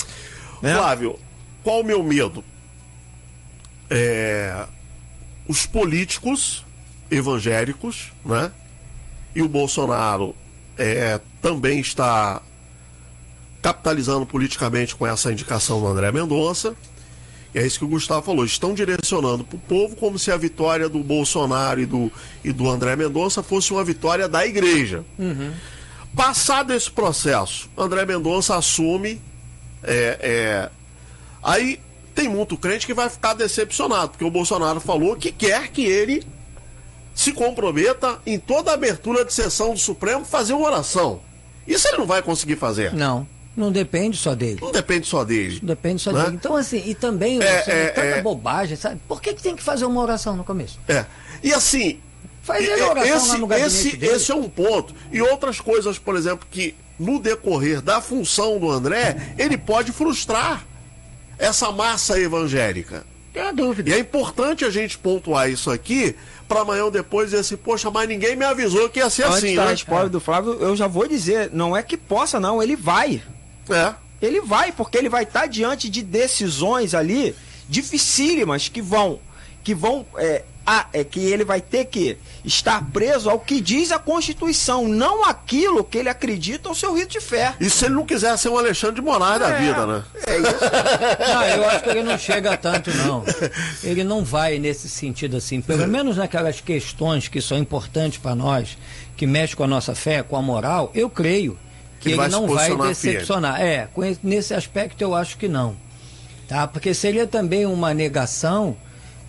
Né? 0.63 0.75
Flávio, 0.75 1.19
qual 1.63 1.81
o 1.81 1.85
meu 1.85 2.03
medo? 2.03 2.43
É, 3.91 4.65
os 5.47 5.67
políticos 5.67 6.65
evangélicos, 7.13 8.13
né? 8.25 8.51
E 9.35 9.43
o 9.43 9.49
Bolsonaro 9.49 10.35
é, 10.77 11.21
também 11.41 11.79
está 11.81 12.41
capitalizando 13.61 14.27
politicamente 14.27 14.97
com 14.97 15.07
essa 15.07 15.31
indicação 15.31 15.81
do 15.81 15.87
André 15.87 16.11
Mendonça. 16.11 16.75
E 17.55 17.59
é 17.59 17.67
isso 17.67 17.79
que 17.79 17.85
o 17.85 17.89
Gustavo 17.89 18.23
falou. 18.23 18.45
Estão 18.45 18.75
direcionando 18.75 19.45
para 19.45 19.57
o 19.57 19.61
povo 19.61 19.95
como 19.95 20.19
se 20.19 20.33
a 20.33 20.37
vitória 20.37 20.89
do 20.89 21.01
Bolsonaro 21.01 21.81
e 21.81 21.87
do, 21.87 22.11
e 22.43 22.53
do 22.53 22.69
André 22.69 22.97
Mendonça 22.97 23.43
fosse 23.43 23.73
uma 23.73 23.85
vitória 23.85 24.29
da 24.29 24.47
igreja. 24.47 25.05
Passado 26.17 26.73
esse 26.73 26.91
processo, 26.91 27.71
André 27.77 28.05
Mendonça 28.05 28.57
assume. 28.57 29.21
é, 29.83 30.19
é, 30.21 30.71
aí 31.43 31.79
tem 32.15 32.29
muito 32.29 32.57
crente 32.57 32.87
que 32.87 32.93
vai 32.93 33.09
ficar 33.09 33.35
decepcionado, 33.35 34.11
porque 34.11 34.25
o 34.25 34.31
Bolsonaro 34.31 34.81
falou 34.81 35.17
que 35.17 35.33
quer 35.33 35.69
que 35.69 35.85
ele 35.85 36.23
se 37.15 37.33
comprometa 37.33 38.19
em 38.27 38.39
toda 38.39 38.73
abertura 38.73 39.25
de 39.25 39.33
sessão 39.33 39.73
do 39.75 39.79
Supremo 39.79 40.25
fazer 40.25 40.53
uma 40.55 40.67
oração. 40.67 41.21
Isso 41.67 41.87
ele 41.89 41.99
não 41.99 42.07
vai 42.07 42.23
conseguir 42.23 42.57
fazer. 42.57 42.93
Não, 42.93 43.27
não 43.57 43.71
depende 43.71 44.17
só 44.17 44.35
dele. 44.35 44.59
Não 44.61 44.73
depende 44.73 45.07
só 45.07 45.25
dele. 45.25 45.59
Não 45.63 45.69
depende 45.69 46.03
só 46.03 46.13
Né? 46.13 46.25
dele. 46.25 46.37
Então, 46.37 46.57
assim, 46.57 46.83
e 46.87 46.95
também 46.95 47.41
É, 47.43 47.65
é, 47.67 47.89
tanta 47.89 48.07
é. 48.07 48.23
bobagem, 48.23 48.77
sabe? 48.77 49.01
Por 49.07 49.21
que, 49.21 49.35
que 49.35 49.43
tem 49.43 49.55
que 49.55 49.63
fazer 49.63 49.85
uma 49.85 50.01
oração 50.01 50.37
no 50.37 50.43
começo? 50.45 50.79
É. 50.89 51.05
E 51.43 51.53
assim, 51.53 52.01
Faz 52.43 52.65
ele 52.65 52.83
oração 52.83 53.11
lá 53.11 53.17
esse, 53.17 53.39
no 53.39 53.47
gabinete 53.47 53.75
esse, 53.75 53.97
dele. 53.97 54.13
esse 54.15 54.33
é 54.33 54.35
um 54.35 54.49
ponto. 54.49 54.93
E 55.13 55.23
outras 55.23 55.61
coisas, 55.61 55.99
por 55.99 56.17
exemplo, 56.17 56.47
que 56.51 56.75
no 56.99 57.21
decorrer 57.21 57.81
da 57.81 58.01
função 58.01 58.59
do 58.59 58.69
André, 58.71 59.35
ele 59.39 59.57
pode 59.57 59.93
frustrar 59.93 60.65
essa 61.39 61.71
massa 61.71 62.19
evangélica. 62.19 63.05
Tem 63.33 63.43
a 63.43 63.53
dúvida. 63.53 63.91
E 63.91 63.93
é 63.95 63.99
importante 63.99 64.65
a 64.65 64.71
gente 64.71 64.99
pontuar 64.99 65.51
isso 65.51 65.71
aqui 65.71 66.15
para 66.47 66.61
amanhã 66.61 66.85
ou 66.85 66.91
depois 66.91 67.31
dizer 67.31 67.41
assim, 67.41 67.57
poxa, 67.57 67.91
mas 67.91 68.07
ninguém 68.07 68.37
me 68.37 68.45
avisou 68.45 68.89
que 68.91 68.99
ia 68.99 69.09
ser 69.09 69.25
Antes 69.25 69.39
assim, 69.39 69.57
da 69.57 69.65
né? 69.65 69.71
resposta 69.71 70.09
do 70.11 70.21
Flávio, 70.21 70.59
eu 70.61 70.77
já 70.77 70.87
vou 70.87 71.09
dizer, 71.09 71.51
não 71.53 71.75
é 71.75 71.83
que 71.83 71.97
possa, 71.97 72.39
não, 72.39 72.63
ele 72.63 72.77
vai. 72.77 73.23
É. 73.71 73.95
Ele 74.21 74.41
vai, 74.41 74.71
porque 74.71 74.99
ele 74.99 75.09
vai 75.09 75.23
estar 75.23 75.47
diante 75.47 75.89
de 75.89 76.03
decisões 76.03 76.95
ali 76.95 77.35
dificílimas 77.69 78.69
que 78.69 78.83
vão. 78.83 79.19
Que 79.65 79.75
vão. 79.75 80.05
É, 80.17 80.45
a- 80.67 80.87
é 80.93 81.03
que 81.05 81.21
ele 81.21 81.45
vai 81.45 81.61
ter 81.61 81.87
que 81.87 82.17
estar 82.45 82.83
preso 82.93 83.29
ao 83.31 83.39
que 83.39 83.61
diz 83.61 83.91
a 83.93 83.99
Constituição, 83.99 84.87
não 84.89 85.25
aquilo 85.25 85.83
que 85.85 85.99
ele 85.99 86.09
acredita 86.09 86.69
ao 86.69 86.75
seu 86.75 86.95
rito 86.95 87.13
de 87.13 87.21
fé. 87.21 87.55
E 87.61 87.69
se 87.71 87.85
ele 87.87 87.95
não 87.95 88.07
quiser 88.07 88.37
ser 88.39 88.49
um 88.49 88.59
Alexandre 88.59 88.97
de 88.97 89.03
Moraes 89.03 89.41
da 89.41 89.51
vida, 89.59 89.87
né? 89.87 90.03
É 90.27 90.39
isso. 90.39 91.35
Não, 91.35 91.43
eu 91.45 91.69
acho 91.69 91.83
que 91.85 91.91
ele 91.91 92.03
não 92.03 92.19
chega 92.19 92.53
a 92.53 92.57
tanto, 92.57 92.91
não. 92.95 93.25
Ele 93.83 94.05
não 94.05 94.25
vai 94.25 94.59
nesse 94.59 94.89
sentido 94.89 95.37
assim. 95.37 95.61
Pelo 95.61 95.87
menos 95.87 96.17
naquelas 96.17 96.61
questões 96.61 97.29
que 97.29 97.41
são 97.41 97.59
importantes 97.59 98.19
para 98.19 98.35
nós, 98.35 98.77
que 99.17 99.27
mexem 99.27 99.57
com 99.57 99.65
a 99.65 99.69
nossa 99.69 99.95
fé, 99.95 100.23
com 100.23 100.37
a 100.37 100.43
moral, 100.43 100.91
eu 100.95 101.09
creio 101.11 101.59
que 102.01 102.09
Ele 102.09 102.15
ele, 102.15 102.21
vai 102.21 102.29
não 102.29 102.47
vai 102.49 102.77
decepcionar. 102.89 103.61
É, 103.61 103.89
com 103.93 104.05
esse- 104.05 104.21
nesse 104.23 104.55
aspecto 104.55 105.01
eu 105.03 105.15
acho 105.15 105.37
que 105.37 105.47
não. 105.49 105.77
Tá? 106.49 106.67
Porque 106.67 106.93
seria 106.93 107.27
também 107.27 107.65
uma 107.65 107.95
negação 107.95 108.77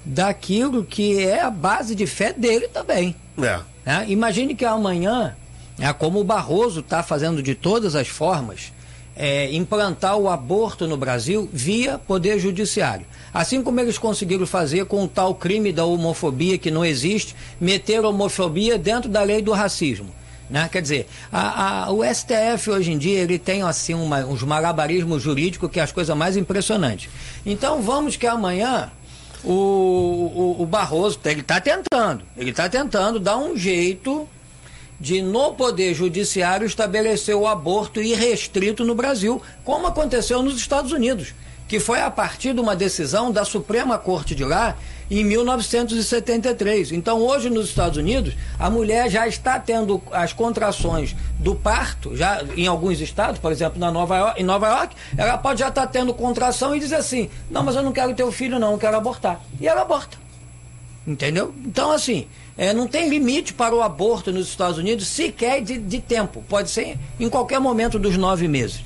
daquilo 0.06 0.84
que 0.84 1.20
é 1.24 1.42
a 1.42 1.50
base 1.50 1.96
de 1.96 2.06
fé 2.06 2.34
dele 2.34 2.68
também. 2.68 3.16
É. 3.42 3.60
né? 3.86 4.06
Imagine 4.10 4.54
que 4.56 4.66
amanhã, 4.66 5.36
né, 5.78 5.92
como 5.94 6.20
o 6.20 6.24
Barroso 6.24 6.82
está 6.82 7.02
fazendo 7.02 7.42
de 7.42 7.56
todas 7.56 7.96
as 7.96 8.08
formas, 8.08 8.72
é, 9.16 9.52
implantar 9.54 10.18
o 10.18 10.28
aborto 10.30 10.88
no 10.88 10.98
Brasil 10.98 11.48
via 11.54 11.98
Poder 12.00 12.40
Judiciário. 12.40 13.06
Assim 13.34 13.62
como 13.64 13.80
eles 13.80 13.98
conseguiram 13.98 14.46
fazer 14.46 14.86
com 14.86 15.04
o 15.04 15.08
tal 15.08 15.34
crime 15.36 15.72
da 15.72 15.86
homofobia 15.86 16.58
que 16.58 16.70
não 16.72 16.84
existe, 16.86 17.36
meter 17.60 18.04
homofobia 18.06 18.78
dentro 18.78 19.10
da 19.10 19.24
lei 19.24 19.42
do 19.42 19.52
racismo. 19.52 20.10
Né? 20.50 20.70
Quer 20.72 20.82
dizer, 20.82 21.08
a- 21.32 21.86
a- 21.86 21.92
o 21.92 22.04
STF 22.04 22.70
hoje 22.70 22.92
em 22.92 22.98
dia 22.98 23.20
ele 23.20 23.40
tem 23.40 23.62
assim 23.64 23.94
uma- 23.94 24.26
uns 24.26 24.44
malabarismos 24.44 25.22
jurídicos 25.24 25.72
que 25.72 25.80
é 25.80 25.84
as 25.84 25.92
coisas 25.92 26.16
mais 26.16 26.36
impressionantes. 26.38 27.10
Então 27.46 27.82
vamos 27.82 28.16
que 28.18 28.28
amanhã 28.28 28.92
o, 29.44 29.52
o, 29.52 30.64
o 30.64 30.66
Barroso, 30.66 31.20
ele 31.26 31.42
está 31.42 31.60
tentando, 31.60 32.24
ele 32.38 32.52
está 32.52 32.70
tentando 32.70 33.20
dar 33.20 33.38
um 33.38 33.58
jeito 33.58 34.28
de, 35.00 35.22
no 35.22 35.54
Poder 35.54 35.94
Judiciário, 35.94 36.66
estabelecer 36.66 37.36
o 37.36 37.46
aborto 37.48 38.02
irrestrito 38.02 38.86
no 38.86 38.96
Brasil, 38.96 39.42
como 39.64 39.88
aconteceu 39.88 40.42
nos 40.42 40.56
Estados 40.56 40.92
Unidos, 40.92 41.34
que 41.68 41.80
foi 41.80 42.00
a 42.02 42.10
partir 42.10 42.54
de 42.54 42.62
uma 42.62 42.76
decisão 42.76 43.32
da 43.32 43.44
Suprema 43.44 43.98
Corte 43.98 44.34
de 44.34 44.46
lá 44.46 44.78
em 45.20 45.24
1973. 45.24 46.92
Então, 46.92 47.22
hoje 47.22 47.50
nos 47.50 47.70
Estados 47.70 47.98
Unidos, 47.98 48.34
a 48.58 48.70
mulher 48.70 49.10
já 49.10 49.28
está 49.28 49.60
tendo 49.60 50.02
as 50.12 50.34
contrações 50.34 51.16
do 51.40 51.56
parto, 51.56 52.16
já 52.16 52.44
em 52.56 52.68
alguns 52.68 53.00
estados, 53.00 53.40
por 53.40 53.52
exemplo, 53.52 53.80
na 53.80 53.92
Nova 53.92 54.18
York, 54.18 54.42
em 54.42 54.44
Nova 54.44 54.68
York, 54.68 54.96
ela 55.18 55.38
pode 55.38 55.60
já 55.60 55.68
estar 55.68 55.88
tendo 55.88 56.14
contração 56.14 56.76
e 56.76 56.80
dizer 56.80 56.96
assim: 56.96 57.30
não, 57.50 57.64
mas 57.64 57.76
eu 57.76 57.84
não 57.84 57.92
quero 57.92 58.14
ter 58.16 58.24
o 58.24 58.32
filho, 58.32 58.60
não, 58.60 58.72
eu 58.72 58.78
quero 58.78 58.98
abortar. 58.98 59.40
E 59.60 59.68
ela 59.68 59.82
aborta. 59.82 60.18
Entendeu? 61.06 61.54
Então, 61.66 61.92
assim, 61.92 62.28
é, 62.58 62.74
não 62.74 62.88
tem 62.88 63.10
limite 63.10 63.54
para 63.54 63.76
o 63.76 63.82
aborto 63.82 64.32
nos 64.32 64.48
Estados 64.48 64.78
Unidos, 64.78 65.08
sequer 65.08 65.62
de, 65.62 65.78
de 65.78 66.00
tempo. 66.00 66.44
Pode 66.48 66.70
ser 66.70 66.98
em 67.20 67.30
qualquer 67.30 67.60
momento 67.60 68.00
dos 68.00 68.18
nove 68.18 68.48
meses. 68.48 68.84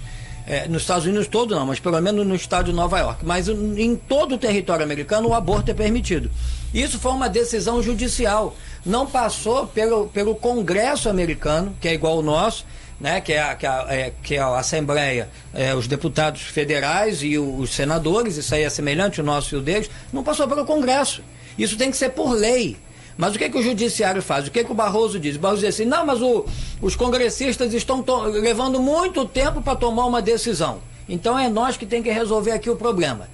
É, 0.50 0.66
nos 0.68 0.84
Estados 0.84 1.06
Unidos 1.06 1.28
todo 1.28 1.54
não, 1.54 1.66
mas 1.66 1.78
pelo 1.78 2.00
menos 2.02 2.26
no 2.26 2.34
estado 2.34 2.68
de 2.68 2.74
Nova 2.74 2.98
York. 3.00 3.26
Mas 3.26 3.50
em 3.50 3.96
todo 3.98 4.36
o 4.36 4.38
território 4.38 4.84
americano 4.86 5.28
o 5.28 5.34
aborto 5.34 5.70
é 5.70 5.74
permitido. 5.74 6.32
Isso 6.74 6.98
foi 6.98 7.12
uma 7.12 7.28
decisão 7.28 7.84
judicial. 7.84 8.56
Não 8.86 9.06
passou 9.06 9.68
pelo, 9.68 10.08
pelo 10.08 10.34
Congresso 10.36 11.10
americano, 11.10 11.76
que 11.82 11.88
é 11.90 11.94
igual 11.94 12.14
ao 12.14 12.22
nosso, 12.22 12.66
né, 13.00 13.20
que, 13.20 13.34
é 13.34 13.42
a, 13.42 13.56
que, 13.56 13.66
é 13.66 13.70
a- 13.70 13.86
é, 13.90 14.14
que 14.24 14.36
é 14.36 14.40
a 14.40 14.58
Assembleia, 14.58 15.30
é, 15.54 15.76
os 15.76 15.86
deputados 15.86 16.42
federais 16.44 17.22
e 17.22 17.38
o- 17.38 17.58
os 17.58 17.72
senadores, 17.72 18.38
isso 18.38 18.56
aí 18.56 18.64
é 18.64 18.70
semelhante 18.70 19.20
o 19.20 19.24
nosso 19.26 19.54
e 19.54 19.58
o 19.58 19.62
deles, 19.62 19.90
não 20.14 20.24
passou 20.24 20.48
pelo 20.48 20.66
Congresso. 20.66 21.22
Isso 21.60 21.78
tem 21.78 21.92
que 21.92 21.98
ser 21.98 22.10
por 22.10 22.32
lei. 22.32 22.78
Mas 23.18 23.36
o 23.36 23.40
que, 23.40 23.50
que 23.50 23.58
o 23.58 23.64
judiciário 23.64 24.22
faz? 24.22 24.48
O 24.48 24.52
que, 24.52 24.64
que 24.64 24.72
o 24.72 24.76
Barroso 24.76 25.20
diz? 25.20 25.36
O 25.36 25.40
Barroso 25.40 25.62
diz 25.66 25.74
assim, 25.74 25.86
não, 25.86 26.06
mas 26.06 26.22
o- 26.22 26.46
os 26.82 26.96
congressistas 26.96 27.74
estão 27.74 28.04
levando 28.32 28.80
muito 28.80 29.26
tempo 29.26 29.62
para 29.62 29.76
tomar 29.76 30.06
uma 30.06 30.22
decisão. 30.22 30.80
Então 31.10 31.38
é 31.40 31.50
nós 31.50 31.78
que 31.78 31.86
tem 31.86 32.04
que 32.04 32.12
resolver 32.12 32.52
aqui 32.52 32.70
o 32.70 32.76
problema. 32.76 33.28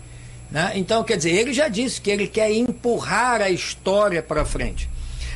né? 0.49 0.71
Então, 0.75 1.03
quer 1.03 1.17
dizer, 1.17 1.31
ele 1.31 1.51
já 1.51 1.67
disse 1.67 1.99
que 1.99 2.11
ele 2.11 2.27
quer 2.27 2.51
empurrar 2.53 3.41
a 3.41 3.49
história 3.49 4.21
para 4.21 4.45
frente. 4.45 4.87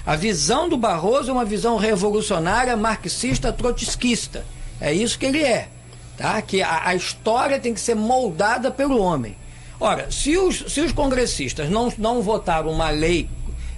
A 0.05 0.15
visão 0.15 0.69
do 0.69 0.77
Barroso 0.77 1.29
é 1.31 1.33
uma 1.33 1.43
visão 1.43 1.75
revolucionária, 1.75 2.77
marxista, 2.77 3.51
trotskista. 3.51 4.45
É 4.79 4.93
isso 4.93 5.17
que 5.19 5.25
ele 5.25 5.43
é. 5.43 5.67
Tá? 6.15 6.41
Que 6.41 6.61
a, 6.61 6.87
a 6.89 6.95
história 6.95 7.59
tem 7.59 7.73
que 7.73 7.79
ser 7.81 7.95
moldada 7.95 8.69
pelo 8.71 9.01
homem. 9.01 9.35
Ora, 9.79 10.09
se 10.11 10.37
os, 10.37 10.63
se 10.71 10.81
os 10.81 10.91
congressistas 10.91 11.69
não, 11.69 11.91
não 11.97 12.21
votaram 12.21 12.71
uma 12.71 12.89
lei, 12.91 13.27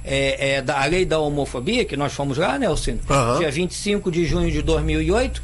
é, 0.04 0.56
é, 0.56 0.62
da, 0.62 0.82
a 0.82 0.86
lei 0.86 1.06
da 1.06 1.20
homofobia, 1.20 1.86
que 1.86 1.98
nós 1.98 2.14
fomos 2.14 2.38
lá, 2.38 2.58
né, 2.58 2.68
Alcino? 2.68 3.00
Aham. 3.10 3.40
Dia 3.40 3.52
25 3.52 4.12
de 4.12 4.26
junho 4.26 4.52
de 4.52 4.62
2008, 4.62 5.42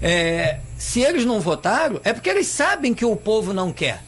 é, 0.00 0.58
se 0.76 1.00
eles 1.00 1.24
não 1.24 1.40
votaram, 1.40 2.00
é 2.04 2.12
porque 2.12 2.28
eles 2.28 2.46
sabem 2.46 2.92
que 2.92 3.04
o 3.04 3.14
povo 3.14 3.52
não 3.52 3.72
quer. 3.72 4.02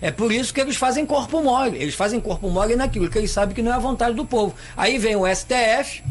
É 0.00 0.10
por 0.10 0.30
isso 0.30 0.54
que 0.54 0.60
eles 0.60 0.76
fazem 0.76 1.04
corpo 1.04 1.42
mole. 1.42 1.76
Eles 1.78 1.94
fazem 1.94 2.20
corpo 2.20 2.48
mole 2.48 2.76
naquilo 2.76 3.10
que 3.10 3.18
eles 3.18 3.30
sabem 3.30 3.54
que 3.54 3.62
não 3.62 3.72
é 3.72 3.74
a 3.74 3.80
vontade 3.80 4.14
do 4.14 4.24
povo. 4.24 4.54
Aí 4.76 4.96
vem 4.98 5.16
o 5.16 5.26
STF, 5.26 6.04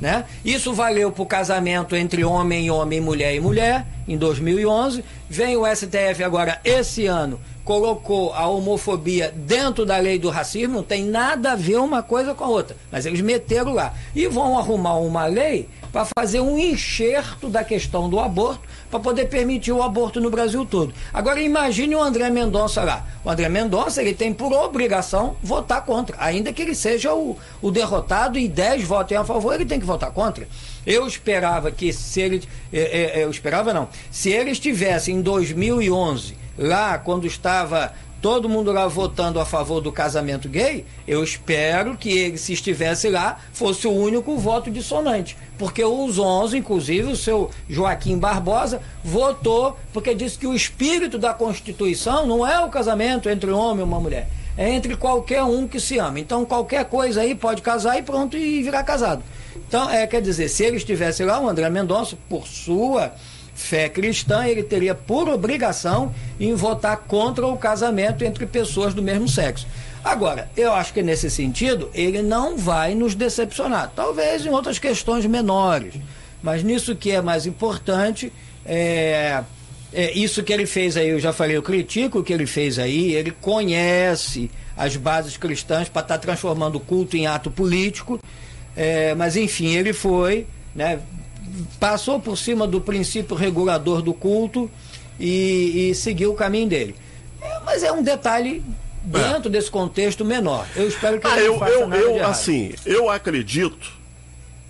né? 0.00 0.24
Isso 0.44 0.72
valeu 0.72 1.10
para 1.10 1.22
o 1.22 1.26
casamento 1.26 1.96
entre 1.96 2.24
homem 2.24 2.66
e 2.66 2.70
homem, 2.70 3.00
mulher 3.00 3.34
e 3.34 3.40
mulher, 3.40 3.86
em 4.06 4.16
2011. 4.16 5.04
Vem 5.28 5.56
o 5.56 5.64
STF 5.64 6.22
agora, 6.22 6.60
esse 6.64 7.06
ano, 7.06 7.40
colocou 7.64 8.32
a 8.34 8.46
homofobia 8.46 9.32
dentro 9.34 9.86
da 9.86 9.96
lei 9.98 10.18
do 10.18 10.30
racismo, 10.30 10.76
não 10.76 10.82
tem 10.82 11.04
nada 11.04 11.52
a 11.52 11.56
ver 11.56 11.78
uma 11.78 12.02
coisa 12.02 12.34
com 12.34 12.44
a 12.44 12.48
outra. 12.48 12.76
Mas 12.90 13.06
eles 13.06 13.20
meteram 13.20 13.72
lá. 13.72 13.94
E 14.14 14.26
vão 14.26 14.58
arrumar 14.58 14.96
uma 14.96 15.26
lei 15.26 15.68
para 15.92 16.06
fazer 16.16 16.40
um 16.40 16.58
enxerto 16.58 17.48
da 17.48 17.62
questão 17.62 18.08
do 18.08 18.18
aborto, 18.18 18.62
para 18.90 18.98
poder 18.98 19.26
permitir 19.28 19.72
o 19.72 19.82
aborto 19.82 20.20
no 20.20 20.30
Brasil 20.30 20.64
todo. 20.64 20.92
Agora 21.12 21.40
imagine 21.40 21.94
o 21.94 22.02
André 22.02 22.30
Mendonça 22.30 22.82
lá. 22.82 23.06
O 23.22 23.30
André 23.30 23.48
Mendonça 23.48 24.00
ele 24.00 24.14
tem 24.14 24.32
por 24.32 24.52
obrigação 24.52 25.36
votar 25.42 25.84
contra, 25.84 26.16
ainda 26.18 26.52
que 26.52 26.62
ele 26.62 26.74
seja 26.74 27.14
o, 27.14 27.36
o 27.60 27.70
derrotado 27.70 28.38
e 28.38 28.48
10 28.48 28.84
votem 28.84 29.18
a 29.18 29.24
favor, 29.24 29.54
ele 29.54 29.66
tem 29.66 29.78
que 29.78 29.86
votar 29.86 30.10
contra. 30.10 30.48
Eu 30.86 31.06
esperava 31.06 31.70
que 31.70 31.92
se 31.92 32.20
ele. 32.20 32.42
É, 32.72 33.20
é, 33.20 33.24
eu 33.24 33.30
esperava 33.30 33.72
não. 33.72 33.88
Se 34.10 34.30
ele 34.30 34.50
estivesse 34.50 35.12
em 35.12 35.20
2011, 35.20 36.41
lá 36.58 36.98
quando 36.98 37.26
estava 37.26 37.92
todo 38.22 38.48
mundo 38.48 38.70
lá 38.70 38.86
votando 38.86 39.40
a 39.40 39.44
favor 39.44 39.80
do 39.80 39.90
casamento 39.90 40.48
gay, 40.48 40.86
eu 41.08 41.24
espero 41.24 41.96
que 41.96 42.16
ele, 42.16 42.38
se 42.38 42.52
estivesse 42.52 43.08
lá, 43.08 43.40
fosse 43.52 43.88
o 43.88 43.90
único 43.90 44.38
voto 44.38 44.70
dissonante. 44.70 45.36
Porque 45.58 45.84
os 45.84 46.20
11, 46.20 46.56
inclusive 46.56 47.10
o 47.10 47.16
seu 47.16 47.50
Joaquim 47.68 48.16
Barbosa, 48.16 48.80
votou 49.02 49.76
porque 49.92 50.14
disse 50.14 50.38
que 50.38 50.46
o 50.46 50.54
espírito 50.54 51.18
da 51.18 51.34
Constituição 51.34 52.24
não 52.24 52.46
é 52.46 52.64
o 52.64 52.70
casamento 52.70 53.28
entre 53.28 53.50
um 53.50 53.58
homem 53.58 53.80
e 53.80 53.88
uma 53.88 53.98
mulher. 53.98 54.28
É 54.56 54.70
entre 54.70 54.94
qualquer 54.96 55.42
um 55.42 55.66
que 55.66 55.80
se 55.80 55.98
ama. 55.98 56.20
Então, 56.20 56.44
qualquer 56.44 56.84
coisa 56.84 57.22
aí 57.22 57.34
pode 57.34 57.60
casar 57.60 57.98
e 57.98 58.02
pronto 58.02 58.36
e 58.36 58.62
virar 58.62 58.84
casado. 58.84 59.22
Então, 59.56 59.90
é, 59.90 60.06
quer 60.06 60.20
dizer, 60.20 60.48
se 60.48 60.62
ele 60.62 60.76
estivesse 60.76 61.24
lá, 61.24 61.40
o 61.40 61.48
André 61.48 61.68
Mendonça, 61.70 62.16
por 62.28 62.46
sua 62.46 63.12
fé 63.62 63.88
cristã, 63.88 64.46
ele 64.46 64.62
teria 64.62 64.94
por 64.94 65.28
obrigação 65.28 66.14
em 66.38 66.54
votar 66.54 66.96
contra 66.98 67.46
o 67.46 67.56
casamento 67.56 68.24
entre 68.24 68.46
pessoas 68.46 68.92
do 68.92 69.02
mesmo 69.02 69.28
sexo. 69.28 69.66
Agora, 70.04 70.50
eu 70.56 70.72
acho 70.72 70.92
que 70.92 71.02
nesse 71.02 71.30
sentido, 71.30 71.88
ele 71.94 72.22
não 72.22 72.56
vai 72.56 72.94
nos 72.94 73.14
decepcionar. 73.14 73.92
Talvez 73.94 74.44
em 74.44 74.50
outras 74.50 74.78
questões 74.78 75.24
menores. 75.26 75.94
Mas 76.42 76.64
nisso 76.64 76.96
que 76.96 77.12
é 77.12 77.22
mais 77.22 77.46
importante, 77.46 78.32
é, 78.66 79.42
é 79.92 80.12
isso 80.12 80.42
que 80.42 80.52
ele 80.52 80.66
fez 80.66 80.96
aí, 80.96 81.08
eu 81.08 81.20
já 81.20 81.32
falei, 81.32 81.56
eu 81.56 81.62
critico 81.62 82.18
o 82.18 82.24
que 82.24 82.32
ele 82.32 82.46
fez 82.46 82.78
aí, 82.78 83.14
ele 83.14 83.30
conhece 83.30 84.50
as 84.76 84.96
bases 84.96 85.36
cristãs 85.36 85.88
para 85.88 86.02
estar 86.02 86.14
tá 86.14 86.20
transformando 86.20 86.76
o 86.76 86.80
culto 86.80 87.16
em 87.16 87.26
ato 87.26 87.50
político. 87.50 88.18
É, 88.76 89.14
mas 89.14 89.36
enfim, 89.36 89.74
ele 89.74 89.92
foi, 89.92 90.46
né, 90.74 90.98
passou 91.78 92.20
por 92.20 92.36
cima 92.36 92.66
do 92.66 92.80
princípio 92.80 93.36
regulador 93.36 94.02
do 94.02 94.14
culto 94.14 94.70
e, 95.18 95.90
e 95.90 95.94
seguiu 95.94 96.32
o 96.32 96.34
caminho 96.34 96.68
dele. 96.68 96.94
É, 97.40 97.60
mas 97.64 97.82
é 97.82 97.92
um 97.92 98.02
detalhe 98.02 98.62
dentro 99.02 99.48
é. 99.48 99.52
desse 99.52 99.70
contexto 99.70 100.24
menor. 100.24 100.66
Eu 100.76 100.88
espero 100.88 101.20
que 101.20 101.26
ah, 101.26 101.38
ele 101.38 101.48
eu, 101.48 101.58
não 101.58 101.68
eu, 101.68 101.88
nada 101.88 101.96
eu 101.96 102.26
assim, 102.26 102.74
eu 102.86 103.10
acredito 103.10 103.92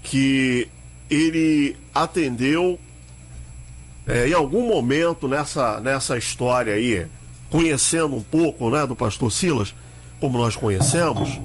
que 0.02 0.68
ele 1.10 1.76
atendeu 1.94 2.78
é, 4.06 4.28
em 4.28 4.32
algum 4.32 4.66
momento 4.66 5.28
nessa, 5.28 5.80
nessa 5.80 6.16
história 6.16 6.74
aí, 6.74 7.06
conhecendo 7.50 8.16
um 8.16 8.22
pouco 8.22 8.70
né, 8.70 8.86
do 8.86 8.96
pastor 8.96 9.30
Silas, 9.30 9.74
como 10.18 10.38
nós 10.38 10.56
conhecemos, 10.56 11.40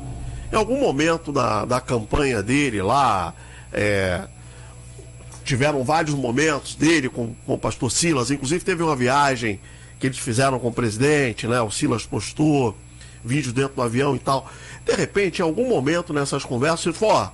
em 0.52 0.56
algum 0.56 0.80
momento 0.80 1.32
da, 1.32 1.66
da 1.66 1.82
campanha 1.82 2.42
dele 2.42 2.82
lá, 2.82 3.34
é, 3.72 4.28
tiveram 5.48 5.82
vários 5.82 6.14
momentos 6.14 6.76
dele 6.76 7.08
com, 7.08 7.34
com 7.46 7.54
o 7.54 7.58
pastor 7.58 7.90
Silas, 7.90 8.30
inclusive 8.30 8.64
teve 8.66 8.84
uma 8.84 8.96
viagem 8.96 9.60
que 9.98 10.06
eles 10.06 10.18
fizeram 10.18 10.60
com 10.60 10.68
o 10.68 10.74
presidente, 10.74 11.48
né? 11.48 11.62
O 11.62 11.72
Silas 11.72 12.06
postou 12.06 12.78
vídeo 13.24 13.54
dentro 13.54 13.76
do 13.76 13.82
avião 13.82 14.14
e 14.14 14.20
tal. 14.20 14.52
De 14.86 14.94
repente, 14.94 15.40
em 15.40 15.44
algum 15.44 15.68
momento 15.70 16.14
nessas 16.14 16.44
conversas, 16.44 16.88
ele 16.88 16.96
falou, 16.96 17.16
ó, 17.16 17.30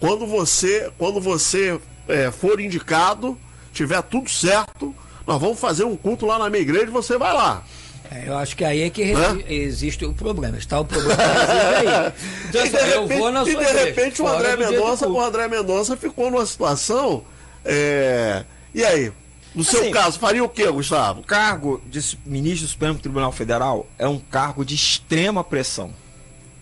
quando 0.00 0.26
você, 0.26 0.90
quando 0.96 1.20
você 1.20 1.78
é, 2.08 2.30
for 2.30 2.58
indicado, 2.58 3.36
tiver 3.72 4.02
tudo 4.02 4.30
certo, 4.30 4.94
nós 5.26 5.38
vamos 5.38 5.60
fazer 5.60 5.84
um 5.84 5.94
culto 5.94 6.24
lá 6.24 6.38
na 6.38 6.48
minha 6.48 6.62
igreja 6.62 6.86
e 6.86 6.90
você 6.90 7.18
vai 7.18 7.34
lá. 7.34 7.62
É, 8.10 8.28
eu 8.28 8.38
acho 8.38 8.56
que 8.56 8.64
aí 8.64 8.80
é 8.80 8.88
que 8.88 9.02
existe 9.46 10.06
o 10.06 10.14
problema. 10.14 10.56
Está 10.56 10.80
o 10.80 10.86
problema 10.86 11.22
aí. 11.22 12.12
Então, 12.48 12.62
assim, 12.62 12.72
repente, 12.72 12.94
eu 12.94 13.06
vou 13.06 13.30
na 13.30 13.44
sua 13.44 13.52
E 13.52 13.56
de 13.56 13.62
igreja, 13.62 13.84
repente 13.84 14.22
o 14.22 14.26
André 14.26 14.56
Mendonça, 14.56 15.06
o 15.06 15.20
André 15.20 15.48
Mendonça 15.48 15.96
ficou 15.98 16.30
numa 16.30 16.46
situação 16.46 17.22
é... 17.64 18.44
E 18.74 18.84
aí? 18.84 19.12
No 19.54 19.64
seu 19.64 19.80
assim, 19.80 19.90
caso, 19.90 20.18
faria 20.18 20.44
o 20.44 20.48
que, 20.48 20.70
Gustavo? 20.70 21.20
O 21.20 21.24
cargo 21.24 21.82
de 21.86 22.00
ministro 22.24 22.66
do 22.66 22.70
Supremo 22.70 22.98
Tribunal 22.98 23.32
Federal 23.32 23.86
é 23.98 24.06
um 24.06 24.18
cargo 24.18 24.64
de 24.64 24.74
extrema 24.74 25.42
pressão. 25.42 25.92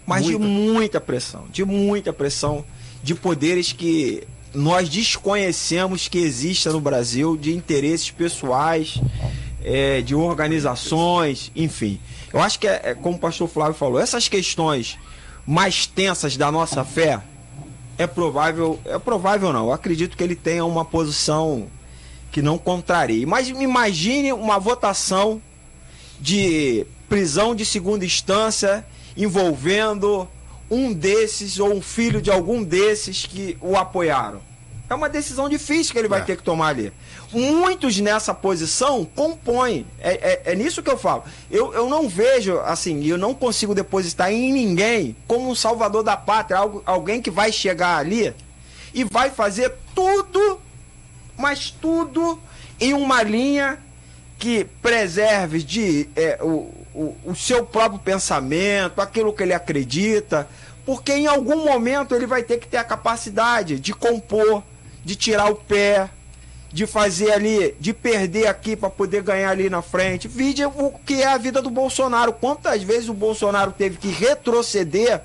Mas 0.07 0.23
muita. 0.23 0.39
de 0.39 0.45
muita 0.45 1.01
pressão. 1.01 1.45
De 1.51 1.65
muita 1.65 2.13
pressão. 2.13 2.65
De 3.03 3.15
poderes 3.15 3.73
que 3.73 4.27
nós 4.55 4.89
desconhecemos 4.89 6.09
que 6.09 6.19
exista 6.19 6.73
no 6.73 6.81
Brasil, 6.81 7.37
de 7.37 7.55
interesses 7.55 8.11
pessoais, 8.11 9.01
é, 9.63 10.01
de 10.01 10.15
organizações, 10.15 11.51
enfim. 11.55 12.01
Eu 12.33 12.41
acho 12.41 12.59
que, 12.59 12.67
é, 12.67 12.81
é, 12.85 12.95
como 12.95 13.17
o 13.17 13.21
pastor 13.21 13.49
Flávio 13.49 13.75
falou, 13.75 14.01
essas 14.01 14.29
questões 14.29 14.97
mais 15.47 15.87
tensas 15.87 16.37
da 16.37 16.51
nossa 16.51 16.85
fé, 16.85 17.21
é 17.99 18.07
provável, 18.07 18.79
é 18.85 18.99
provável 18.99 19.53
não, 19.53 19.67
eu 19.67 19.73
acredito 19.73 20.17
que 20.17 20.23
ele 20.23 20.37
tenha 20.37 20.65
uma 20.65 20.85
posição 20.85 21.67
que 22.31 22.43
não 22.43 22.59
contrarie. 22.59 23.25
Mas 23.25 23.49
imagine 23.49 24.33
uma 24.33 24.59
votação 24.59 25.41
de 26.21 26.87
prisão 27.09 27.55
de 27.55 27.65
segunda 27.65 28.05
instância 28.05 28.85
envolvendo 29.17 30.29
um 30.71 30.93
desses 30.93 31.59
ou 31.59 31.73
um 31.73 31.81
filho 31.81 32.21
de 32.21 32.31
algum 32.31 32.63
desses 32.63 33.25
que 33.25 33.57
o 33.61 33.77
apoiaram. 33.77 34.41
É 34.89 34.95
uma 34.95 35.09
decisão 35.09 35.49
difícil 35.49 35.93
que 35.93 35.99
ele 35.99 36.09
vai 36.09 36.21
é. 36.21 36.25
ter 36.25 36.37
que 36.37 36.43
tomar 36.43 36.69
ali. 36.69 36.93
Muitos 37.33 37.99
nessa 37.99 38.33
posição 38.33 39.05
compõem. 39.05 39.87
É, 40.01 40.13
é, 40.13 40.53
é, 40.53 40.55
nisso 40.55 40.83
que 40.83 40.91
eu 40.91 40.97
falo. 40.97 41.25
Eu, 41.51 41.73
eu 41.75 41.89
não 41.89 42.09
vejo, 42.09 42.59
assim, 42.61 43.05
eu 43.05 43.19
não 43.19 43.35
consigo 43.35 43.75
depositar 43.75 44.33
em 44.33 44.53
ninguém 44.53 45.17
como 45.27 45.51
um 45.51 45.55
salvador 45.55 46.03
da 46.03 46.17
pátria, 46.17 46.59
algo, 46.59 46.83
alguém 46.87 47.21
que 47.21 47.31
vai 47.31 47.51
chegar 47.51 47.99
ali 47.99 48.33
e 48.95 49.05
vai 49.05 49.31
fazer 49.31 49.75
tudo, 49.95 50.61
mas 51.37 51.71
tudo 51.71 52.41
em 52.81 52.95
uma 52.95 53.23
linha 53.23 53.79
que 54.39 54.65
preserve 54.81 55.63
de 55.63 56.09
é, 56.15 56.39
o, 56.43 56.71
o, 56.95 57.17
o 57.25 57.35
seu 57.35 57.65
próprio 57.65 58.01
pensamento, 58.01 59.01
aquilo 59.01 59.33
que 59.33 59.43
ele 59.43 59.55
acredita, 59.55 60.49
porque 60.85 61.13
em 61.13 61.27
algum 61.27 61.65
momento 61.65 62.15
ele 62.15 62.27
vai 62.27 62.43
ter 62.43 62.59
que 62.59 62.69
ter 62.69 62.77
a 62.77 62.85
capacidade 62.85 63.81
de 63.81 63.93
compor, 63.93 64.63
de 65.05 65.17
tirar 65.17 65.51
o 65.51 65.57
pé, 65.57 66.09
de 66.77 66.87
fazer 66.87 67.33
ali, 67.33 67.75
de 67.81 67.95
perder 67.95 68.49
aqui 68.49 68.77
para 68.77 68.91
poder 68.91 69.23
ganhar 69.23 69.49
ali 69.49 69.71
na 69.71 69.81
frente. 69.81 70.29
Vide 70.29 70.63
o 70.67 70.93
que 71.07 71.23
é 71.23 71.27
a 71.27 71.39
vida 71.39 71.63
do 71.63 71.71
Bolsonaro. 71.71 72.35
Quantas 72.35 72.83
vezes 72.83 73.09
o 73.09 73.15
Bolsonaro 73.15 73.73
teve 73.73 73.97
que 73.97 74.09
retroceder 74.09 75.23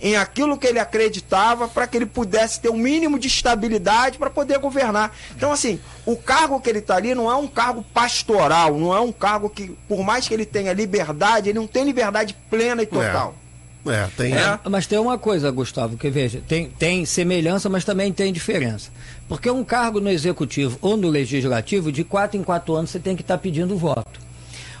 em 0.00 0.16
aquilo 0.16 0.56
que 0.56 0.66
ele 0.66 0.78
acreditava 0.78 1.68
para 1.68 1.86
que 1.86 1.98
ele 1.98 2.06
pudesse 2.06 2.58
ter 2.60 2.70
um 2.70 2.78
mínimo 2.78 3.18
de 3.18 3.28
estabilidade 3.28 4.16
para 4.16 4.30
poder 4.30 4.58
governar. 4.60 5.14
Então, 5.36 5.52
assim, 5.52 5.78
o 6.06 6.16
cargo 6.16 6.58
que 6.58 6.70
ele 6.70 6.78
está 6.78 6.96
ali 6.96 7.14
não 7.14 7.30
é 7.30 7.34
um 7.34 7.46
cargo 7.46 7.84
pastoral, 7.92 8.78
não 8.78 8.96
é 8.96 9.00
um 9.00 9.12
cargo 9.12 9.50
que, 9.50 9.76
por 9.86 10.02
mais 10.02 10.26
que 10.26 10.32
ele 10.32 10.46
tenha 10.46 10.72
liberdade, 10.72 11.50
ele 11.50 11.58
não 11.58 11.66
tem 11.66 11.84
liberdade 11.84 12.34
plena 12.48 12.82
e 12.82 12.86
total. 12.86 13.34
É. 13.44 13.48
É, 13.86 14.08
tem. 14.16 14.34
É, 14.34 14.58
mas 14.68 14.86
tem 14.86 14.98
uma 14.98 15.16
coisa, 15.16 15.50
Gustavo, 15.50 15.96
que 15.96 16.10
veja, 16.10 16.42
tem, 16.46 16.68
tem 16.68 17.04
semelhança, 17.04 17.68
mas 17.68 17.84
também 17.84 18.12
tem 18.12 18.32
diferença. 18.32 18.90
Porque 19.28 19.50
um 19.50 19.62
cargo 19.62 20.00
no 20.00 20.08
executivo 20.08 20.78
ou 20.80 20.96
no 20.96 21.08
legislativo, 21.08 21.92
de 21.92 22.02
quatro 22.02 22.38
em 22.38 22.42
quatro 22.42 22.74
anos, 22.74 22.90
você 22.90 22.98
tem 22.98 23.14
que 23.14 23.22
estar 23.22 23.36
tá 23.36 23.42
pedindo 23.42 23.76
voto. 23.76 24.20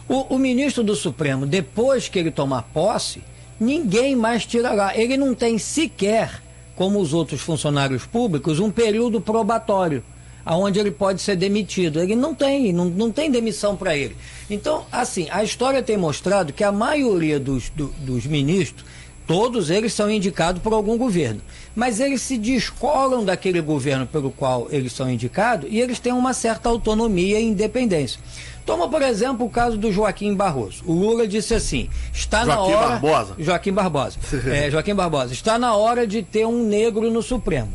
O, 0.08 0.34
o 0.34 0.38
ministro 0.38 0.82
do 0.82 0.96
Supremo, 0.96 1.46
depois 1.46 2.08
que 2.08 2.18
ele 2.18 2.30
tomar 2.30 2.62
posse, 2.62 3.22
ninguém 3.60 4.16
mais 4.16 4.46
tirará. 4.46 4.96
Ele 4.96 5.18
não 5.18 5.34
tem 5.34 5.58
sequer, 5.58 6.42
como 6.74 6.98
os 6.98 7.12
outros 7.12 7.42
funcionários 7.42 8.06
públicos, 8.06 8.58
um 8.58 8.70
período 8.70 9.20
probatório 9.20 10.02
aonde 10.46 10.78
ele 10.78 10.90
pode 10.90 11.20
ser 11.20 11.36
demitido. 11.36 12.00
Ele 12.00 12.16
não 12.16 12.34
tem, 12.34 12.72
não, 12.72 12.86
não 12.86 13.12
tem 13.12 13.30
demissão 13.30 13.76
para 13.76 13.94
ele. 13.94 14.16
Então, 14.48 14.86
assim, 14.90 15.26
a 15.30 15.44
história 15.44 15.82
tem 15.82 15.98
mostrado 15.98 16.54
que 16.54 16.64
a 16.64 16.72
maioria 16.72 17.38
dos, 17.38 17.68
do, 17.68 17.88
dos 17.98 18.24
ministros 18.24 18.82
Todos 19.28 19.68
eles 19.68 19.92
são 19.92 20.10
indicados 20.10 20.62
por 20.62 20.72
algum 20.72 20.96
governo. 20.96 21.42
Mas 21.78 22.00
eles 22.00 22.22
se 22.22 22.36
descolam 22.36 23.24
daquele 23.24 23.60
governo 23.60 24.04
pelo 24.04 24.32
qual 24.32 24.66
eles 24.68 24.92
são 24.92 25.08
indicados 25.08 25.70
e 25.70 25.78
eles 25.78 26.00
têm 26.00 26.12
uma 26.12 26.32
certa 26.32 26.68
autonomia 26.68 27.38
e 27.38 27.44
independência. 27.44 28.18
Toma, 28.66 28.88
por 28.88 29.00
exemplo, 29.00 29.46
o 29.46 29.48
caso 29.48 29.78
do 29.78 29.92
Joaquim 29.92 30.34
Barroso. 30.34 30.82
O 30.84 30.92
Lula 30.92 31.24
disse 31.28 31.54
assim: 31.54 31.88
está 32.12 32.44
Joaquim 32.44 32.72
na 32.72 32.78
hora. 32.78 32.88
Barbosa. 32.88 33.34
Joaquim 33.38 33.72
Barbosa. 33.72 34.18
é, 34.52 34.68
Joaquim 34.72 34.92
Barbosa. 34.92 35.32
Está 35.32 35.56
na 35.56 35.76
hora 35.76 36.04
de 36.04 36.20
ter 36.20 36.44
um 36.44 36.64
negro 36.64 37.12
no 37.12 37.22
Supremo. 37.22 37.72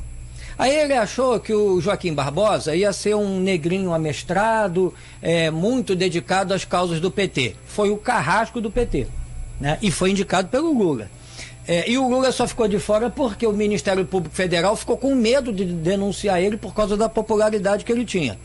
Aí 0.59 0.75
ele 0.75 0.93
achou 0.93 1.39
que 1.39 1.53
o 1.53 1.79
Joaquim 1.79 2.13
Barbosa 2.13 2.75
ia 2.75 2.91
ser 2.91 3.15
um 3.15 3.39
negrinho 3.39 3.93
amestrado, 3.93 4.93
é, 5.21 5.49
muito 5.49 5.95
dedicado 5.95 6.53
às 6.53 6.65
causas 6.65 6.99
do 6.99 7.09
PT. 7.09 7.55
Foi 7.65 7.89
o 7.89 7.95
carrasco 7.95 8.59
do 8.59 8.69
PT. 8.69 9.07
Né? 9.61 9.77
E 9.81 9.89
foi 9.89 10.11
indicado 10.11 10.49
pelo 10.49 10.77
Lula. 10.77 11.09
É, 11.67 11.89
e 11.89 11.97
o 11.97 12.07
Lula 12.07 12.31
só 12.31 12.45
ficou 12.45 12.67
de 12.67 12.77
fora 12.77 13.09
porque 13.09 13.47
o 13.47 13.53
Ministério 13.53 14.05
Público 14.05 14.35
Federal 14.35 14.75
ficou 14.75 14.97
com 14.97 15.15
medo 15.15 15.53
de 15.53 15.63
denunciar 15.65 16.41
ele 16.41 16.57
por 16.57 16.73
causa 16.73 16.97
da 16.97 17.07
popularidade 17.07 17.85
que 17.85 17.91
ele 17.91 18.05
tinha. 18.05 18.37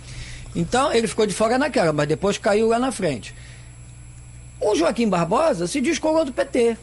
Então 0.54 0.92
ele 0.92 1.08
ficou 1.08 1.26
de 1.26 1.34
fora 1.34 1.58
naquela, 1.58 1.92
mas 1.92 2.06
depois 2.06 2.38
caiu 2.38 2.68
lá 2.68 2.78
na 2.78 2.92
frente. 2.92 3.34
O 4.60 4.74
Joaquim 4.74 5.08
Barbosa 5.08 5.66
se 5.66 5.80
descolou 5.80 6.24
do 6.24 6.32
PT. 6.32 6.76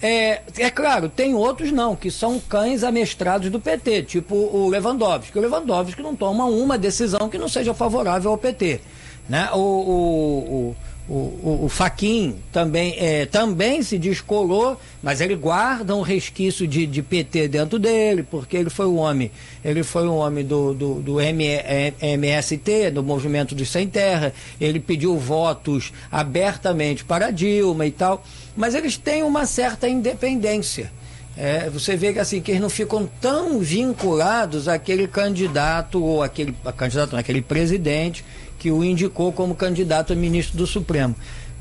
É, 0.00 0.42
é, 0.58 0.68
claro, 0.68 1.08
tem 1.08 1.32
outros 1.32 1.70
não, 1.70 1.94
que 1.94 2.10
são 2.10 2.40
cães 2.40 2.82
amestrados 2.82 3.48
do 3.50 3.60
PT, 3.60 4.02
tipo 4.02 4.34
o 4.34 4.68
Lewandowski. 4.68 5.38
O 5.38 5.40
Lewandowski 5.40 6.02
não 6.02 6.16
toma 6.16 6.44
uma 6.44 6.76
decisão 6.76 7.28
que 7.28 7.38
não 7.38 7.48
seja 7.48 7.72
favorável 7.72 8.32
ao 8.32 8.38
PT. 8.38 8.80
Né? 9.28 9.48
O, 9.52 9.58
o, 9.58 10.38
o 10.70 10.76
o, 11.12 11.14
o, 11.42 11.64
o 11.66 11.68
Faquin 11.68 12.36
também, 12.50 12.94
é, 12.96 13.26
também 13.26 13.82
se 13.82 13.98
descolou, 13.98 14.80
mas 15.02 15.20
ele 15.20 15.36
guarda 15.36 15.94
um 15.94 16.00
resquício 16.00 16.66
de, 16.66 16.86
de 16.86 17.02
PT 17.02 17.48
dentro 17.48 17.78
dele, 17.78 18.22
porque 18.22 18.56
ele 18.56 18.70
foi 18.70 18.86
o 18.86 18.94
homem, 18.94 19.30
ele 19.62 19.82
foi 19.82 20.08
um 20.08 20.16
homem 20.16 20.42
do, 20.42 20.72
do, 20.72 20.94
do 21.02 21.20
MST, 21.20 22.92
do 22.92 23.02
Movimento 23.02 23.54
dos 23.54 23.68
Sem 23.68 23.86
Terra, 23.88 24.32
ele 24.58 24.80
pediu 24.80 25.18
votos 25.18 25.92
abertamente 26.10 27.04
para 27.04 27.30
Dilma 27.30 27.84
e 27.84 27.90
tal, 27.90 28.24
mas 28.56 28.74
eles 28.74 28.96
têm 28.96 29.22
uma 29.22 29.44
certa 29.44 29.86
independência. 29.86 30.90
É, 31.36 31.68
você 31.68 31.94
vê 31.94 32.14
que 32.14 32.18
assim 32.20 32.40
que 32.40 32.52
eles 32.52 32.60
não 32.60 32.70
ficam 32.70 33.08
tão 33.20 33.58
vinculados 33.58 34.66
àquele 34.66 35.06
candidato 35.06 36.02
ou 36.02 36.22
aquele 36.22 36.54
candidato, 36.76 37.16
aquele 37.16 37.42
presidente 37.42 38.24
que 38.62 38.70
o 38.70 38.84
indicou 38.84 39.32
como 39.32 39.56
candidato 39.56 40.12
a 40.12 40.16
ministro 40.16 40.56
do 40.56 40.68
Supremo. 40.68 41.16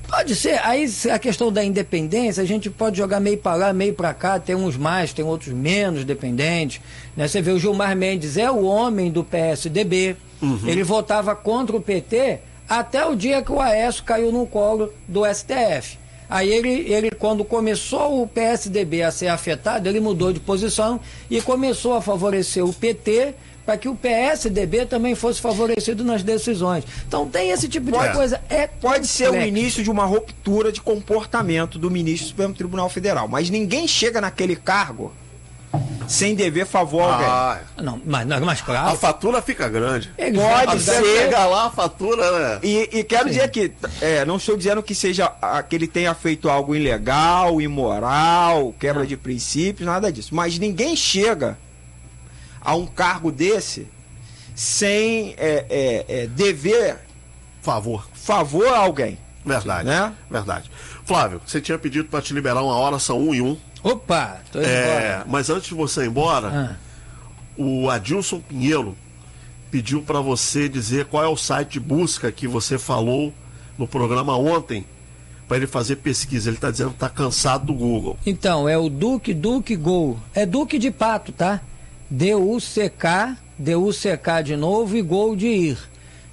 Pode 0.08 0.36
ser, 0.36 0.60
aí 0.64 0.86
a 1.12 1.18
questão 1.18 1.52
da 1.52 1.64
independência, 1.64 2.43
a 2.43 2.45
gente 2.45 2.70
pode 2.70 2.95
jogar 2.95 3.20
meio 3.20 3.39
para 3.39 3.56
lá, 3.56 3.74
meio 3.74 3.95
para 3.95 4.14
cá, 4.14 4.39
tem 4.39 4.56
uns 4.56 4.78
mais, 4.78 5.12
tem 5.12 5.26
outros 5.26 5.52
menos 5.52 6.06
dependentes. 6.06 6.80
Né? 7.18 7.28
Você 7.28 7.41
vê 7.41 7.52
o 7.52 7.58
Gilmar 7.58 7.95
Mendes 7.95 8.38
é 8.38 8.52
o 8.52 8.64
homem 8.66 9.10
do 9.10 9.24
PSDB, 9.24 10.16
uhum. 10.39 10.60
ele 10.68 10.84
votava 10.84 11.36
contra 11.36 11.76
o 11.76 11.82
PT 11.82 12.39
até 12.70 13.04
o 13.04 13.16
dia 13.16 13.41
que 13.41 13.52
o 13.52 13.60
Aécio 13.60 14.04
caiu 14.04 14.32
no 14.32 14.45
colo 14.45 14.93
do 15.08 15.24
STF. 15.26 15.97
Aí 16.30 16.49
ele, 16.49 16.93
ele, 16.93 17.10
quando 17.10 17.43
começou 17.43 18.22
o 18.22 18.28
PSDB 18.28 19.02
a 19.02 19.10
ser 19.10 19.28
afetado, 19.28 19.89
ele 19.89 19.99
mudou 19.99 20.32
de 20.32 20.39
posição 20.39 20.99
e 21.32 21.41
começou 21.41 21.95
a 21.95 22.02
favorecer 22.02 22.64
o 22.64 22.72
PT 22.72 23.34
para 23.66 23.78
que 23.78 23.88
o 23.88 23.95
PSDB 23.95 24.86
também 24.86 25.16
fosse 25.16 25.41
favorecido 25.41 26.03
nas 26.03 26.24
decisões. 26.24 26.84
Então 27.07 27.28
tem 27.28 27.51
esse 27.51 27.68
tipo 27.68 27.88
de 27.88 27.91
pode, 27.91 28.14
coisa. 28.14 28.41
É 28.49 28.68
pode 28.68 29.07
ser 29.07 29.30
o 29.30 29.41
início 29.41 29.84
de 29.84 29.89
uma 29.89 30.05
ruptura 30.05 30.72
de 30.72 30.82
comportamento 30.82 31.78
do 31.78 31.89
ministro 31.89 32.28
do 32.28 32.30
Supremo 32.30 32.53
Tribunal 32.53 32.89
Federal, 32.89 33.28
mas 33.28 33.49
ninguém 33.49 33.88
chega 33.88 34.20
naquele 34.20 34.55
cargo 34.55 35.14
sem 36.07 36.36
dever 36.36 36.66
favor 36.66 37.03
a 37.03 37.14
alguém. 37.14 37.28
Ah, 37.28 37.59
não, 37.82 38.01
mas, 38.05 38.28
mas 38.28 38.62
claro. 38.62 38.89
A 38.89 38.95
fatura 38.95 39.41
fica 39.41 39.70
grande. 39.70 40.12
Ele 40.18 40.38
pode 40.38 40.82
ser. 40.82 41.03
chegar 41.03 41.45
lá 41.45 41.68
a 41.68 41.72
fatura, 41.72 42.32
né? 42.32 42.59
E, 42.62 42.89
e 42.91 43.03
quero 43.03 43.26
Sim. 43.26 43.36
dizer 43.36 43.49
que, 43.49 43.72
é, 44.01 44.26
não 44.26 44.36
estou 44.36 44.57
dizendo 44.57 44.84
que 44.84 44.93
seja 44.93 45.32
que 45.70 45.76
ele 45.76 45.88
tenha 45.88 46.14
feito 46.14 46.49
algo 46.49 46.76
ilegal, 46.76 47.62
imoral, 47.62 48.76
quebra 48.78 49.01
não. 49.01 49.07
de 49.07 49.16
princípios, 49.16 49.88
nada 49.88 50.12
disso. 50.12 50.36
Mas 50.36 50.59
ninguém 50.59 50.95
chega 50.95 51.57
a 52.62 52.76
um 52.76 52.86
cargo 52.86 53.32
desse 53.32 53.88
sem 54.55 55.34
é, 55.38 55.66
é, 55.70 56.05
é, 56.07 56.28
dever 56.28 56.99
favor 57.62 58.07
favor 58.14 58.68
a 58.68 58.78
alguém. 58.80 59.18
Verdade, 59.43 59.88
né? 59.88 60.14
Verdade. 60.30 60.70
Flávio, 61.03 61.41
você 61.45 61.59
tinha 61.59 61.78
pedido 61.78 62.07
para 62.07 62.22
te 62.22 62.34
liberar 62.34 62.62
uma 62.62 62.76
hora, 62.76 62.99
são 62.99 63.20
um 63.20 63.34
e 63.34 63.41
um. 63.41 63.57
Opa, 63.84 64.39
tô 64.51 64.59
indo 64.59 64.68
é, 64.68 65.07
embora. 65.07 65.26
Mas 65.28 65.49
antes 65.49 65.68
de 65.68 65.74
você 65.74 66.03
ir 66.03 66.07
embora, 66.07 66.47
ah. 66.47 66.76
o 67.57 67.89
Adilson 67.89 68.39
Pinheiro 68.39 68.95
pediu 69.72 70.03
para 70.03 70.22
você 70.22 70.70
dizer 70.70 71.05
qual 71.05 71.24
é 71.24 71.28
o 71.28 71.36
site 71.36 71.74
de 71.74 71.80
busca 71.80 72.32
que 72.32 72.47
você 72.47 72.78
falou 72.78 73.34
no 73.78 73.88
programa 73.88 74.38
ontem 74.38 74.86
para 75.47 75.57
ele 75.57 75.68
fazer 75.68 75.97
pesquisa. 75.97 76.49
Ele 76.49 76.57
está 76.57 76.70
dizendo 76.70 76.89
que 76.89 76.95
está 76.97 77.09
cansado 77.09 77.66
do 77.66 77.74
Google. 77.74 78.18
Então, 78.26 78.70
é 78.70 78.78
o 78.78 78.89
Duque 78.89 79.34
Duque 79.34 79.76
Gol. 79.76 80.20
É 80.36 80.45
Duque 80.45 80.78
de 80.78 80.91
Pato, 80.91 81.32
tá? 81.32 81.62
D-U-C-K, 82.12 83.38
D-U-C-K 83.57 84.41
de 84.41 84.55
novo 84.57 84.97
e 84.97 85.01
Gol 85.01 85.36
de 85.36 85.47
Ir. 85.47 85.78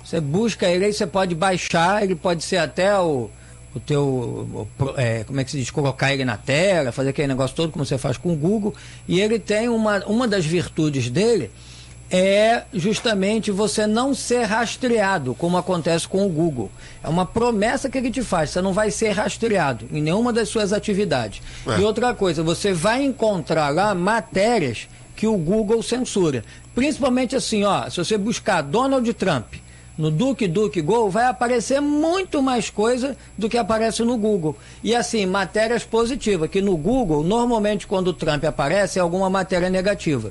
Você 0.05 0.21
busca 0.21 0.67
ele 0.67 0.87
aí, 0.87 0.93
você 0.93 1.07
pode 1.07 1.35
baixar, 1.35 2.03
ele 2.03 2.17
pode 2.17 2.43
ser 2.43 2.57
até 2.57 2.99
o, 2.99 3.31
o 3.75 3.81
teu, 3.81 4.03
o, 4.05 4.69
é, 4.97 5.23
como 5.23 5.41
é 5.41 5.45
que 5.45 5.53
se 5.53 5.59
diz, 5.59 5.71
colocar 5.71 6.13
ele 6.13 6.25
na 6.25 6.37
tela, 6.37 6.91
fazer 6.91 7.11
aquele 7.11 7.29
negócio 7.29 7.55
todo 7.55 7.71
como 7.71 7.85
você 7.85 7.97
faz 7.97 8.17
com 8.17 8.33
o 8.33 8.37
Google. 8.37 8.75
E 9.07 9.21
ele 9.21 9.39
tem 9.39 9.69
uma, 9.69 10.05
uma 10.07 10.27
das 10.27 10.45
virtudes 10.45 11.09
dele 11.09 11.51
é 12.11 12.63
justamente 12.73 13.51
você 13.51 13.87
não 13.87 14.15
ser 14.15 14.45
rastreado, 14.45 15.35
como 15.35 15.59
acontece 15.59 16.09
com 16.09 16.25
o 16.25 16.29
Google. 16.29 16.71
É 17.03 17.09
uma 17.09 17.27
promessa 17.27 17.89
que 17.91 17.99
ele 17.99 18.11
te 18.11 18.23
faz, 18.23 18.51
você 18.51 18.63
não 18.63 18.73
vai 18.73 18.91
ser 18.91 19.11
rastreado 19.11 19.87
em 19.93 20.01
nenhuma 20.01 20.33
das 20.33 20.49
suas 20.49 20.73
atividades. 20.73 21.43
É. 21.67 21.79
E 21.79 21.85
outra 21.85 22.15
coisa, 22.15 22.43
você 22.43 22.73
vai 22.73 23.05
encontrar 23.05 23.69
lá 23.69 23.95
matérias 23.95 24.89
que 25.19 25.27
o 25.27 25.37
Google 25.37 25.83
censura. 25.83 26.45
Principalmente 26.77 27.35
assim, 27.35 27.65
ó, 27.65 27.91
se 27.91 27.97
você 27.97 28.17
buscar 28.17 28.63
Donald 28.63 29.13
Trump 29.15 29.55
no 29.99 30.13
Duke 30.13 30.47
Duke 30.47 30.81
Go, 30.81 31.11
vai 31.11 31.25
aparecer 31.25 31.81
muito 31.81 32.41
mais 32.41 32.71
coisa 32.71 33.17
do 33.37 33.49
que 33.49 33.59
aparece 33.59 34.05
no 34.05 34.17
Google. 34.17 34.57
E 34.83 34.95
assim, 34.95 35.27
matérias 35.27 35.83
positivas, 35.83 36.49
que 36.49 36.63
no 36.63 36.77
Google, 36.77 37.25
normalmente 37.25 37.85
quando 37.85 38.09
o 38.09 38.13
Trump 38.13 38.45
aparece, 38.45 39.01
é 39.01 39.03
alguma 39.03 39.29
matéria 39.29 39.69
negativa. 39.69 40.31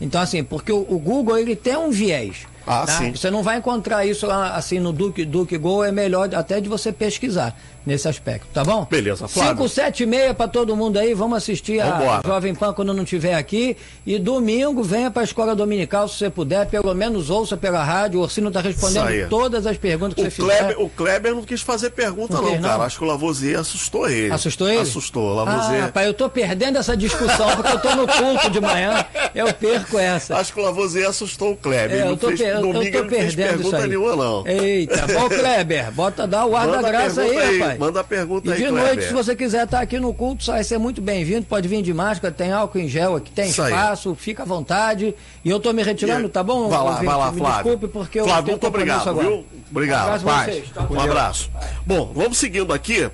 Então, 0.00 0.20
assim, 0.20 0.44
porque 0.44 0.70
o, 0.70 0.86
o 0.88 1.00
Google 1.00 1.36
ele 1.36 1.56
tem 1.56 1.76
um 1.76 1.90
viés. 1.90 2.46
Ah, 2.64 2.86
tá? 2.86 2.92
sim. 2.92 3.10
Você 3.10 3.32
não 3.32 3.42
vai 3.42 3.58
encontrar 3.58 4.06
isso 4.06 4.24
lá, 4.24 4.54
assim 4.54 4.78
no 4.78 4.92
Duke 4.92 5.24
Duke 5.24 5.58
Go, 5.58 5.82
é 5.82 5.90
melhor 5.90 6.32
até 6.32 6.60
de 6.60 6.68
você 6.68 6.92
pesquisar 6.92 7.58
nesse 7.88 8.06
aspecto, 8.06 8.46
tá 8.52 8.62
bom? 8.62 8.86
Beleza, 8.88 9.26
Flávio. 9.26 9.56
5, 9.64 9.68
7 9.68 10.02
e 10.02 10.06
meia 10.06 10.34
para 10.34 10.46
todo 10.46 10.76
mundo 10.76 10.98
aí, 10.98 11.14
vamos 11.14 11.38
assistir 11.38 11.78
Vambora. 11.82 12.20
a 12.22 12.28
Jovem 12.28 12.54
Pan 12.54 12.72
quando 12.74 12.92
não 12.92 13.02
estiver 13.02 13.34
aqui. 13.34 13.76
E 14.06 14.18
domingo 14.18 14.82
venha 14.82 15.10
para 15.10 15.22
a 15.22 15.24
Escola 15.24 15.56
Dominical, 15.56 16.06
se 16.06 16.16
você 16.18 16.30
puder, 16.30 16.66
pelo 16.66 16.94
menos 16.94 17.30
ouça 17.30 17.56
pela 17.56 17.82
rádio. 17.82 18.20
O 18.20 18.22
Orsino 18.22 18.48
está 18.48 18.60
respondendo 18.60 19.28
todas 19.28 19.66
as 19.66 19.78
perguntas 19.78 20.14
que 20.14 20.20
o 20.20 20.30
você 20.30 20.42
Kleber, 20.42 20.68
fizer. 20.68 20.82
O 20.82 20.88
Kleber 20.90 21.34
não 21.34 21.42
quis 21.42 21.62
fazer 21.62 21.90
pergunta 21.90 22.34
não, 22.34 22.42
não, 22.42 22.60
cara. 22.60 22.84
Acho 22.84 22.98
que 22.98 23.04
o 23.04 23.06
Lavoisier 23.06 23.58
assustou 23.58 24.08
ele. 24.08 24.32
Assustou 24.32 24.68
ele? 24.68 24.80
Assustou, 24.80 25.34
Lavoisier. 25.34 25.80
Ah, 25.82 25.86
rapaz, 25.86 26.06
eu 26.06 26.14
tô 26.14 26.28
perdendo 26.28 26.78
essa 26.78 26.96
discussão, 26.96 27.56
porque 27.56 27.72
eu 27.72 27.80
tô 27.80 27.96
no 27.96 28.06
culto 28.06 28.50
de 28.50 28.60
manhã, 28.60 29.04
eu 29.34 29.52
perco 29.54 29.98
essa. 29.98 30.36
Acho 30.36 30.52
que 30.52 30.60
o 30.60 30.62
Lavoisier 30.62 31.08
assustou 31.08 31.52
o 31.52 31.56
Kleber. 31.56 32.04
É, 32.04 32.08
eu 32.08 32.16
tô, 32.16 32.28
fez, 32.28 32.40
per 32.40 32.60
domingo 32.60 32.96
eu 32.96 33.02
tô 33.04 33.08
perdendo 33.08 33.62
isso 33.62 33.76
aí. 33.76 33.88
Nenhuma, 33.88 34.16
não. 34.16 34.46
Eita, 34.46 35.06
bom, 35.06 35.28
Kleber, 35.28 35.90
bota, 35.92 36.26
dá 36.26 36.44
o 36.44 36.54
ar 36.54 36.66
Manda 36.66 36.82
da 36.82 36.88
graça 36.88 37.22
aí, 37.22 37.36
aí, 37.36 37.58
rapaz. 37.58 37.77
Manda 37.78 38.00
a 38.00 38.04
pergunta 38.04 38.48
e 38.48 38.52
aí, 38.52 38.58
de 38.58 38.68
Kleber. 38.68 38.84
noite, 38.84 39.06
se 39.06 39.12
você 39.12 39.36
quiser 39.36 39.64
estar 39.64 39.80
aqui 39.80 40.00
no 40.00 40.12
culto, 40.12 40.44
vai 40.46 40.64
ser 40.64 40.78
muito 40.78 41.00
bem-vindo. 41.00 41.46
Pode 41.46 41.68
vir 41.68 41.80
de 41.80 41.94
máscara, 41.94 42.34
tem 42.34 42.52
álcool 42.52 42.78
em 42.78 42.88
gel 42.88 43.16
aqui, 43.16 43.30
tem 43.30 43.48
Isso 43.48 43.62
espaço, 43.62 44.10
aí. 44.10 44.16
fica 44.16 44.42
à 44.42 44.46
vontade. 44.46 45.14
E 45.44 45.50
eu 45.50 45.60
tô 45.60 45.72
me 45.72 45.82
retirando, 45.82 46.26
e... 46.26 46.30
tá 46.30 46.42
bom? 46.42 46.68
Vai 46.68 46.78
lá, 46.78 46.94
vai 46.96 47.16
lá, 47.16 47.32
me 47.32 47.38
Flávio. 47.38 47.62
Desculpe, 47.62 47.88
porque 47.88 48.22
Flávio, 48.22 48.50
eu 48.50 48.52
muito 48.52 48.66
obrigado, 48.66 49.08
agora. 49.08 49.28
viu? 49.28 49.46
Obrigado. 49.70 50.20
Um 50.20 50.44
Vocês, 50.44 50.70
tá? 50.70 50.86
um 50.90 51.00
abraço. 51.00 51.50
Bom, 51.86 52.12
vamos 52.14 52.36
seguindo 52.36 52.72
aqui. 52.72 53.08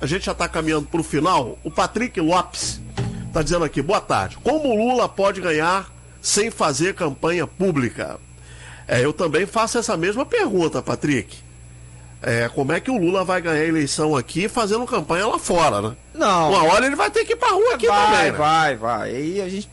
A 0.00 0.06
gente 0.06 0.26
já 0.26 0.32
está 0.32 0.48
caminhando 0.48 0.86
para 0.86 1.00
o 1.00 1.04
final. 1.04 1.58
O 1.62 1.70
Patrick 1.70 2.20
Lopes 2.20 2.80
está 3.26 3.42
dizendo 3.42 3.64
aqui, 3.64 3.80
boa 3.80 4.00
tarde. 4.00 4.36
Como 4.42 4.68
o 4.68 4.76
Lula 4.76 5.08
pode 5.08 5.40
ganhar 5.40 5.92
sem 6.20 6.50
fazer 6.50 6.94
campanha 6.94 7.46
pública? 7.46 8.18
É, 8.86 9.04
eu 9.04 9.12
também 9.12 9.46
faço 9.46 9.78
essa 9.78 9.96
mesma 9.96 10.24
pergunta, 10.24 10.80
Patrick. 10.82 11.47
É, 12.20 12.48
como 12.48 12.72
é 12.72 12.80
que 12.80 12.90
o 12.90 12.98
Lula 12.98 13.24
vai 13.24 13.40
ganhar 13.40 13.62
a 13.62 13.66
eleição 13.66 14.16
aqui 14.16 14.48
fazendo 14.48 14.84
campanha 14.86 15.26
lá 15.26 15.38
fora, 15.38 15.80
né? 15.80 15.96
Não. 16.14 16.50
Uma 16.50 16.64
hora 16.64 16.86
ele 16.86 16.96
vai 16.96 17.10
ter 17.10 17.24
que 17.24 17.34
ir 17.34 17.36
pra 17.36 17.50
rua 17.50 17.74
aqui 17.74 17.86
vai, 17.86 18.06
também. 18.06 18.32
Né? 18.32 18.38
Vai, 18.38 18.76
vai. 18.76 19.14
E 19.14 19.40
a 19.40 19.48
gente. 19.48 19.68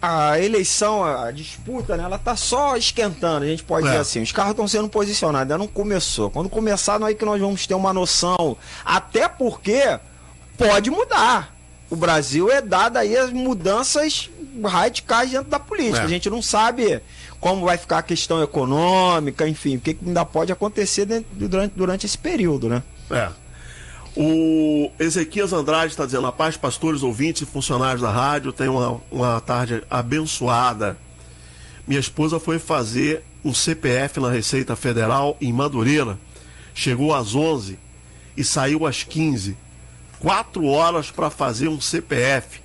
A 0.00 0.38
eleição, 0.38 1.04
a 1.04 1.30
disputa, 1.30 1.96
né, 1.96 2.04
ela 2.04 2.18
tá 2.18 2.36
só 2.36 2.76
esquentando, 2.76 3.44
a 3.44 3.48
gente 3.48 3.64
pode 3.64 3.86
é. 3.86 3.90
dizer 3.90 4.00
assim. 4.00 4.22
Os 4.22 4.30
carros 4.30 4.52
estão 4.52 4.68
sendo 4.68 4.88
posicionados, 4.88 5.42
ainda 5.42 5.58
não 5.58 5.66
começou. 5.66 6.30
Quando 6.30 6.48
começar, 6.48 6.98
não 6.98 7.08
é 7.08 7.14
que 7.14 7.24
nós 7.24 7.40
vamos 7.40 7.66
ter 7.66 7.74
uma 7.74 7.92
noção. 7.92 8.56
Até 8.84 9.28
porque 9.28 9.98
pode 10.56 10.90
mudar. 10.90 11.54
O 11.90 11.96
Brasil 11.96 12.50
é 12.50 12.60
dado 12.60 12.96
aí 12.96 13.16
as 13.16 13.32
mudanças 13.32 14.30
radicais 14.64 15.30
dentro 15.30 15.50
da 15.50 15.58
política. 15.58 16.00
É. 16.00 16.04
A 16.04 16.08
gente 16.08 16.30
não 16.30 16.40
sabe 16.40 17.00
como 17.40 17.64
vai 17.64 17.76
ficar 17.76 17.98
a 17.98 18.02
questão 18.02 18.42
econômica, 18.42 19.48
enfim, 19.48 19.76
o 19.76 19.80
que 19.80 19.96
ainda 20.04 20.24
pode 20.24 20.52
acontecer 20.52 21.06
durante, 21.32 21.72
durante 21.76 22.06
esse 22.06 22.16
período, 22.16 22.68
né? 22.68 22.82
É. 23.10 23.28
O 24.16 24.90
Ezequias 24.98 25.52
Andrade 25.52 25.92
está 25.92 26.06
dizendo: 26.06 26.26
a 26.26 26.32
paz, 26.32 26.56
pastores, 26.56 27.02
ouvintes 27.02 27.42
e 27.42 27.46
funcionários 27.46 28.00
da 28.00 28.10
rádio, 28.10 28.52
tenham 28.52 28.76
uma, 28.76 29.00
uma 29.10 29.40
tarde 29.40 29.82
abençoada. 29.90 30.96
Minha 31.86 32.00
esposa 32.00 32.40
foi 32.40 32.58
fazer 32.58 33.22
um 33.44 33.52
CPF 33.52 34.18
na 34.18 34.30
Receita 34.30 34.74
Federal 34.74 35.36
em 35.40 35.52
Madureira. 35.52 36.18
Chegou 36.74 37.14
às 37.14 37.34
11 37.34 37.78
e 38.36 38.42
saiu 38.42 38.86
às 38.86 39.04
15. 39.04 39.56
Quatro 40.18 40.64
horas 40.64 41.10
para 41.10 41.30
fazer 41.30 41.68
um 41.68 41.80
CPF 41.80 42.60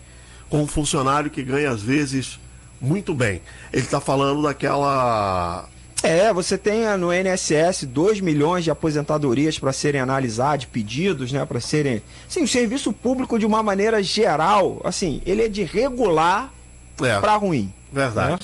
com 0.50 0.64
um 0.64 0.68
funcionário 0.68 1.30
que 1.30 1.44
ganha 1.44 1.70
às 1.70 1.82
vezes 1.82 2.40
muito 2.82 3.14
bem. 3.14 3.42
Ele 3.72 3.84
está 3.84 4.02
falando 4.02 4.42
daquela 4.42 5.70
é, 6.04 6.34
você 6.34 6.58
tem 6.58 6.98
no 6.98 7.14
INSS 7.14 7.84
2 7.84 8.22
milhões 8.22 8.64
de 8.64 8.72
aposentadorias 8.72 9.60
para 9.60 9.72
serem 9.72 10.02
analisadas, 10.02 10.66
pedidos, 10.66 11.32
né, 11.32 11.46
para 11.46 11.60
serem. 11.60 12.02
Sim, 12.28 12.44
o 12.44 12.48
serviço 12.48 12.92
público 12.92 13.38
de 13.38 13.46
uma 13.46 13.62
maneira 13.62 14.02
geral, 14.02 14.82
assim, 14.84 15.22
ele 15.28 15.44
é 15.44 15.48
de 15.48 15.64
regular 15.64 16.52
é, 17.00 17.20
para 17.20 17.36
ruim. 17.36 17.72
Verdade. 17.94 18.32
Né? 18.32 18.40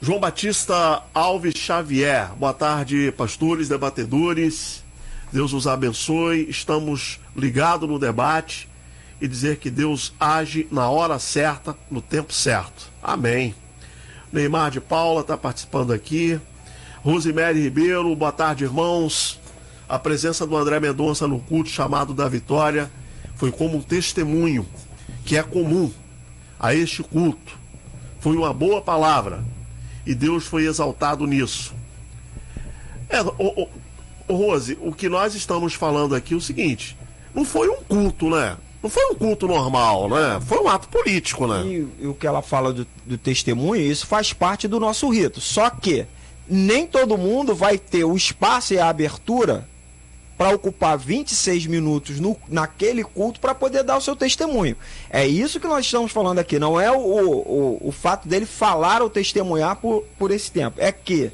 João 0.00 0.18
Batista 0.18 1.02
Alves 1.12 1.54
Xavier, 1.56 2.30
boa 2.36 2.54
tarde, 2.54 3.12
pastores, 3.12 3.68
debatedores. 3.68 4.82
Deus 5.30 5.52
os 5.52 5.66
abençoe. 5.66 6.48
Estamos 6.48 7.20
ligados 7.36 7.88
no 7.88 7.98
debate 7.98 8.68
e 9.20 9.28
dizer 9.28 9.56
que 9.56 9.70
Deus 9.70 10.14
age 10.18 10.66
na 10.70 10.88
hora 10.88 11.18
certa, 11.18 11.76
no 11.90 12.00
tempo 12.00 12.32
certo. 12.32 12.90
Amém. 13.06 13.54
Neymar 14.32 14.68
de 14.72 14.80
Paula 14.80 15.20
está 15.20 15.36
participando 15.36 15.92
aqui. 15.92 16.40
Rosemary 17.04 17.62
Ribeiro, 17.62 18.16
boa 18.16 18.32
tarde, 18.32 18.64
irmãos. 18.64 19.38
A 19.88 19.96
presença 19.96 20.44
do 20.44 20.56
André 20.56 20.80
Mendonça 20.80 21.28
no 21.28 21.38
culto 21.38 21.70
chamado 21.70 22.12
da 22.12 22.28
Vitória 22.28 22.90
foi 23.36 23.52
como 23.52 23.76
um 23.76 23.80
testemunho 23.80 24.66
que 25.24 25.36
é 25.36 25.42
comum 25.44 25.88
a 26.58 26.74
este 26.74 27.00
culto. 27.04 27.56
Foi 28.18 28.36
uma 28.36 28.52
boa 28.52 28.82
palavra 28.82 29.44
e 30.04 30.12
Deus 30.12 30.44
foi 30.44 30.66
exaltado 30.66 31.28
nisso. 31.28 31.72
É, 33.08 33.22
o, 33.22 33.68
o, 34.26 34.34
Rose, 34.34 34.76
o 34.80 34.92
que 34.92 35.08
nós 35.08 35.36
estamos 35.36 35.74
falando 35.74 36.12
aqui 36.12 36.34
é 36.34 36.36
o 36.36 36.40
seguinte: 36.40 36.98
não 37.32 37.44
foi 37.44 37.68
um 37.68 37.84
culto, 37.84 38.28
né? 38.30 38.56
Não 38.86 38.90
foi 38.90 39.04
um 39.06 39.16
culto 39.16 39.48
normal, 39.48 40.08
né? 40.08 40.40
Foi 40.46 40.60
um 40.60 40.68
ato 40.68 40.86
político, 40.86 41.44
né? 41.48 41.60
E, 41.66 41.88
e 42.02 42.06
o 42.06 42.14
que 42.14 42.24
ela 42.24 42.40
fala 42.40 42.72
do, 42.72 42.86
do 43.04 43.18
testemunho, 43.18 43.82
isso 43.82 44.06
faz 44.06 44.32
parte 44.32 44.68
do 44.68 44.78
nosso 44.78 45.08
rito. 45.08 45.40
Só 45.40 45.68
que 45.68 46.06
nem 46.48 46.86
todo 46.86 47.18
mundo 47.18 47.52
vai 47.52 47.78
ter 47.78 48.04
o 48.04 48.14
espaço 48.16 48.74
e 48.74 48.78
a 48.78 48.88
abertura 48.88 49.68
para 50.38 50.54
ocupar 50.54 50.96
26 50.96 51.66
minutos 51.66 52.20
no, 52.20 52.36
naquele 52.48 53.02
culto 53.02 53.40
para 53.40 53.56
poder 53.56 53.82
dar 53.82 53.96
o 53.96 54.00
seu 54.00 54.14
testemunho. 54.14 54.76
É 55.10 55.26
isso 55.26 55.58
que 55.58 55.66
nós 55.66 55.84
estamos 55.84 56.12
falando 56.12 56.38
aqui. 56.38 56.56
Não 56.56 56.80
é 56.80 56.88
o, 56.92 57.00
o, 57.00 57.88
o 57.88 57.90
fato 57.90 58.28
dele 58.28 58.46
falar 58.46 59.02
ou 59.02 59.10
testemunhar 59.10 59.74
por, 59.74 60.04
por 60.16 60.30
esse 60.30 60.48
tempo. 60.52 60.80
É 60.80 60.92
que 60.92 61.32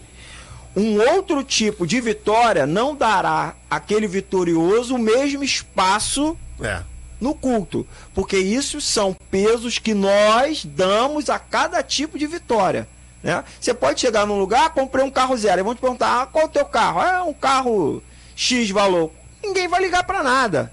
um 0.74 0.98
outro 0.98 1.44
tipo 1.44 1.86
de 1.86 2.00
vitória 2.00 2.64
não 2.64 2.96
dará 2.96 3.55
àquele 3.68 4.07
vitorioso 4.07 4.94
o 4.94 4.98
mesmo 4.98 5.44
espaço 5.44 6.34
é 6.59 6.90
no 7.23 7.35
culto, 7.35 7.87
porque 8.12 8.37
isso 8.37 8.81
são 8.81 9.16
pesos 9.31 9.79
que 9.79 9.95
nós 9.95 10.64
damos 10.64 11.31
a 11.31 11.39
cada 11.39 11.83
tipo 11.83 12.18
de 12.18 12.27
vitória. 12.27 12.89
Né? 13.23 13.45
Você 13.61 13.73
pode 13.73 14.01
chegar 14.01 14.27
num 14.27 14.39
lugar, 14.39 14.66
ah, 14.66 14.70
comprei 14.70 15.05
um 15.05 15.11
carro 15.11 15.37
zero, 15.37 15.61
e 15.61 15.62
vão 15.62 15.75
te 15.75 15.81
perguntar, 15.81 16.23
ah, 16.23 16.27
qual 16.27 16.45
é 16.45 16.47
o 16.47 16.51
teu 16.51 16.64
carro? 16.64 17.01
É 17.01 17.23
um 17.23 17.33
carro 17.33 18.03
X 18.35 18.70
valor. 18.70 19.12
Ninguém 19.41 19.68
vai 19.68 19.81
ligar 19.81 20.03
para 20.03 20.23
nada, 20.23 20.73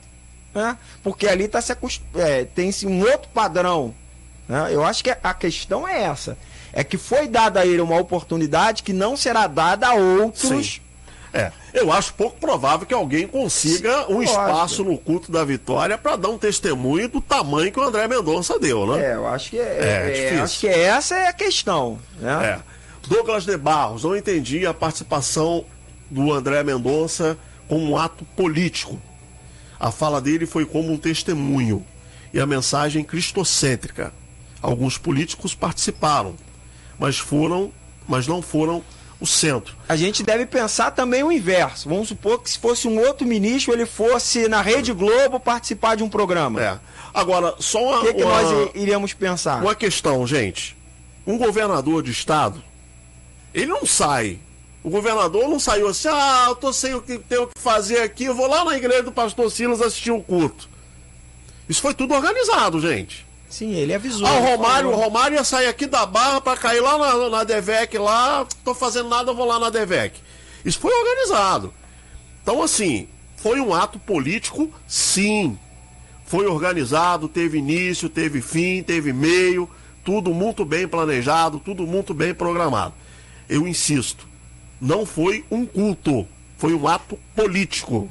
né? 0.53 0.75
porque 1.03 1.27
ali 1.27 1.47
tá 1.47 1.61
se 1.61 1.71
é, 2.15 2.45
tem-se 2.45 2.87
um 2.87 2.99
outro 3.01 3.29
padrão. 3.31 3.93
Né? 4.47 4.69
Eu 4.71 4.83
acho 4.83 5.03
que 5.03 5.11
a 5.11 5.33
questão 5.35 5.87
é 5.87 6.01
essa. 6.01 6.35
É 6.73 6.83
que 6.83 6.97
foi 6.97 7.27
dada 7.27 7.59
a 7.59 7.65
ele 7.65 7.81
uma 7.81 7.99
oportunidade 7.99 8.83
que 8.83 8.93
não 8.93 9.15
será 9.15 9.45
dada 9.45 9.87
a 9.87 9.93
outros 9.93 10.49
Sim. 10.49 10.81
É, 11.31 11.51
eu 11.73 11.91
acho 11.91 12.13
pouco 12.13 12.39
provável 12.39 12.85
que 12.85 12.93
alguém 12.93 13.27
consiga 13.27 14.11
um 14.11 14.21
espaço 14.21 14.83
no 14.83 14.97
culto 14.97 15.31
da 15.31 15.43
vitória 15.43 15.97
para 15.97 16.15
dar 16.15 16.29
um 16.29 16.37
testemunho 16.37 17.07
do 17.07 17.21
tamanho 17.21 17.71
que 17.71 17.79
o 17.79 17.83
André 17.83 18.07
Mendonça 18.07 18.59
deu, 18.59 18.87
né? 18.87 19.11
É, 19.11 19.15
eu 19.15 19.27
acho 19.27 19.51
que 19.51 19.59
é, 19.59 19.61
é, 19.61 20.35
é 20.35 20.39
acho 20.39 20.59
que 20.59 20.67
essa 20.67 21.15
é 21.15 21.27
a 21.27 21.33
questão, 21.33 21.99
né? 22.19 22.59
É. 22.65 22.79
Douglas 23.07 23.45
de 23.45 23.57
Barros, 23.57 24.03
não 24.03 24.15
entendi 24.15 24.65
a 24.65 24.73
participação 24.73 25.65
do 26.09 26.33
André 26.33 26.63
Mendonça 26.63 27.37
como 27.67 27.91
um 27.91 27.97
ato 27.97 28.25
político. 28.35 28.99
A 29.79 29.91
fala 29.91 30.19
dele 30.19 30.45
foi 30.45 30.65
como 30.65 30.91
um 30.91 30.97
testemunho 30.97 31.85
e 32.33 32.39
a 32.39 32.45
mensagem 32.45 33.03
cristocêntrica. 33.03 34.11
Alguns 34.61 34.97
políticos 34.97 35.55
participaram, 35.55 36.35
mas 36.97 37.17
foram, 37.17 37.71
mas 38.07 38.27
não 38.27 38.41
foram 38.41 38.83
o 39.19 39.27
centro. 39.27 39.75
A 39.87 39.95
gente 39.95 40.23
deve 40.23 40.45
pensar 40.45 40.91
também 40.91 41.23
o 41.23 41.31
inverso. 41.31 41.89
Vamos 41.89 42.07
supor 42.07 42.41
que 42.41 42.49
se 42.49 42.57
fosse 42.57 42.87
um 42.87 42.99
outro 42.99 43.27
ministro, 43.27 43.73
ele 43.73 43.85
fosse 43.85 44.47
na 44.47 44.61
Rede 44.61 44.93
Globo 44.93 45.39
participar 45.39 45.95
de 45.95 46.03
um 46.03 46.09
programa. 46.09 46.61
É. 46.61 46.79
Agora, 47.13 47.55
só 47.59 47.83
uma. 47.83 47.99
O 47.99 48.01
que, 48.01 48.13
que 48.13 48.23
uma, 48.23 48.41
nós 48.41 48.69
iríamos 48.73 49.13
pensar? 49.13 49.61
Uma 49.61 49.75
questão, 49.75 50.25
gente. 50.25 50.77
Um 51.27 51.37
governador 51.37 52.01
de 52.01 52.11
estado, 52.11 52.63
ele 53.53 53.67
não 53.67 53.85
sai. 53.85 54.39
O 54.81 54.89
governador 54.89 55.49
não 55.49 55.59
saiu 55.59 55.89
assim, 55.89 56.07
ah, 56.07 56.45
eu 56.47 56.55
tô 56.55 56.71
sem 56.71 56.93
o 56.95 57.01
que 57.01 57.19
tenho 57.19 57.47
que 57.47 57.61
fazer 57.61 57.99
aqui, 57.99 58.23
eu 58.23 58.33
vou 58.33 58.47
lá 58.47 58.63
na 58.63 58.77
igreja 58.77 59.03
do 59.03 59.11
pastor 59.11 59.51
Silas 59.51 59.81
assistir 59.81 60.11
o 60.11 60.21
culto. 60.21 60.69
Isso 61.67 61.81
foi 61.81 61.93
tudo 61.93 62.13
organizado, 62.13 62.79
gente. 62.79 63.27
Sim, 63.49 63.73
ele 63.73 63.93
avisou. 63.93 64.27
Ah, 64.27 64.33
o 64.33 64.45
Romário, 64.45 64.89
o 64.89 64.95
Romário 64.95 65.35
ia 65.35 65.43
sair 65.43 65.67
aqui 65.67 65.87
da 65.87 66.05
barra 66.05 66.39
para 66.39 66.57
cair 66.57 66.81
lá 66.81 66.97
na, 66.97 67.29
na 67.29 67.43
Devec 67.43 67.97
lá, 67.97 68.45
tô 68.63 68.75
fazendo 68.75 69.09
nada, 69.09 69.33
vou 69.33 69.45
lá 69.45 69.59
na 69.59 69.71
Devec. 69.71 70.19
Isso 70.63 70.79
foi 70.79 70.93
organizado. 70.93 71.73
Então, 72.43 72.61
assim, 72.61 73.07
foi 73.37 73.59
um 73.59 73.73
ato 73.73 73.97
político, 73.97 74.71
sim. 74.87 75.57
Foi 76.25 76.45
organizado, 76.45 77.27
teve 77.27 77.57
início, 77.57 78.07
teve 78.07 78.39
fim, 78.39 78.83
teve 78.83 79.11
meio, 79.11 79.67
tudo 80.03 80.31
muito 80.31 80.63
bem 80.63 80.87
planejado, 80.87 81.59
tudo 81.59 81.87
muito 81.87 82.13
bem 82.13 82.35
programado. 82.35 82.93
Eu 83.49 83.67
insisto, 83.67 84.27
não 84.79 85.07
foi 85.07 85.43
um 85.49 85.65
culto, 85.65 86.27
foi 86.57 86.73
um 86.73 86.87
ato 86.87 87.17
político, 87.35 88.07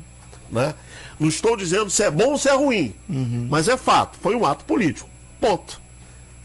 né? 0.50 0.74
Não 1.20 1.28
estou 1.28 1.56
dizendo 1.56 1.90
se 1.90 2.02
é 2.02 2.10
bom 2.10 2.30
ou 2.30 2.38
se 2.38 2.48
é 2.48 2.54
ruim, 2.54 2.92
uhum. 3.08 3.46
mas 3.48 3.68
é 3.68 3.76
fato, 3.76 4.18
foi 4.20 4.34
um 4.34 4.44
ato 4.44 4.64
político. 4.64 5.08
Ponto. 5.40 5.80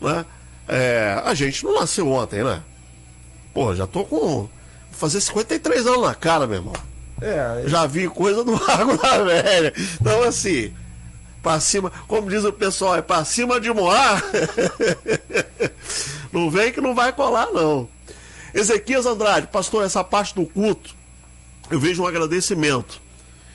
Né? 0.01 0.25
É, 0.67 1.21
a 1.23 1.33
gente 1.33 1.63
não 1.63 1.79
nasceu 1.79 2.09
ontem, 2.11 2.43
né? 2.43 2.61
Pô, 3.53 3.75
já 3.75 3.85
tô 3.85 4.03
com. 4.03 4.17
Vou 4.17 4.49
fazer 4.91 5.21
53 5.21 5.85
anos 5.87 6.01
na 6.01 6.15
cara, 6.15 6.47
meu 6.47 6.57
irmão. 6.57 6.73
É, 7.21 7.63
já 7.67 7.85
vi 7.85 8.07
coisa 8.09 8.43
do 8.43 8.51
Lago 8.65 8.97
da 8.97 9.23
Velha. 9.23 9.73
Então, 10.01 10.23
assim, 10.23 10.73
pra 11.41 11.59
cima, 11.59 11.91
como 12.07 12.29
diz 12.29 12.43
o 12.43 12.53
pessoal, 12.53 12.95
é 12.95 13.01
pra 13.01 13.23
cima 13.23 13.59
de 13.59 13.71
Moar. 13.71 14.23
não 16.31 16.49
vem 16.49 16.71
que 16.71 16.81
não 16.81 16.95
vai 16.95 17.13
colar, 17.13 17.47
não. 17.51 17.87
Ezequias 18.53 19.05
Andrade, 19.05 19.47
pastor, 19.47 19.83
essa 19.83 20.03
parte 20.03 20.35
do 20.35 20.45
culto, 20.45 20.95
eu 21.71 21.79
vejo 21.79 22.03
um 22.03 22.07
agradecimento. 22.07 23.01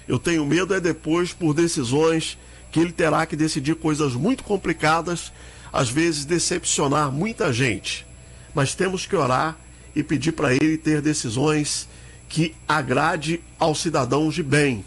Eu 0.09 0.19
tenho 0.19 0.45
medo 0.45 0.75
é 0.75 0.81
depois 0.81 1.33
por 1.33 1.55
decisões 1.55 2.39
que 2.71 2.81
ele 2.81 2.93
terá 2.93 3.25
que 3.27 3.37
decidir 3.37 3.75
coisas 3.75 4.15
muito 4.15 4.45
complicadas, 4.45 5.33
às 5.73 5.89
vezes 5.89 6.25
decepcionar 6.25 7.11
muita 7.11 7.53
gente. 7.53 8.07
Mas 8.55 8.75
temos 8.75 9.07
que 9.07 9.17
orar 9.17 9.57
e 9.95 10.03
pedir 10.03 10.33
para 10.33 10.53
ele 10.53 10.77
ter 10.77 11.01
decisões 11.01 11.89
que 12.29 12.55
agrade 12.67 13.41
aos 13.59 13.81
cidadãos 13.81 14.35
de 14.35 14.43
bem. 14.43 14.85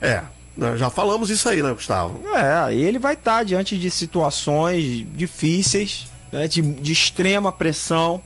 É, 0.00 0.22
né, 0.56 0.76
já 0.76 0.88
falamos 0.88 1.28
isso 1.28 1.48
aí, 1.48 1.62
né, 1.62 1.70
Gustavo? 1.72 2.20
É, 2.34 2.74
ele 2.74 2.98
vai 2.98 3.14
estar 3.14 3.44
diante 3.44 3.78
de 3.78 3.90
situações 3.90 5.06
difíceis, 5.14 6.06
né, 6.32 6.48
de, 6.48 6.62
de 6.62 6.92
extrema 6.92 7.52
pressão. 7.52 8.22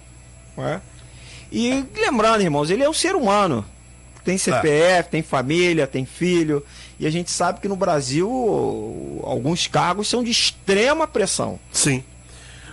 Né? 0.57 0.81
E 1.51 1.85
lembrando, 1.97 2.43
irmãos, 2.43 2.71
ele 2.71 2.85
é 2.85 2.89
um 2.89 2.95
ser 2.95 3.17
humano. 3.17 3.65
Tem 4.25 4.39
CPF, 4.39 4.69
é. 4.69 5.03
tem 5.03 5.23
família, 5.23 5.87
tem 5.87 6.05
filho. 6.05 6.65
E 7.01 7.07
a 7.07 7.11
gente 7.11 7.31
sabe 7.31 7.61
que 7.63 7.69
no 7.69 7.77
Brasil 7.77 8.31
alguns 9.25 9.67
cargos 9.67 10.07
são 10.07 10.23
de 10.23 10.31
extrema 10.31 11.09
pressão. 11.09 11.59
Sim. 11.73 12.05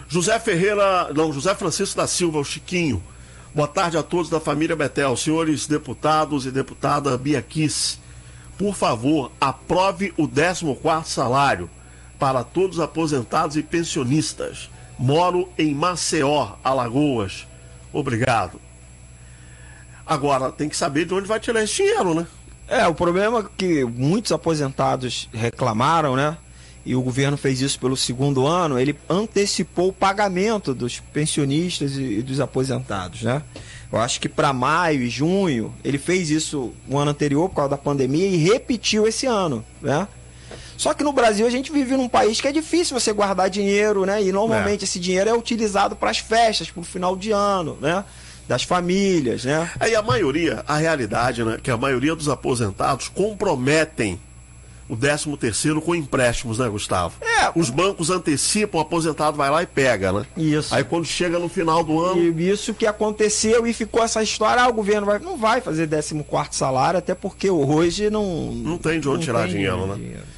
José 0.10 0.38
Ferreira, 0.38 1.14
não, 1.14 1.32
José 1.32 1.56
Francisco 1.56 1.96
da 1.96 2.06
Silva, 2.08 2.38
o 2.38 2.44
Chiquinho. 2.44 3.02
Boa 3.56 3.70
tarde 3.70 3.98
a 3.98 4.04
todos 4.04 4.30
da 4.30 4.42
família 4.42 4.76
Betel, 4.76 5.16
senhores 5.16 5.66
deputados 5.66 6.46
e 6.46 6.52
deputada 6.52 7.18
Bia 7.18 7.42
Kiss. 7.42 8.00
Por 8.58 8.76
favor, 8.76 9.32
aprove 9.40 10.14
o 10.18 10.28
14 10.28 10.76
salário 11.06 11.70
para 12.20 12.44
todos 12.44 12.80
os 12.80 12.84
aposentados 12.84 13.56
e 13.56 13.64
pensionistas. 13.64 14.70
Moro 15.00 15.48
em 15.58 15.74
Maceió, 15.74 16.52
Alagoas. 16.62 17.48
Obrigado. 17.94 18.60
Agora, 20.06 20.52
tem 20.52 20.68
que 20.68 20.76
saber 20.76 21.06
de 21.06 21.14
onde 21.14 21.30
vai 21.30 21.40
tirar 21.40 21.64
esse 21.64 21.76
dinheiro, 21.76 22.14
né? 22.14 22.28
É, 22.68 22.86
o 22.88 22.94
problema 22.94 23.40
é 23.40 23.46
que 23.58 23.86
muitos 23.86 24.32
aposentados 24.32 25.30
reclamaram, 25.34 26.16
né? 26.16 26.38
e 26.88 26.96
o 26.96 27.02
governo 27.02 27.36
fez 27.36 27.60
isso 27.60 27.78
pelo 27.78 27.98
segundo 27.98 28.48
ano, 28.48 28.80
ele 28.80 28.98
antecipou 29.10 29.90
o 29.90 29.94
pagamento 29.94 30.74
dos 30.74 31.02
pensionistas 31.02 31.98
e 31.98 32.22
dos 32.22 32.40
aposentados, 32.40 33.24
né? 33.24 33.44
Eu 33.92 34.00
acho 34.00 34.22
que 34.22 34.30
para 34.30 34.54
maio 34.54 35.02
e 35.02 35.10
junho, 35.10 35.74
ele 35.84 35.98
fez 35.98 36.30
isso 36.30 36.74
no 36.88 36.98
ano 36.98 37.12
anterior 37.12 37.50
por 37.50 37.56
causa 37.56 37.72
da 37.72 37.78
pandemia 37.78 38.26
e 38.26 38.38
repetiu 38.38 39.06
esse 39.06 39.26
ano, 39.26 39.66
né? 39.82 40.08
Só 40.78 40.94
que 40.94 41.04
no 41.04 41.12
Brasil 41.12 41.46
a 41.46 41.50
gente 41.50 41.74
vive 41.74 41.98
num 41.98 42.08
país 42.08 42.40
que 42.40 42.48
é 42.48 42.54
difícil 42.54 42.98
você 42.98 43.12
guardar 43.12 43.50
dinheiro, 43.50 44.06
né? 44.06 44.24
E 44.24 44.32
normalmente 44.32 44.82
é. 44.82 44.84
esse 44.86 44.98
dinheiro 44.98 45.30
é 45.30 45.34
utilizado 45.34 45.94
para 45.94 46.10
as 46.10 46.20
festas, 46.20 46.72
para 46.72 46.80
o 46.80 46.86
final 46.86 47.18
de 47.18 47.32
ano, 47.32 47.78
né? 47.82 48.06
Das 48.48 48.64
famílias, 48.64 49.44
né? 49.44 49.70
É, 49.80 49.90
e 49.90 49.96
a 49.96 50.02
maioria, 50.02 50.64
a 50.68 50.78
realidade, 50.78 51.44
né? 51.44 51.58
Que 51.62 51.70
a 51.70 51.78
maioria 51.78 52.16
dos 52.16 52.30
aposentados 52.30 53.10
comprometem 53.10 54.20
o 54.90 54.96
13 54.96 55.36
terceiro 55.38 55.82
com 55.82 55.94
empréstimos, 55.94 56.60
né, 56.60 56.70
Gustavo? 56.70 57.16
É. 57.22 57.52
Os 57.56 57.70
bancos 57.70 58.10
antecipam, 58.10 58.78
o 58.78 58.82
aposentado 58.82 59.36
vai 59.36 59.50
lá 59.50 59.62
e 59.62 59.66
pega, 59.66 60.14
né? 60.14 60.26
Isso. 60.38 60.74
Aí 60.74 60.84
quando 60.84 61.06
chega 61.06 61.38
no 61.38 61.50
final 61.50 61.84
do 61.84 62.00
ano. 62.00 62.22
E 62.22 62.50
isso 62.50 62.74
que 62.74 62.88
aconteceu 62.88 63.68
e 63.68 63.74
ficou 63.74 64.02
essa 64.02 64.24
história, 64.24 64.64
ah, 64.64 64.70
o 64.70 64.74
governo 64.74 65.06
vai, 65.06 65.20
não 65.20 65.38
vai 65.38 65.60
fazer 65.60 65.88
14 65.88 66.24
quarto 66.24 66.56
salário, 66.56 66.98
até 67.00 67.14
porque 67.14 67.50
hoje 67.50 68.10
não. 68.10 68.52
Não 68.54 68.78
tem 68.78 69.00
de 69.00 69.10
onde 69.10 69.26
tirar 69.26 69.48
dinheiro, 69.48 69.76
dinheiro, 69.76 69.96
né? 69.96 69.96
Dinheiro. 69.96 70.38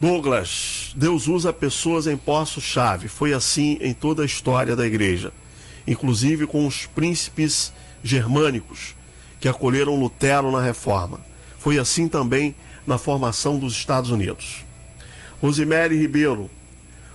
Douglas, 0.00 0.92
Deus 0.94 1.26
usa 1.26 1.52
pessoas 1.52 2.06
em 2.06 2.16
postos-chave. 2.16 3.08
Foi 3.08 3.32
assim 3.32 3.78
em 3.80 3.92
toda 3.92 4.22
a 4.22 4.26
história 4.26 4.76
da 4.76 4.86
igreja, 4.86 5.32
inclusive 5.88 6.46
com 6.46 6.66
os 6.66 6.86
príncipes 6.86 7.72
germânicos 8.04 8.94
que 9.40 9.48
acolheram 9.48 9.98
Lutero 9.98 10.52
na 10.52 10.60
reforma. 10.60 11.18
Foi 11.58 11.78
assim 11.78 12.08
também 12.08 12.54
na 12.86 12.98
formação 12.98 13.58
dos 13.58 13.72
Estados 13.72 14.10
Unidos. 14.10 14.64
Rosemary 15.40 15.96
Ribeiro, 15.96 16.50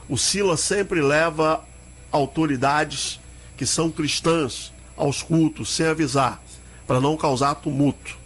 o 0.10 0.18
Sila 0.18 0.58
sempre 0.58 1.02
leva 1.02 1.64
autoridades 2.12 3.20
que 3.56 3.66
são 3.66 3.92
cristãs 3.92 4.74
aos 4.98 5.22
cultos 5.22 5.74
sem 5.76 5.86
avisar, 5.86 6.42
para 6.88 7.00
não 7.00 7.16
causar 7.16 7.56
tumulto. 7.56 8.18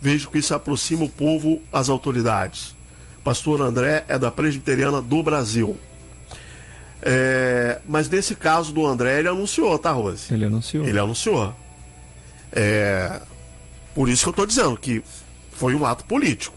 Vejo 0.00 0.30
que 0.30 0.38
isso 0.38 0.54
aproxima 0.54 1.04
o 1.04 1.08
povo 1.08 1.62
às 1.72 1.88
autoridades. 1.88 2.74
Pastor 3.24 3.62
André 3.62 4.04
é 4.08 4.18
da 4.18 4.30
Presbiteriana 4.30 5.00
do 5.00 5.22
Brasil. 5.22 5.78
É, 7.04 7.80
mas 7.86 8.08
nesse 8.08 8.36
caso 8.36 8.72
do 8.72 8.86
André, 8.86 9.18
ele 9.18 9.28
anunciou, 9.28 9.76
tá, 9.76 9.90
Rose? 9.90 10.32
Ele 10.32 10.44
anunciou. 10.44 10.86
Ele 10.86 10.98
anunciou. 10.98 11.52
É, 12.52 13.20
por 13.92 14.08
isso 14.08 14.22
que 14.22 14.28
eu 14.28 14.32
estou 14.32 14.46
dizendo 14.46 14.76
que 14.76 15.02
foi 15.50 15.74
um 15.74 15.84
ato 15.84 16.04
político. 16.04 16.56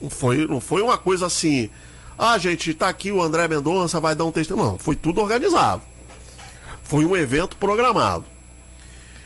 Não 0.00 0.08
foi, 0.08 0.46
não 0.46 0.60
foi 0.60 0.80
uma 0.80 0.96
coisa 0.96 1.26
assim. 1.26 1.68
Ah, 2.16 2.38
gente, 2.38 2.72
tá 2.72 2.88
aqui 2.88 3.10
o 3.10 3.20
André 3.20 3.48
Mendonça, 3.48 3.98
vai 3.98 4.14
dar 4.14 4.24
um 4.24 4.32
texto. 4.32 4.56
Não, 4.56 4.78
foi 4.78 4.94
tudo 4.94 5.20
organizado. 5.20 5.82
Foi 6.84 7.04
um 7.04 7.16
evento 7.16 7.56
programado. 7.56 8.24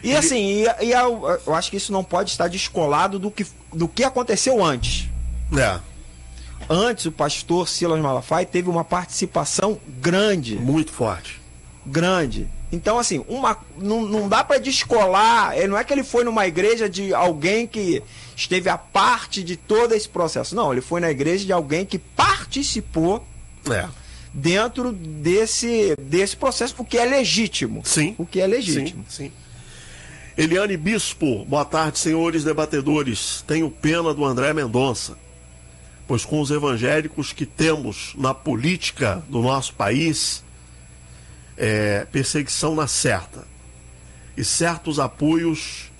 E, 0.03 0.11
e... 0.11 0.17
assim, 0.17 0.65
e, 0.81 0.87
e 0.87 0.93
eu, 0.93 1.41
eu 1.47 1.55
acho 1.55 1.71
que 1.71 1.77
isso 1.77 1.93
não 1.93 2.03
pode 2.03 2.31
estar 2.31 2.49
descolado 2.49 3.19
do 3.19 3.31
que, 3.31 3.47
do 3.73 3.87
que 3.87 4.03
aconteceu 4.03 4.65
antes. 4.65 5.09
É. 5.57 5.79
Antes, 6.69 7.07
o 7.07 7.13
pastor 7.13 7.69
Silas 7.69 8.01
Malafaia 8.01 8.47
teve 8.47 8.69
uma 8.69 8.85
participação 8.85 9.79
grande. 10.01 10.57
Muito 10.57 10.93
forte. 10.93 11.41
Grande. 11.87 12.49
Então, 12.73 12.99
assim, 12.99 13.25
uma, 13.29 13.57
não, 13.79 14.03
não 14.03 14.29
dá 14.29 14.43
para 14.43 14.59
descolar. 14.59 15.55
Não 15.69 15.79
é 15.79 15.85
que 15.85 15.93
ele 15.93 16.03
foi 16.03 16.25
numa 16.25 16.47
igreja 16.47 16.89
de 16.89 17.15
alguém 17.15 17.67
que 17.67 18.03
esteve 18.37 18.69
à 18.69 18.77
parte 18.77 19.43
de 19.43 19.57
todo 19.57 19.95
esse 19.95 20.09
processo. 20.09 20.57
Não, 20.57 20.73
ele 20.73 20.81
foi 20.81 21.01
na 21.01 21.11
igreja 21.11 21.45
de 21.45 21.53
alguém 21.53 21.85
que 21.87 21.99
participou 21.99 23.25
é. 23.71 23.87
dentro 24.33 24.93
desse, 24.93 25.95
desse 25.99 26.37
processo, 26.37 26.75
o 26.79 26.85
que 26.85 26.99
é 26.99 27.05
legítimo. 27.05 27.83
Sim. 27.85 28.15
O 28.19 28.27
que 28.27 28.41
é 28.41 28.47
legítimo. 28.47 29.05
Sim, 29.09 29.27
sim. 29.27 29.33
Eliane 30.37 30.77
Bispo, 30.77 31.45
boa 31.45 31.65
tarde, 31.65 31.97
senhores 31.97 32.43
debatedores. 32.43 33.45
Tenho 33.47 33.71
pena 33.71 34.13
do 34.13 34.25
André 34.25 34.53
Mendonça, 34.53 35.17
pois 36.07 36.25
com 36.25 36.41
os 36.41 36.51
evangélicos 36.51 37.33
que 37.33 37.47
temos 37.47 38.15
na 38.17 38.35
política 38.35 39.23
do 39.29 39.41
nosso 39.41 39.75
país, 39.75 40.45
é 41.57 42.07
perseguição 42.11 42.75
na 42.75 42.87
certa. 42.87 43.47
E 44.37 44.45
certos 44.45 44.99
apoios 44.99 45.91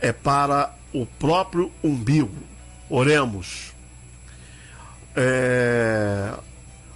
é 0.00 0.12
para 0.12 0.74
o 0.92 1.06
próprio 1.06 1.70
umbigo. 1.82 2.34
Oremos. 2.90 3.72
É... 5.14 6.34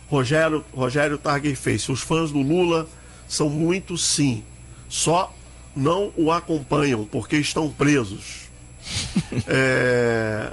Rogério, 0.09 0.65
Rogério 0.75 1.19
Targuei 1.19 1.55
fez. 1.55 1.89
Os 1.89 2.01
fãs 2.01 2.31
do 2.31 2.43
Lula 2.43 2.89
são 3.29 3.49
muitos, 3.49 4.05
sim. 4.05 4.45
Só 4.89 5.33
não 5.75 6.13
o 6.17 6.31
acompanham 6.31 7.05
porque 7.05 7.37
estão 7.37 7.71
presos. 7.71 8.51
é... 9.47 10.53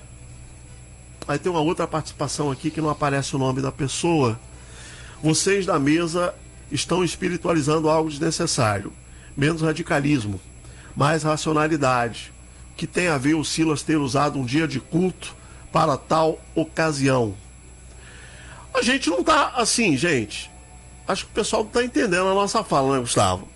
Aí 1.30 1.38
tem 1.38 1.52
uma 1.52 1.62
outra 1.62 1.86
participação 1.86 2.50
aqui 2.50 2.72
que 2.72 2.82
não 2.82 2.90
aparece 2.90 3.36
o 3.36 3.38
nome 3.38 3.62
da 3.62 3.72
pessoa. 3.72 4.40
Vocês 5.22 5.64
da 5.64 5.78
mesa 5.78 6.34
estão 6.72 7.04
espiritualizando 7.04 7.88
algo 7.88 8.10
desnecessário. 8.10 8.92
Menos 9.38 9.62
radicalismo, 9.62 10.42
mais 10.96 11.22
racionalidade 11.22 12.34
que 12.76 12.88
tem 12.88 13.10
a 13.10 13.18
ver 13.20 13.36
o 13.36 13.46
Silas 13.46 13.84
ter 13.84 13.98
usado 13.98 14.40
um 14.40 14.44
dia 14.44 14.68
de 14.68 14.80
culto 14.80 15.36
para 15.72 15.98
tal 15.98 16.42
ocasião. 16.56 17.36
A 18.74 18.82
gente 18.82 19.08
não 19.12 19.24
tá 19.24 19.54
assim, 19.56 19.96
gente. 19.96 20.50
Acho 21.08 21.26
que 21.26 21.32
o 21.32 21.36
pessoal 21.36 21.64
não 21.64 21.70
tá 21.70 21.84
entendendo 21.84 22.28
a 22.28 22.34
nossa 22.34 22.64
fala, 22.64 22.96
né, 22.96 23.02
Gustavo? 23.02 23.48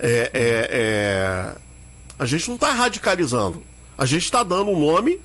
É, 0.00 0.30
é, 0.34 0.68
é... 0.72 1.56
A 2.18 2.26
gente 2.26 2.50
não 2.50 2.58
tá 2.58 2.72
radicalizando. 2.72 3.62
A 3.96 4.04
gente 4.04 4.24
está 4.24 4.42
dando 4.42 4.72
um 4.72 4.80
nome, 4.80 5.20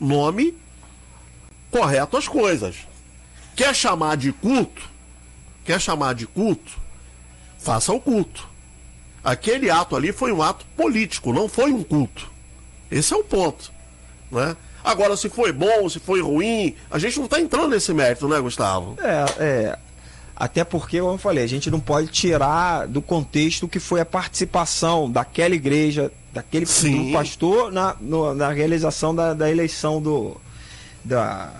nome 0.00 0.65
correto 1.70 2.16
às 2.16 2.28
coisas. 2.28 2.76
Quer 3.54 3.74
chamar 3.74 4.16
de 4.16 4.32
culto? 4.32 4.82
Quer 5.64 5.80
chamar 5.80 6.14
de 6.14 6.26
culto? 6.26 6.78
Faça 7.58 7.92
o 7.92 8.00
culto. 8.00 8.48
Aquele 9.24 9.70
ato 9.70 9.96
ali 9.96 10.12
foi 10.12 10.30
um 10.30 10.42
ato 10.42 10.64
político, 10.76 11.32
não 11.32 11.48
foi 11.48 11.72
um 11.72 11.82
culto. 11.82 12.30
Esse 12.90 13.12
é 13.12 13.16
o 13.16 13.24
ponto. 13.24 13.72
Né? 14.30 14.56
Agora, 14.84 15.16
se 15.16 15.28
foi 15.28 15.50
bom, 15.50 15.88
se 15.88 15.98
foi 15.98 16.22
ruim, 16.22 16.76
a 16.88 16.98
gente 16.98 17.16
não 17.18 17.24
está 17.24 17.40
entrando 17.40 17.70
nesse 17.70 17.92
mérito, 17.92 18.28
né, 18.28 18.38
Gustavo? 18.38 18.96
É, 19.00 19.44
é. 19.44 19.78
Até 20.36 20.62
porque, 20.62 21.00
como 21.00 21.14
eu 21.14 21.18
falei, 21.18 21.42
a 21.42 21.48
gente 21.48 21.70
não 21.70 21.80
pode 21.80 22.08
tirar 22.08 22.86
do 22.86 23.02
contexto 23.02 23.64
o 23.64 23.68
que 23.68 23.80
foi 23.80 24.00
a 24.00 24.04
participação 24.04 25.10
daquela 25.10 25.54
igreja, 25.54 26.12
daquele 26.32 26.66
pastor 27.12 27.72
na, 27.72 27.96
no, 28.00 28.34
na 28.34 28.52
realização 28.52 29.14
da, 29.14 29.32
da 29.32 29.50
eleição 29.50 30.00
do, 30.00 30.36
da, 31.06 31.52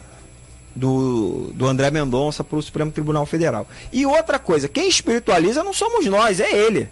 do, 0.75 1.51
do 1.55 1.67
André 1.67 1.91
Mendonça 1.91 2.45
para 2.45 2.59
o 2.59 2.63
Supremo 2.63 2.91
Tribunal 2.91 3.25
Federal. 3.25 3.67
E 3.93 4.05
outra 4.05 4.39
coisa, 4.39 4.69
quem 4.69 4.89
espiritualiza 4.89 5.63
não 5.63 5.73
somos 5.73 6.07
nós, 6.07 6.41
é 6.41 6.51
ele. 6.51 6.89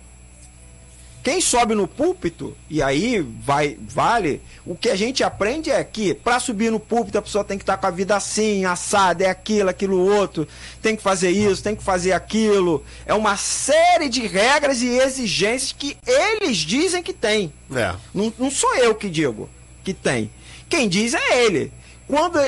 Quem 1.23 1.41
sobe 1.41 1.75
no 1.75 1.89
púlpito, 1.89 2.55
e 2.69 2.83
aí 2.83 3.21
vai 3.21 3.79
vale, 3.81 4.43
o 4.67 4.77
que 4.77 4.91
a 4.91 4.95
gente 4.95 5.25
aprende 5.25 5.71
é 5.71 5.83
que 5.83 6.13
para 6.13 6.39
subir 6.39 6.71
no 6.71 6.79
púlpito 6.79 7.17
a 7.17 7.23
pessoa 7.23 7.43
tem 7.43 7.57
que 7.57 7.63
estar 7.63 7.79
tá 7.79 7.81
com 7.81 7.87
a 7.87 7.91
vida 7.91 8.15
assim, 8.15 8.67
assada, 8.67 9.25
é 9.25 9.31
aquilo, 9.31 9.71
aquilo 9.71 9.99
outro, 9.99 10.47
tem 10.83 10.95
que 10.95 11.03
fazer 11.03 11.31
isso, 11.31 11.63
tem 11.63 11.75
que 11.75 11.83
fazer 11.83 12.13
aquilo. 12.13 12.85
É 13.07 13.15
uma 13.15 13.39
série 13.39 14.11
de 14.11 14.27
regras 14.27 14.83
e 14.83 14.89
exigências 14.89 15.73
que 15.73 15.97
eles 16.07 16.59
dizem 16.59 17.03
que 17.03 17.15
tem. 17.15 17.51
É. 17.75 17.95
Não, 18.13 18.31
não 18.39 18.51
sou 18.51 18.75
eu 18.77 18.95
que 18.95 19.09
digo 19.09 19.49
que 19.83 19.95
tem. 19.95 20.31
Quem 20.69 20.91
diz 20.91 21.15
é 21.15 21.45
ele. 21.45 21.73
Quando 22.07 22.39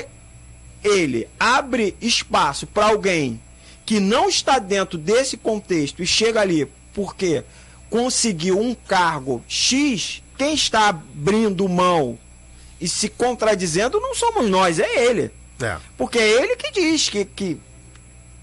ele 0.82 1.28
abre 1.38 1.96
espaço 2.00 2.66
para 2.66 2.86
alguém 2.86 3.40
que 3.84 4.00
não 4.00 4.28
está 4.28 4.58
dentro 4.58 4.98
desse 4.98 5.36
contexto 5.36 6.02
e 6.02 6.06
chega 6.06 6.40
ali 6.40 6.68
porque 6.92 7.44
conseguiu 7.88 8.58
um 8.60 8.74
cargo 8.74 9.42
X, 9.46 10.22
quem 10.36 10.54
está 10.54 10.88
abrindo 10.88 11.68
mão 11.68 12.18
e 12.80 12.88
se 12.88 13.08
contradizendo 13.08 14.00
não 14.00 14.14
somos 14.14 14.48
nós, 14.48 14.78
é 14.78 15.06
ele. 15.06 15.30
É. 15.60 15.76
Porque 15.96 16.18
é 16.18 16.42
ele 16.42 16.56
que 16.56 16.70
diz 16.72 17.08
que, 17.08 17.24
que 17.24 17.58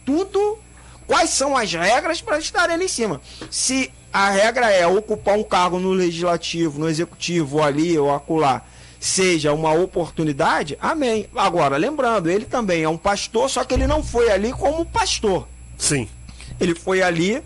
tudo. 0.05 0.59
Quais 1.05 1.32
são 1.32 1.55
as 1.57 1.72
regras 1.74 2.22
para 2.22 2.39
estar 2.39 2.70
ali 2.70 2.86
em 2.86 2.88
cima? 2.88 3.22
Se 3.51 3.91
a 4.11 4.30
regra 4.30 4.72
é 4.72 4.88
ocupar 4.88 5.38
um 5.38 5.43
cargo 5.43 5.78
no 5.78 5.91
legislativo, 5.91 6.80
no 6.80 6.88
executivo, 6.88 7.57
ou 7.57 7.64
ali 7.64 7.97
ou 7.99 8.14
acolá, 8.14 8.61
seja 9.04 9.51
uma 9.51 9.74
oportunidade, 9.74 10.78
amém. 10.80 11.28
Agora, 11.36 11.76
lembrando, 11.76 12.30
ele 12.30 12.45
também 12.45 12.84
é 12.84 12.89
um 12.89 12.97
pastor, 12.97 13.49
só 13.49 13.66
que 13.66 13.74
ele 13.74 13.86
não 13.86 14.01
foi 14.01 14.32
ali 14.32 14.54
como 14.54 14.86
pastor. 14.86 15.45
Sim. 15.78 16.08
Ele 16.58 16.74
foi 16.74 17.01
ali 17.01 17.43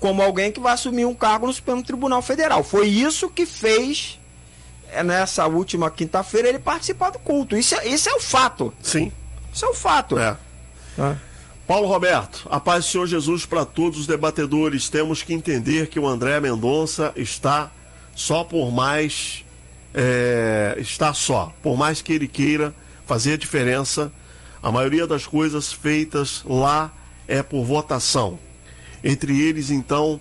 como 0.00 0.22
alguém 0.22 0.50
que 0.50 0.58
vai 0.58 0.72
assumir 0.72 1.04
um 1.04 1.14
cargo 1.14 1.46
no 1.46 1.52
Supremo 1.52 1.82
Tribunal 1.82 2.22
Federal. 2.22 2.64
Foi 2.64 2.88
isso 2.88 3.28
que 3.28 3.44
fez 3.44 4.18
é, 4.90 5.02
nessa 5.02 5.46
última 5.46 5.90
quinta-feira 5.90 6.48
ele 6.48 6.58
participar 6.58 7.10
do 7.10 7.18
culto. 7.18 7.54
Isso 7.54 7.74
é, 7.74 7.86
isso 7.86 8.08
é 8.08 8.14
o 8.14 8.20
fato. 8.20 8.72
Sim. 8.82 9.12
Isso 9.52 9.66
é 9.66 9.68
o 9.68 9.74
fato. 9.74 10.18
É. 10.18 10.38
Paulo 11.66 11.86
Roberto, 11.86 12.48
a 12.50 12.58
paz 12.58 12.86
do 12.86 12.90
Senhor 12.90 13.06
Jesus 13.06 13.44
para 13.44 13.66
todos 13.66 14.00
os 14.00 14.06
debatedores. 14.06 14.88
Temos 14.88 15.22
que 15.22 15.34
entender 15.34 15.88
que 15.88 16.00
o 16.00 16.06
André 16.06 16.40
Mendonça 16.40 17.12
está 17.14 17.70
só 18.14 18.42
por 18.42 18.72
mais. 18.72 19.43
É, 19.94 20.76
está 20.78 21.14
só. 21.14 21.54
Por 21.62 21.76
mais 21.76 22.02
que 22.02 22.12
ele 22.12 22.26
queira 22.26 22.74
fazer 23.06 23.34
a 23.34 23.36
diferença, 23.36 24.12
a 24.62 24.72
maioria 24.72 25.06
das 25.06 25.26
coisas 25.26 25.72
feitas 25.72 26.42
lá 26.44 26.92
é 27.28 27.42
por 27.42 27.64
votação. 27.64 28.38
Entre 29.02 29.40
eles, 29.40 29.70
então, 29.70 30.20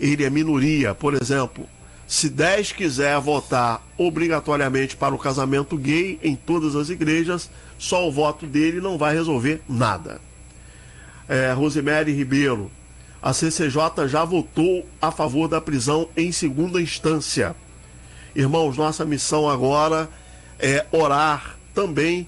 ele 0.00 0.24
é 0.24 0.30
minoria. 0.30 0.94
Por 0.94 1.14
exemplo, 1.14 1.68
se 2.06 2.28
10 2.28 2.72
quiser 2.72 3.18
votar 3.20 3.82
obrigatoriamente 3.96 4.96
para 4.96 5.14
o 5.14 5.18
casamento 5.18 5.76
gay 5.76 6.18
em 6.22 6.34
todas 6.34 6.74
as 6.76 6.88
igrejas, 6.88 7.50
só 7.78 8.06
o 8.08 8.12
voto 8.12 8.46
dele 8.46 8.80
não 8.80 8.98
vai 8.98 9.14
resolver 9.14 9.60
nada. 9.68 10.20
É, 11.28 11.52
Rosemary 11.52 12.12
Ribeiro, 12.12 12.70
a 13.22 13.32
CCJ 13.32 14.06
já 14.06 14.24
votou 14.24 14.86
a 15.00 15.10
favor 15.10 15.48
da 15.48 15.60
prisão 15.60 16.08
em 16.16 16.30
segunda 16.30 16.80
instância. 16.80 17.56
Irmãos, 18.34 18.76
nossa 18.76 19.04
missão 19.04 19.48
agora 19.48 20.08
é 20.58 20.84
orar 20.90 21.56
também 21.74 22.26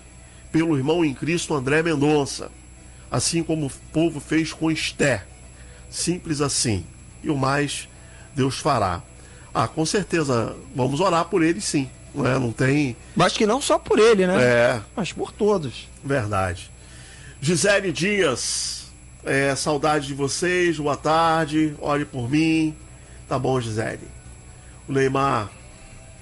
pelo 0.52 0.76
irmão 0.76 1.04
em 1.04 1.12
Cristo 1.12 1.54
André 1.54 1.82
Mendonça, 1.82 2.50
assim 3.10 3.42
como 3.42 3.66
o 3.66 3.72
povo 3.92 4.20
fez 4.20 4.52
com 4.52 4.70
Esté. 4.70 5.24
Simples 5.90 6.40
assim. 6.40 6.84
E 7.22 7.30
o 7.30 7.36
mais 7.36 7.88
Deus 8.34 8.58
fará. 8.58 9.02
Ah, 9.52 9.66
com 9.66 9.84
certeza, 9.86 10.54
vamos 10.74 11.00
orar 11.00 11.24
por 11.24 11.42
ele 11.42 11.60
sim. 11.60 11.90
Não, 12.14 12.26
é? 12.26 12.38
não 12.38 12.52
tem. 12.52 12.96
Mas 13.14 13.32
que 13.32 13.46
não 13.46 13.60
só 13.60 13.78
por 13.78 13.98
ele, 13.98 14.26
né? 14.26 14.42
É. 14.42 14.80
Mas 14.94 15.12
por 15.12 15.32
todos. 15.32 15.88
Verdade. 16.04 16.70
Gisele 17.40 17.92
Dias, 17.92 18.86
é, 19.24 19.54
saudade 19.54 20.06
de 20.06 20.14
vocês, 20.14 20.78
boa 20.78 20.96
tarde, 20.96 21.74
ore 21.80 22.04
por 22.04 22.30
mim. 22.30 22.74
Tá 23.28 23.38
bom, 23.38 23.60
Gisele. 23.60 24.08
O 24.88 24.92
Neymar, 24.92 25.50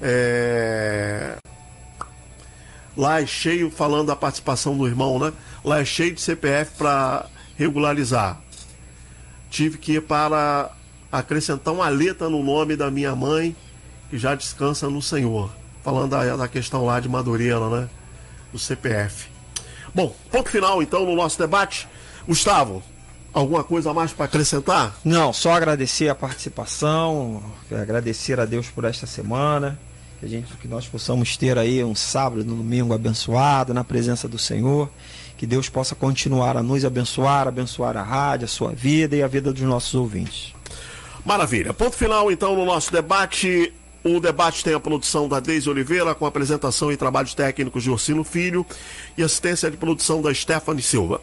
é... 0.01 1.37
lá 2.97 3.21
é 3.21 3.27
cheio, 3.27 3.71
falando 3.71 4.09
da 4.09 4.17
participação 4.17 4.77
do 4.77 4.87
irmão, 4.87 5.19
né? 5.19 5.33
Lá 5.65 5.81
é 5.81 5.85
cheio 5.85 6.15
de 6.15 6.21
CPF 6.21 6.73
para 6.77 7.27
regularizar. 7.57 8.41
Tive 9.51 9.79
que 9.79 9.93
ir 9.93 10.03
para 10.03 10.71
acrescentar 11.11 11.73
uma 11.73 11.89
letra 11.89 12.29
no 12.29 12.43
nome 12.43 12.77
da 12.77 12.91
minha 12.91 13.15
mãe, 13.15 13.55
que 14.11 14.19
já 14.19 14.35
descansa 14.35 14.91
no 14.91 15.01
Senhor. 15.01 15.51
Falando 15.83 16.11
da, 16.11 16.37
da 16.37 16.49
questão 16.49 16.85
lá 16.85 16.99
de 16.99 17.09
Madureira, 17.09 17.69
né? 17.69 17.89
Do 18.53 18.59
CPF. 18.59 19.29
Bom, 19.95 20.15
ponto 20.31 20.51
final 20.51 20.83
então 20.83 21.05
no 21.07 21.15
nosso 21.15 21.39
debate. 21.39 21.87
Gustavo, 22.27 22.83
alguma 23.35 23.65
coisa 23.65 23.91
a 23.91 23.95
mais 23.95 24.13
para 24.13 24.27
acrescentar? 24.27 24.97
Não, 25.05 25.33
só 25.33 25.53
agradecer 25.53 26.09
a 26.09 26.15
participação, 26.15 27.43
agradecer 27.71 28.39
a 28.39 28.45
Deus 28.45 28.69
por 28.69 28.85
esta 28.85 29.07
semana, 29.07 29.79
que 30.21 30.27
a 30.27 30.29
gente 30.29 30.57
que 30.57 30.69
nós 30.69 30.87
possamos 30.87 31.37
ter 31.37 31.59
aí 31.59 31.83
um 31.83 31.95
sábado, 31.95 32.43
um 32.43 32.57
domingo 32.57 32.95
abençoado 32.95 33.75
na 33.75 33.83
presença 33.83 34.29
do 34.29 34.39
Senhor, 34.39 34.89
que 35.37 35.47
Deus 35.47 35.69
possa 35.69 35.97
continuar 35.97 36.57
a 36.57 36.63
nos 36.63 36.85
abençoar, 36.85 37.49
abençoar 37.49 37.97
a 37.97 38.03
rádio, 38.03 38.45
a 38.45 38.49
sua 38.49 38.71
vida 38.71 39.17
e 39.17 39.23
a 39.23 39.27
vida 39.27 39.53
dos 39.53 39.63
nossos 39.63 39.95
ouvintes. 39.95 40.55
Maravilha. 41.25 41.75
Ponto 41.75 41.97
final 41.97 42.31
então 42.31 42.55
no 42.55 42.65
nosso 42.65 42.93
debate. 42.93 43.73
O 44.05 44.21
debate 44.21 44.63
tem 44.63 44.75
a 44.75 44.81
produção 44.81 45.27
da 45.27 45.41
Deise 45.41 45.69
Oliveira, 45.71 46.15
com 46.15 46.27
apresentação 46.27 46.93
e 46.93 46.97
trabalhos 46.97 47.33
técnicos 47.33 47.83
de 47.83 47.91
Ursino 47.91 48.23
Filho 48.23 48.67
e 49.17 49.23
assistência 49.23 49.71
de 49.71 49.79
produção 49.79 50.21
da 50.21 50.33
Stephanie 50.35 50.83
Silva. 50.83 51.23